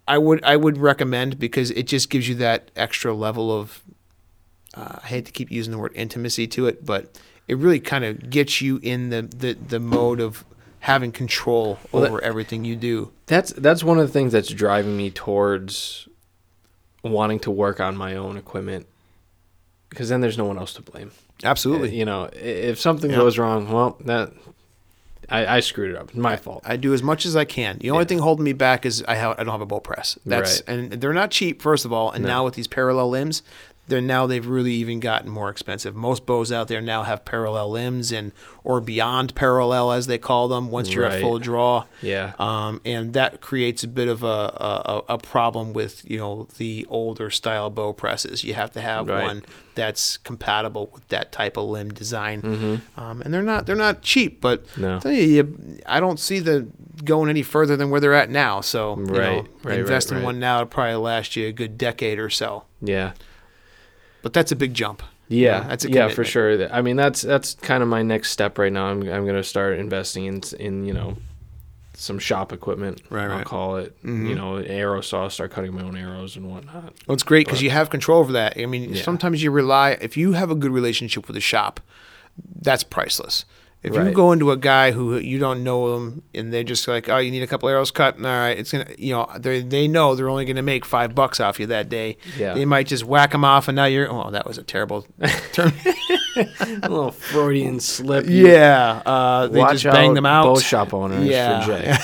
[0.08, 3.82] I would I would recommend because it just gives you that extra level of
[4.78, 8.06] uh, I hate to keep using the word intimacy to it, but it really kind
[8.06, 10.46] of gets you in the, the, the mode of
[10.82, 13.12] having control Well, that- over everything you do.
[13.26, 16.08] That's that's one of the things that's driving me towards
[17.04, 18.86] wanting to work on my own equipment
[19.90, 21.12] because then there's no one else to blame.
[21.44, 21.96] Absolutely.
[21.96, 23.18] You know, if something Yeah.
[23.18, 24.32] goes wrong, well, that
[25.30, 26.10] I, I screwed it up.
[26.10, 26.64] It's my fault.
[26.66, 27.78] I do as much as I can.
[27.80, 28.08] The only Yeah.
[28.08, 30.18] thing holding me back is I I don't have a bow press.
[30.26, 30.78] That's Right.
[30.78, 32.30] and they're not cheap first of all, and No.
[32.30, 33.44] now with these parallel limbs,
[33.88, 35.96] they're now they've really even gotten more expensive.
[35.96, 38.32] Most bows out there now have parallel limbs and
[38.64, 41.86] or beyond parallel as they call them once you're at full draw.
[42.02, 42.34] Yeah.
[42.38, 46.86] Um, and that creates a bit of a, a, a problem with you know the
[46.90, 48.44] older style bow presses.
[48.44, 49.24] You have to have Right.
[49.24, 49.44] one
[49.76, 52.82] that's compatible with that type of limb design.
[52.98, 54.82] Um, and they're not they're not cheap, but Mm-hmm.
[55.08, 55.12] No.
[55.12, 56.68] You, you, I don't see the
[57.06, 58.60] going any further than where they're at now.
[58.62, 60.24] So you know, right, right, invest in right.
[60.26, 62.64] one now will probably last you a good decade or so.
[62.82, 63.14] yeah.
[64.28, 65.04] But that's a big jump.
[65.30, 66.70] Yeah, that's a yeah, for sure.
[66.70, 68.88] I mean, that's that's kind of my next step right now.
[68.88, 71.16] I'm I'm gonna start investing in in you know
[71.94, 73.02] some shop equipment.
[73.10, 73.46] Right, I'll right.
[73.46, 73.96] call it.
[74.04, 74.28] Mhm.
[74.28, 75.30] You know, arrow saw.
[75.30, 76.94] Start cutting my own arrows and whatnot.
[77.08, 78.58] Well, it's great because you have control over that.
[78.58, 79.02] I mean, Yeah.
[79.02, 81.80] sometimes you rely if you have a good relationship with a shop,
[82.62, 83.46] that's priceless.
[83.84, 87.08] If you go into a guy who you don't know them and they're just like,
[87.08, 89.88] oh, you need a couple arrows cut, all right, it's gonna, you know, they they
[89.88, 92.18] know they're only gonna make five bucks off you that day.
[92.38, 92.54] Yeah.
[92.54, 95.04] They might just whack them off, and now you're, oh, that was a terrible
[95.54, 95.72] term.
[96.36, 98.26] a little Freudian slip.
[98.28, 100.44] Yeah, uh, they Watch just bang them out.
[100.44, 101.62] bow shop owners Yeah.
[101.66, 101.96] for Jay.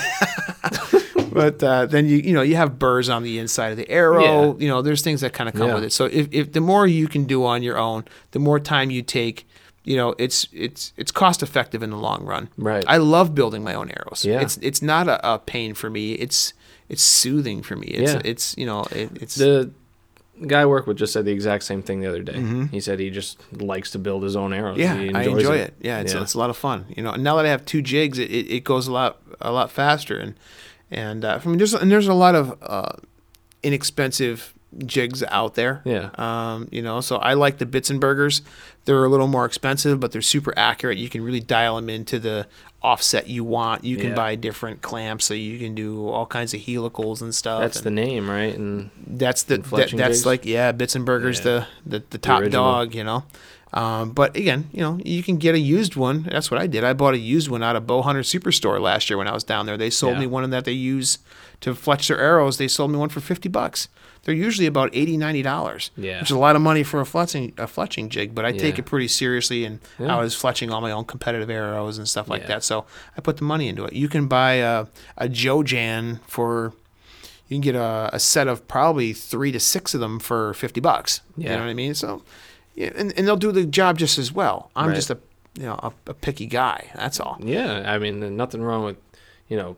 [1.34, 4.54] but uh, then you you know you have burrs on the inside of the arrow.
[4.54, 4.60] Yeah.
[4.60, 5.76] You know, there's things that kind of come Yeah.
[5.76, 5.92] with it.
[5.92, 9.02] So if, if the more you can do on your own, the more time you
[9.02, 9.48] take,
[9.84, 12.50] you know, it's it's it's cost effective in the long run.
[12.58, 12.84] Right.
[12.88, 14.24] I love building my own arrows.
[14.26, 14.42] Yeah.
[14.42, 16.14] It's it's not a, a pain for me.
[16.14, 16.54] It's
[16.90, 17.88] it's soothing for me.
[17.88, 18.22] It's Yeah.
[18.24, 19.72] it's you know it, it's The
[20.48, 22.34] guy I work with just said the exact same thing the other day.
[22.34, 22.70] Mhm.
[22.72, 24.78] He said he just likes to build his own arrows.
[24.78, 25.74] yeah, I enjoy it.
[25.82, 26.22] Yeah, it's Yeah.
[26.22, 26.86] it's a lot of fun.
[26.96, 29.22] You know, and now that I have two jigs, it, it, it goes a lot
[29.42, 30.34] a lot faster and
[30.92, 32.94] and uh, I mean there's and there's a lot of uh,
[33.64, 34.54] inexpensive
[34.86, 35.82] jigs out there.
[35.86, 36.10] Yeah.
[36.16, 38.42] Um, you know, so I like the Bitzenbergers.
[38.86, 40.98] They're a little more expensive, but they're super accurate.
[40.98, 42.48] You can really dial them into the
[42.82, 43.84] offset you want.
[43.86, 44.16] You can Yeah.
[44.16, 47.62] buy different clamps, so you can do all kinds of helicals and stuff.
[47.62, 48.54] That's the name, right?
[48.56, 50.26] And that's the and that, that's jigs?
[50.26, 51.66] like yeah, Bitzenberger's Yeah.
[51.86, 52.64] the, the the top original.
[52.64, 52.94] dog.
[52.96, 53.24] You know.
[53.76, 56.28] Um, but again, you know, you can get a used one.
[56.32, 56.84] That's what I did.
[56.84, 59.44] I bought a used one out of Bow Hunter Superstore last year when I was
[59.44, 59.78] down there.
[59.78, 60.20] They sold Yeah.
[60.20, 61.18] me one that they use
[61.62, 62.58] to fletch their arrows.
[62.58, 63.88] They sold me one for fifty bucks.
[64.24, 65.92] They're usually about 80 dollars.
[65.98, 66.20] Yeah.
[66.22, 68.34] which is a lot of money for a fletching a fletching jig.
[68.34, 70.16] But I take it pretty seriously, and Yeah.
[70.16, 72.48] I was fletching all my own competitive arrows and stuff like Yeah.
[72.48, 72.64] that.
[72.64, 72.86] So
[73.18, 73.94] I put the money into it.
[73.94, 74.86] You can buy a
[75.18, 76.74] a Jojan for
[77.50, 80.80] you can get a, a set of probably three to six of them for 50
[80.80, 81.20] bucks.
[81.38, 81.94] You know what I mean?
[81.94, 82.24] So,
[82.74, 84.72] yeah, and, and they'll do the job just as well.
[84.76, 84.96] I'm Right.
[84.96, 85.18] just a,
[85.60, 86.90] you know, a, a picky guy.
[86.96, 87.38] That's all.
[87.44, 88.96] yeah, I mean, nothing wrong with,
[89.50, 89.76] you know,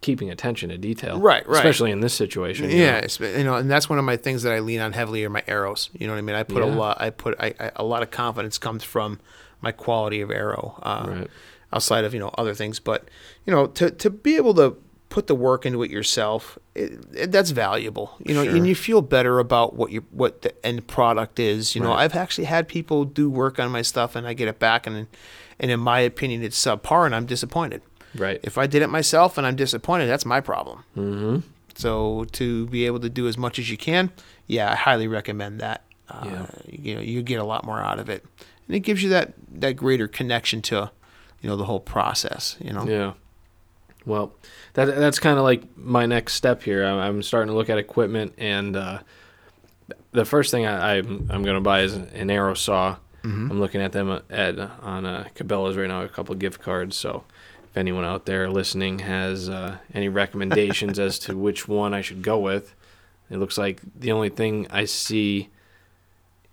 [0.00, 1.18] keeping attention to detail.
[1.18, 1.56] Right, right.
[1.56, 2.70] Especially in this situation.
[2.70, 3.26] you Yeah, know.
[3.26, 5.42] you know, and that's one of my things that I lean on heavily are my
[5.48, 5.90] arrows.
[5.92, 6.36] You know what I mean?
[6.36, 7.00] I put a lot.
[7.00, 9.18] I put I, I, a lot of confidence comes from
[9.60, 11.30] my quality of arrow, uh, Right.
[11.72, 12.78] outside of you know other things.
[12.78, 13.08] But
[13.44, 14.76] you know, to to be able to
[15.08, 18.14] put the work into it yourself, it, it, that's valuable.
[18.24, 18.54] You know, Sure.
[18.54, 21.74] and you feel better about what your what the end product is.
[21.74, 24.60] You know, I've actually had people do work on my stuff, and I get it
[24.60, 25.08] back, and
[25.58, 27.82] and in my opinion, it's subpar, and I'm disappointed.
[28.16, 28.40] Right.
[28.42, 30.84] If I did it myself and I'm disappointed, that's my problem.
[30.96, 31.38] Mm-hmm.
[31.74, 34.10] So to be able to do as much as you can,
[34.46, 35.84] yeah, I highly recommend that.
[36.08, 36.46] Uh, Yeah.
[36.66, 38.24] You know, you get a lot more out of it,
[38.66, 40.90] and it gives you that that greater connection to,
[41.40, 42.56] you know, the whole process.
[42.60, 42.84] You know.
[42.86, 43.12] Yeah.
[44.06, 44.32] Well,
[44.72, 46.84] that that's kind of like my next step here.
[46.84, 48.98] I'm, I'm starting to look at equipment, and uh,
[50.12, 52.96] the first thing I, I'm I'm gonna buy is an arrow saw.
[53.22, 53.50] Mhm.
[53.50, 56.96] I'm looking at them at on uh, Cabela's right now, a couple gift cards.
[56.96, 57.24] So,
[57.78, 62.38] anyone out there listening has uh, any recommendations as to which one I should go
[62.38, 62.74] with,
[63.30, 65.48] it looks like the only thing I see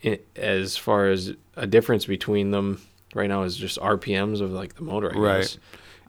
[0.03, 2.81] i as far as a difference between them
[3.15, 5.11] right now is just RPMs of like the motor.
[5.15, 5.41] I Right.
[5.41, 5.57] guess.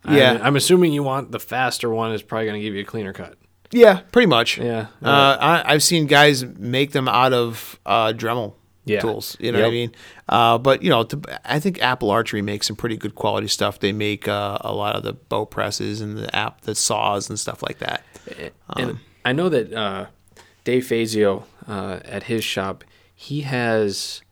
[0.08, 0.32] Yeah.
[0.34, 2.84] I'm, I'm assuming you want the faster one is probably going to give you a
[2.84, 3.36] cleaner cut.
[3.72, 4.58] Yeah, pretty much.
[4.58, 4.86] Yeah.
[5.02, 8.54] Uh, I, I've seen guys make them out of uh, Dremel
[8.86, 9.00] Yeah.
[9.00, 9.36] tools.
[9.40, 9.92] You know what I mean?
[10.28, 13.80] Uh, but you know, to, I think Apple Archery makes some pretty good quality stuff.
[13.80, 17.38] They make uh, a lot of the bow presses and the app, the saws and
[17.38, 18.04] stuff like that.
[18.76, 20.06] and Um, I know that uh,
[20.64, 22.84] Dave Fazio uh, at his shop,
[23.14, 24.22] he has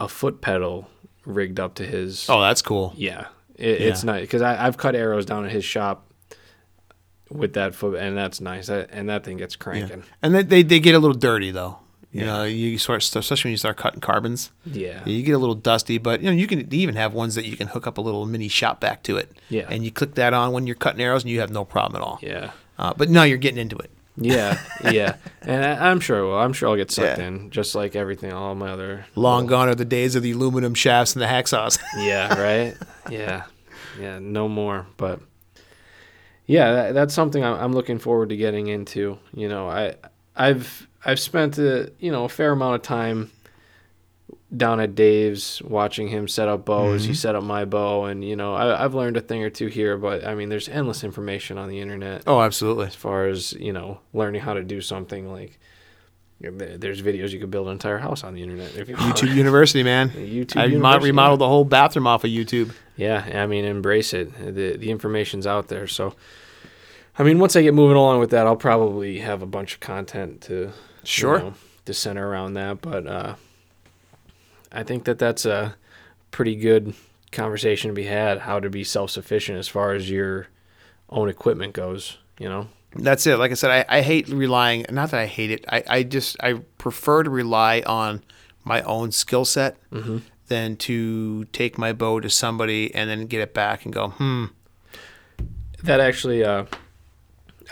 [0.00, 0.90] a foot pedal
[1.24, 2.26] rigged up to his.
[2.28, 2.92] Oh, that's cool.
[2.96, 6.10] Yeah, it, it's nice because I've cut arrows down at his shop
[7.30, 8.68] with that foot, and that's nice.
[8.68, 9.62] And that thing gets Yeah.
[9.62, 10.02] cranking.
[10.22, 11.78] And they, they they get a little dirty though.
[12.16, 12.26] You Yeah.
[12.26, 15.54] know, you sort of, especially when you start cutting carbons, Yeah, you get a little
[15.54, 15.98] dusty.
[15.98, 18.24] But you know, you can even have ones that you can hook up a little
[18.26, 19.30] mini shop vac to it.
[19.50, 19.66] Yeah.
[19.68, 22.06] And you click that on when you're cutting arrows, and you have no problem at
[22.06, 22.18] all.
[22.22, 23.90] yeah, Uh, but now you're getting into it.
[24.16, 24.58] yeah,
[24.90, 25.16] yeah.
[25.42, 26.26] And I, I'm sure.
[26.28, 27.26] Well, I'm sure I'll get sucked Yeah.
[27.26, 28.32] in, just like everything.
[28.32, 31.78] All my other Long gone are the days of the aluminum shafts and the hacksaws.
[31.98, 32.74] yeah, right.
[33.10, 33.42] Yeah,
[34.00, 34.18] yeah.
[34.20, 34.86] No more.
[34.96, 35.20] But
[36.46, 39.18] yeah, that, that's something I'm, I'm looking forward to getting into.
[39.34, 39.94] You know, I
[40.36, 43.30] I've I've spent a you know a fair amount of time
[44.56, 47.02] down at Dave's watching him set up bows.
[47.02, 47.14] He mm-hmm.
[47.14, 49.96] set up my bow, and you know I, I've learned a thing or two here.
[49.96, 52.86] But I mean, there's endless information on the internet oh, absolutely.
[52.86, 55.58] as far as you know learning how to do something like.
[56.40, 58.88] you know, there- There's videos you could build an entire house on the internet if
[58.88, 59.16] you want.
[59.16, 60.10] YouTube University, man.
[60.10, 61.10] YouTube I University.
[61.10, 62.72] remodeled the whole bathroom off of YouTube.
[62.96, 64.32] Yeah, I mean, embrace it.
[64.36, 65.86] The the information's out there.
[65.86, 66.14] So,
[67.18, 69.80] I mean, once I get moving along with that, I'll probably have a bunch of
[69.80, 70.72] content to you
[71.04, 71.38] Sure.
[71.38, 71.54] know,
[71.86, 72.80] to center around that.
[72.82, 73.34] But uh,
[74.72, 75.76] I think that that's a
[76.30, 76.94] pretty good
[77.32, 78.40] conversation to be had.
[78.40, 80.48] How to be self sufficient as far as your
[81.08, 82.18] own equipment goes.
[82.38, 82.68] You know.
[82.98, 83.36] That's it.
[83.38, 84.86] Like I said, I, I hate relying.
[84.90, 85.64] Not that I hate it.
[85.68, 88.22] I, I just I prefer to rely on
[88.64, 90.18] my own skill set Mm-hmm.
[90.48, 94.46] than to take my bow to somebody and then get it back and go, hmm.
[95.82, 96.64] That actually, uh,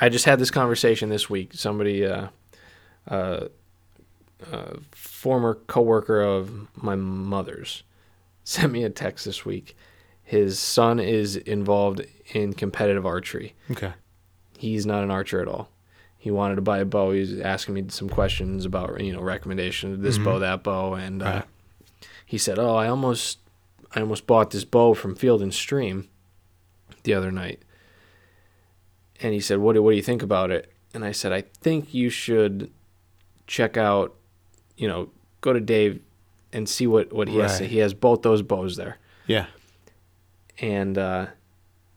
[0.01, 1.51] I just had this conversation this week.
[1.55, 2.29] Somebody, uh,
[3.09, 3.49] uh,
[4.51, 7.83] uh, former coworker of my mother's,
[8.45, 9.77] sent me a text this week.
[10.23, 12.03] His son is involved
[12.33, 13.55] in competitive archery.
[13.71, 13.93] Okay.
[14.59, 15.69] He's not an archer at all.
[16.19, 17.13] He wanted to buy a bow.
[17.13, 21.23] He was asking me some questions about you know recommendations, this bow, that bow, and
[21.23, 21.45] uh, Right.
[22.25, 23.39] he said, "Oh, I almost,
[23.95, 26.09] I almost bought this bow from Field and Stream
[27.03, 27.61] the other night."
[29.21, 31.43] And he said, "What do what do you think about it?" And I said, "I
[31.43, 32.71] think you should
[33.47, 34.15] check out,
[34.77, 35.11] you know,
[35.41, 36.01] go to Dave
[36.53, 37.61] and see what what he has.
[37.61, 37.71] Right.
[37.71, 39.47] He has both those bows there." Yeah.
[40.59, 41.27] And uh,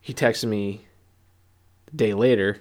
[0.00, 0.86] he texted me
[1.86, 2.58] the day later.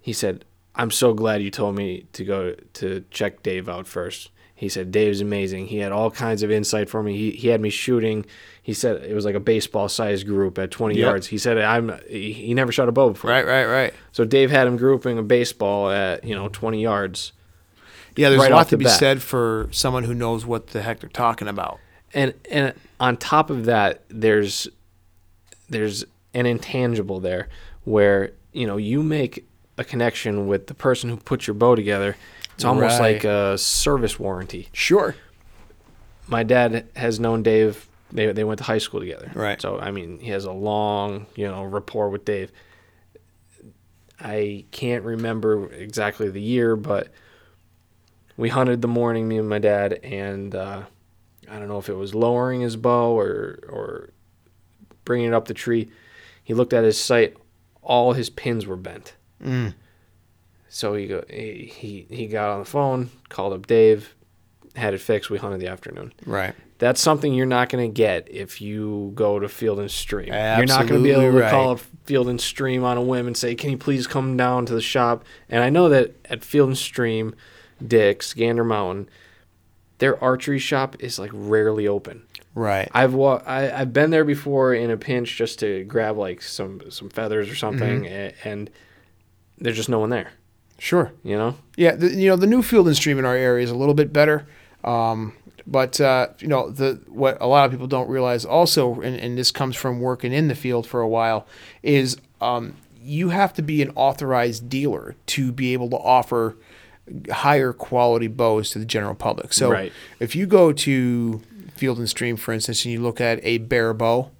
[0.00, 0.44] He said,
[0.74, 4.30] "I'm so glad you told me to go to check Dave out first.
[4.64, 5.66] He said Dave's amazing.
[5.68, 7.16] He had all kinds of insight for me.
[7.16, 8.26] He he had me shooting.
[8.62, 11.00] He said it was like a baseball sized group at 20 Yep.
[11.02, 11.26] yards.
[11.28, 13.30] He said I'm he, never shot a bow before.
[13.30, 13.94] Right, right, right.
[14.12, 17.32] So Dave had him grouping a baseball at you know 20 yards.
[18.16, 18.98] Yeah, there's Right a lot to be bat.
[18.98, 21.78] said for someone who knows what the heck they're talking about.
[22.14, 24.68] and and on top of that there's
[25.68, 27.48] there's an intangible there
[27.84, 29.44] where you know you make
[29.78, 32.16] a connection with the person who put your bow together
[32.54, 33.14] it's almost Right.
[33.14, 35.14] like a service warranty Sure.
[36.28, 39.60] my dad has known dave they, they went to high school together Right.
[39.60, 42.50] so i mean he has a long you know rapport with dave
[44.20, 47.08] i can't remember exactly the year but
[48.36, 50.82] we hunted the morning me and my dad and uh,
[51.48, 54.10] I don't know if it was lowering his bow or or
[55.04, 55.90] bringing it up the tree.
[56.42, 57.36] He looked at his sight;
[57.82, 59.14] all his pins were bent.
[59.42, 59.74] Mm.
[60.74, 64.12] So he go he he, got on the phone, called up Dave,
[64.74, 65.30] had it fixed.
[65.30, 66.12] We hunted the afternoon.
[66.26, 66.52] Right.
[66.78, 70.32] That's something you're not going to get if you go to Field and Stream.
[70.32, 71.80] Absolutely You're not going to be able to call right.
[71.80, 74.74] up Field and Stream on a whim and say, "Can you please come down to
[74.74, 77.36] the shop?" And I know that at Field and Stream,
[77.86, 79.08] Dick's, Gander Mountain,
[79.98, 82.26] their archery shop is like rarely open.
[82.56, 82.88] Right.
[82.92, 86.80] I've wa- I, I've been there before in a pinch just to grab like some
[86.90, 88.48] some feathers or something, Mm-hmm.
[88.48, 88.70] a- and
[89.58, 90.32] there's just no one there.
[90.78, 91.12] Sure.
[91.22, 91.56] You know?
[91.76, 93.94] Yeah, the, you know the new field and stream in our area is a little
[93.94, 94.46] bit better,
[94.82, 95.32] um,
[95.66, 99.38] but uh, you know the what a lot of people don't realize also, and, and
[99.38, 101.46] this comes from working in the field for a while,
[101.82, 106.56] is um, you have to be an authorized dealer to be able to offer
[107.30, 109.52] higher quality bows to the general public.
[109.52, 109.92] So Right.
[110.20, 111.42] if you go to
[111.76, 114.30] Field and Stream, for instance, and you look at a bear bow,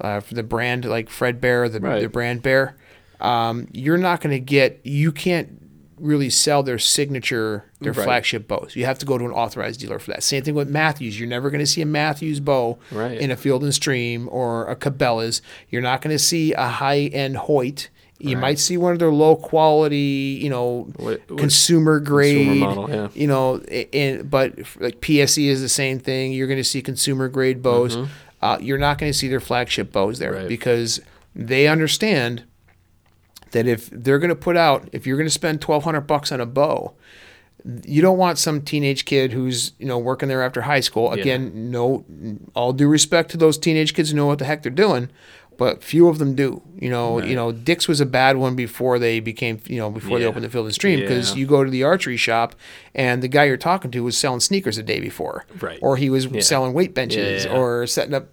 [0.00, 2.00] uh, for the brand like Fred Bear, the, Right.
[2.02, 2.74] the brand Bear,
[3.20, 5.61] um, you're not going to get, you can't
[6.02, 8.04] really sell their signature, their Right.
[8.04, 8.72] flagship bows.
[8.74, 10.22] You have to go to an authorized dealer for that.
[10.24, 11.18] Same thing with Mathews.
[11.18, 13.18] You're never going to see a Mathews bow Right.
[13.20, 15.40] in a Field and Stream or a Cabela's.
[15.70, 17.88] You're not going to see a high end Hoyt.
[18.18, 18.40] You Right.
[18.42, 23.08] might see one of their low quality, you know, What- what- consumer grade, model, yeah.
[23.14, 23.56] you know,
[23.92, 26.32] in, but like PSE is the same thing.
[26.32, 27.96] You're going to see consumer grade bows.
[28.40, 30.48] Uh, you're not going to see their flagship bows there Mm-hmm.
[30.48, 31.00] Because
[31.34, 32.42] they understand
[33.52, 36.40] that if they're going to put out, if you're going to spend 1200 bucks on
[36.40, 36.94] a bow,
[37.86, 41.14] you don't want some teenage kid who's you know working there after high school.
[41.14, 41.20] Yeah.
[41.22, 42.04] Again, no,
[42.54, 45.10] all due respect to those teenage kids who know what the heck they're doing,
[45.58, 46.60] but few of them do.
[46.80, 47.28] You know, Right.
[47.28, 50.44] you know, Dick's was a bad one before they became you know before they opened
[50.44, 51.36] the field and stream because Yeah.
[51.36, 52.56] you go to the archery shop
[52.96, 55.78] and the guy you're talking to was selling sneakers the day before, Right.
[55.80, 56.40] Or he was Yeah.
[56.40, 57.58] selling weight benches Yeah, yeah.
[57.58, 58.26] or setting up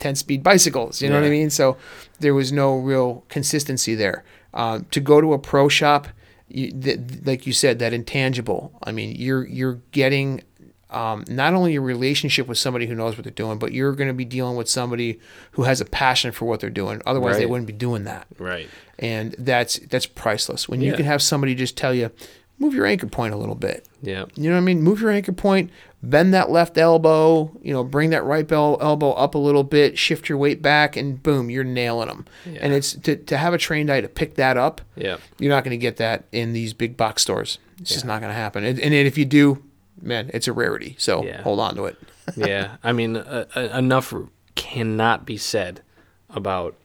[0.00, 1.00] 10 speed bicycles.
[1.00, 1.50] You know what I mean?
[1.50, 1.76] So
[2.18, 4.24] there was no real consistency there.
[4.52, 6.08] Um, to go to a pro shop,
[6.48, 8.72] you, th- like you said, that intangible.
[8.82, 10.42] I mean, you're you're getting
[10.90, 14.08] um, not only a relationship with somebody who knows what they're doing, but you're going
[14.08, 15.20] to be dealing with somebody
[15.52, 17.00] who has a passion for what they're doing.
[17.06, 18.26] Otherwise, they wouldn't be doing that.
[18.38, 18.68] Right.
[18.98, 20.68] And that's that's priceless.
[20.68, 22.10] When you can have somebody just tell you,
[22.58, 23.86] move your anchor point a little bit.
[24.02, 24.24] Yeah.
[24.34, 24.82] You know what I mean?
[24.82, 25.70] Move your anchor point,
[26.02, 30.28] bend that left elbow, you know, bring that right elbow up a little bit, shift
[30.28, 32.24] your weight back, and boom, you're nailing them.
[32.46, 35.18] And it's to, to have a trained eye to pick that up, Yeah.
[35.38, 37.58] you're not going to get that in these big box stores.
[37.80, 38.64] It's just not going to happen.
[38.64, 39.62] And, and if you do,
[40.00, 40.96] man, it's a rarity.
[40.98, 41.42] So Yeah.
[41.42, 41.96] hold on to it.
[42.36, 44.14] yeah, I mean, uh, enough
[44.54, 45.82] cannot be said
[46.28, 46.76] about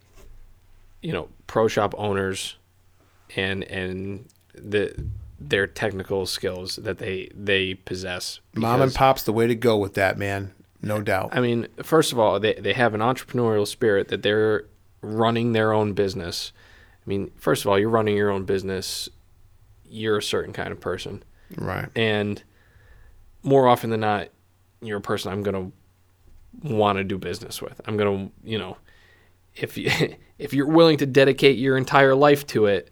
[1.01, 2.55] you know pro shop owners
[3.35, 5.05] and and the
[5.39, 8.39] their technical skills that they they possess.
[8.53, 10.53] Mom and pop's the way to go with that, man.
[10.81, 11.29] No doubt.
[11.31, 14.65] I mean, first of all, they they have an entrepreneurial spirit that they're
[15.01, 16.51] running their own business.
[17.05, 19.09] I mean, first of all, you're running your own business.
[19.83, 21.23] You're a certain kind of person.
[21.57, 21.89] right.
[21.95, 22.41] and
[23.43, 24.27] more often than not
[24.81, 28.57] you're a person i'm going to want to do business with i'm going to you
[28.57, 28.75] know
[29.55, 29.89] if you
[30.39, 32.89] if you're willing to dedicate your entire life to it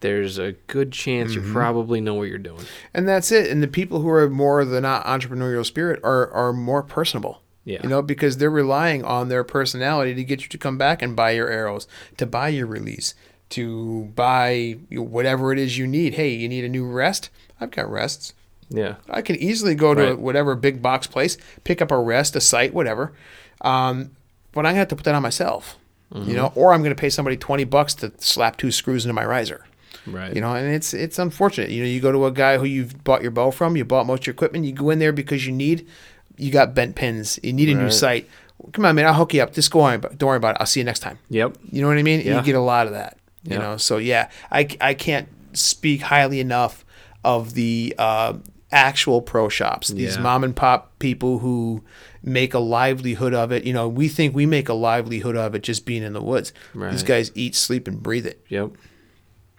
[0.00, 1.46] there's a good chance Mm-hmm.
[1.46, 3.50] you probably know what you're doing And that's it.
[3.50, 7.40] And the people who are more of the not entrepreneurial spirit are are more personable.
[7.64, 7.80] Yeah.
[7.82, 11.16] You know, because they're relying on their personality to get you to come back and
[11.16, 11.88] buy your arrows,
[12.18, 13.14] to buy your release,
[13.50, 16.14] to buy whatever it is you need.
[16.14, 17.30] Hey, you need a new rest?
[17.58, 18.34] I've got rests.
[18.68, 20.18] yeah I can easily go to Right.
[20.18, 23.12] whatever big box place, pick up a rest, a site, whatever.
[23.62, 24.10] Um,
[24.52, 25.78] but I'm gonna have to put that on myself.
[26.12, 26.28] Mm-hmm.
[26.30, 29.24] You know, or I'm gonna pay somebody twenty bucks to slap two screws into my
[29.24, 29.64] riser.
[30.06, 31.70] Right You know, and it's it's unfortunate.
[31.70, 34.06] You know, you go to a guy who you've bought your bow from, you bought
[34.06, 35.86] most of your equipment, you go in there because you need,
[36.36, 38.28] you got bent pins, you need a new sight.
[38.72, 39.52] Come on, man, I'll hook you up.
[39.52, 40.58] Just go on, don't worry about it.
[40.60, 41.18] I'll see you next time.
[41.28, 42.20] yep You know what I mean?
[42.20, 42.36] Yeah.
[42.38, 43.18] You get a lot of that.
[43.44, 43.58] You Yeah.
[43.58, 46.84] know, so yeah, I, I can't speak highly enough
[47.24, 48.34] of the uh,
[48.72, 49.88] actual pro shops.
[49.88, 50.22] These Yeah.
[50.22, 51.82] mom and pop people who
[52.22, 53.64] make a livelihood of it.
[53.64, 56.52] You know, we think we make a livelihood of it just being in the woods.
[56.74, 58.40] These guys eat, sleep, and breathe it.
[58.48, 58.70] yep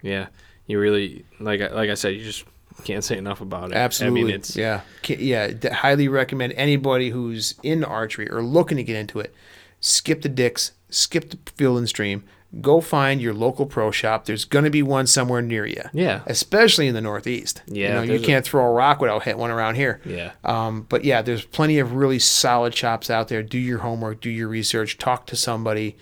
[0.06, 0.28] yeah
[0.68, 2.46] you really like I- like i said you just
[2.84, 4.22] can't say enough about it Absolutely.
[4.22, 5.52] i mean it's yeah, yeah.
[5.74, 9.34] highly recommend anybody who's in archery or looking to get into it.
[9.80, 12.24] Skip the dicks, skip the field and stream.
[12.60, 14.26] Go find your local pro shop.
[14.26, 15.84] There's going to be one somewhere near you.
[15.94, 16.22] Yeah.
[16.26, 17.62] especially in the Northeast.
[17.68, 20.02] Yeah, you know, you can't throw a rock without hitting one around here.
[20.06, 23.42] yeah Um, but yeah, there's plenty of really solid shops out there.
[23.44, 25.96] Do your homework, do your research, talk to somebody,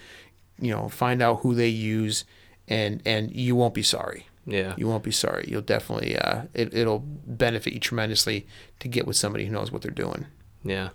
[0.59, 2.23] you know, find out who they use,
[2.67, 4.27] and and you won't be sorry.
[4.45, 5.45] yeah You won't be sorry.
[5.47, 8.47] You'll definitely uh, it, it'll benefit you tremendously
[8.79, 10.25] to get with somebody who knows what they're doing.
[10.63, 10.89] Yeah,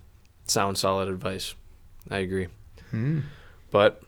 [0.47, 1.55] sound solid advice.
[2.11, 2.49] I agree.
[2.91, 3.21] Hmm.
[3.71, 4.03] But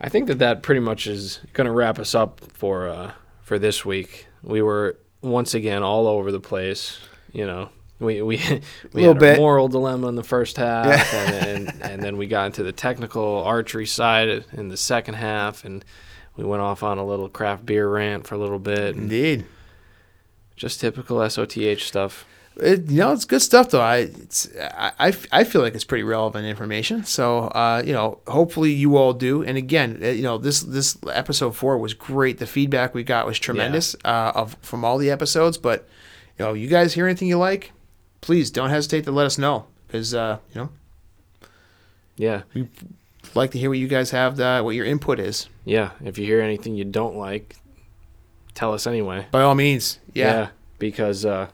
[0.00, 3.12] I think that that pretty much is going to wrap us up for uh,
[3.42, 4.26] for this week.
[4.42, 6.98] We were once again all over the place.
[7.32, 8.36] You know, we we
[8.92, 9.38] we had bit.
[9.38, 12.72] a moral dilemma in the first half, and, and and then we got into the
[12.72, 15.84] technical archery side in the second half, and
[16.36, 18.96] we went off on a little craft beer rant for a little bit.
[18.96, 19.44] Indeed.
[20.56, 22.26] just typical SOTH stuff.
[22.56, 23.80] It, you know, it's good stuff though.
[23.80, 27.04] I, it's, I, I feel like it's pretty relevant information.
[27.04, 29.42] So, uh, you know, hopefully you all do.
[29.42, 32.38] And again, uh, you know, this this episode four was great.
[32.38, 35.58] The feedback we got was tremendous uh, of from all the episodes.
[35.58, 35.88] But,
[36.38, 37.72] you know, you guys hear anything you like,
[38.20, 40.68] please don't hesitate to let us know because uh, you know,
[42.16, 42.42] Yeah.
[43.34, 45.48] Like to hear what you guys have, uh, what your input is.
[45.64, 45.90] Yeah.
[46.04, 47.56] If you hear anything you don't like,
[48.54, 49.26] tell us anyway.
[49.30, 50.48] By all means, yeah.
[50.78, 51.48] because uh,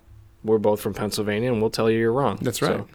[0.45, 2.39] we're both from Pennsylvania, and we'll tell you you're wrong.
[2.41, 2.79] That's right.
[2.79, 2.89] So,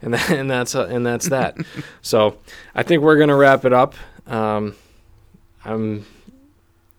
[0.00, 1.56] and that, and that's uh, and that's that.
[2.02, 2.36] so
[2.74, 3.94] I think we're gonna wrap it up.
[4.26, 4.74] Um,
[5.64, 6.06] I'm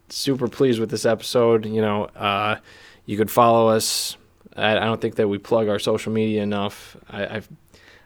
[0.09, 1.65] super pleased with this episode.
[1.65, 2.57] You know, uh,
[3.05, 4.17] you could follow us.
[4.55, 6.95] I, I don't think that we plug our social media enough.
[7.09, 7.41] I I,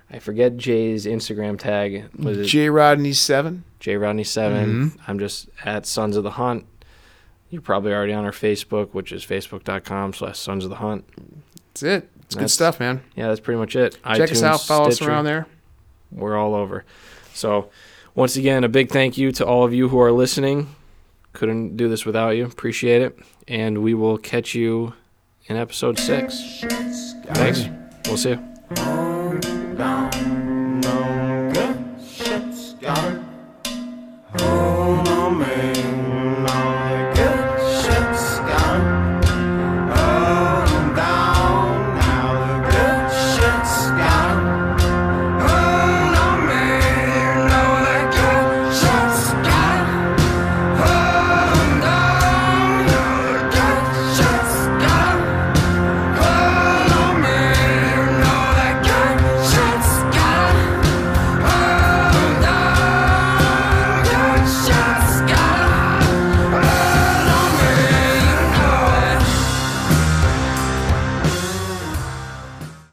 [0.09, 2.05] I forget Jay's Instagram tag.
[2.17, 3.63] Was it J Rodney seven.
[3.79, 5.01] J Rodney 7 mm-hmm.
[5.07, 6.65] I'm just at Sons of the Hunt.
[7.49, 11.05] You're probably already on our Facebook, which is facebook.com slash Sons of the Hunt.
[11.67, 12.09] That's it.
[12.23, 13.03] It's good That's- stuff, man.
[13.15, 13.97] Yeah, that's pretty much it.
[14.15, 14.61] Check us out.
[14.61, 15.47] Follow us Stitcher, around there.
[16.11, 16.83] We're all over.
[17.33, 17.69] So,
[18.15, 20.75] once again, a big thank you to all of you who are listening.
[21.33, 22.45] Couldn't do this without you.
[22.45, 23.17] Appreciate it.
[23.47, 24.93] And we will catch you
[25.45, 26.61] in episode six.
[26.61, 27.69] Thanks.
[28.07, 29.16] We'll see you.
[29.79, 30.36] On.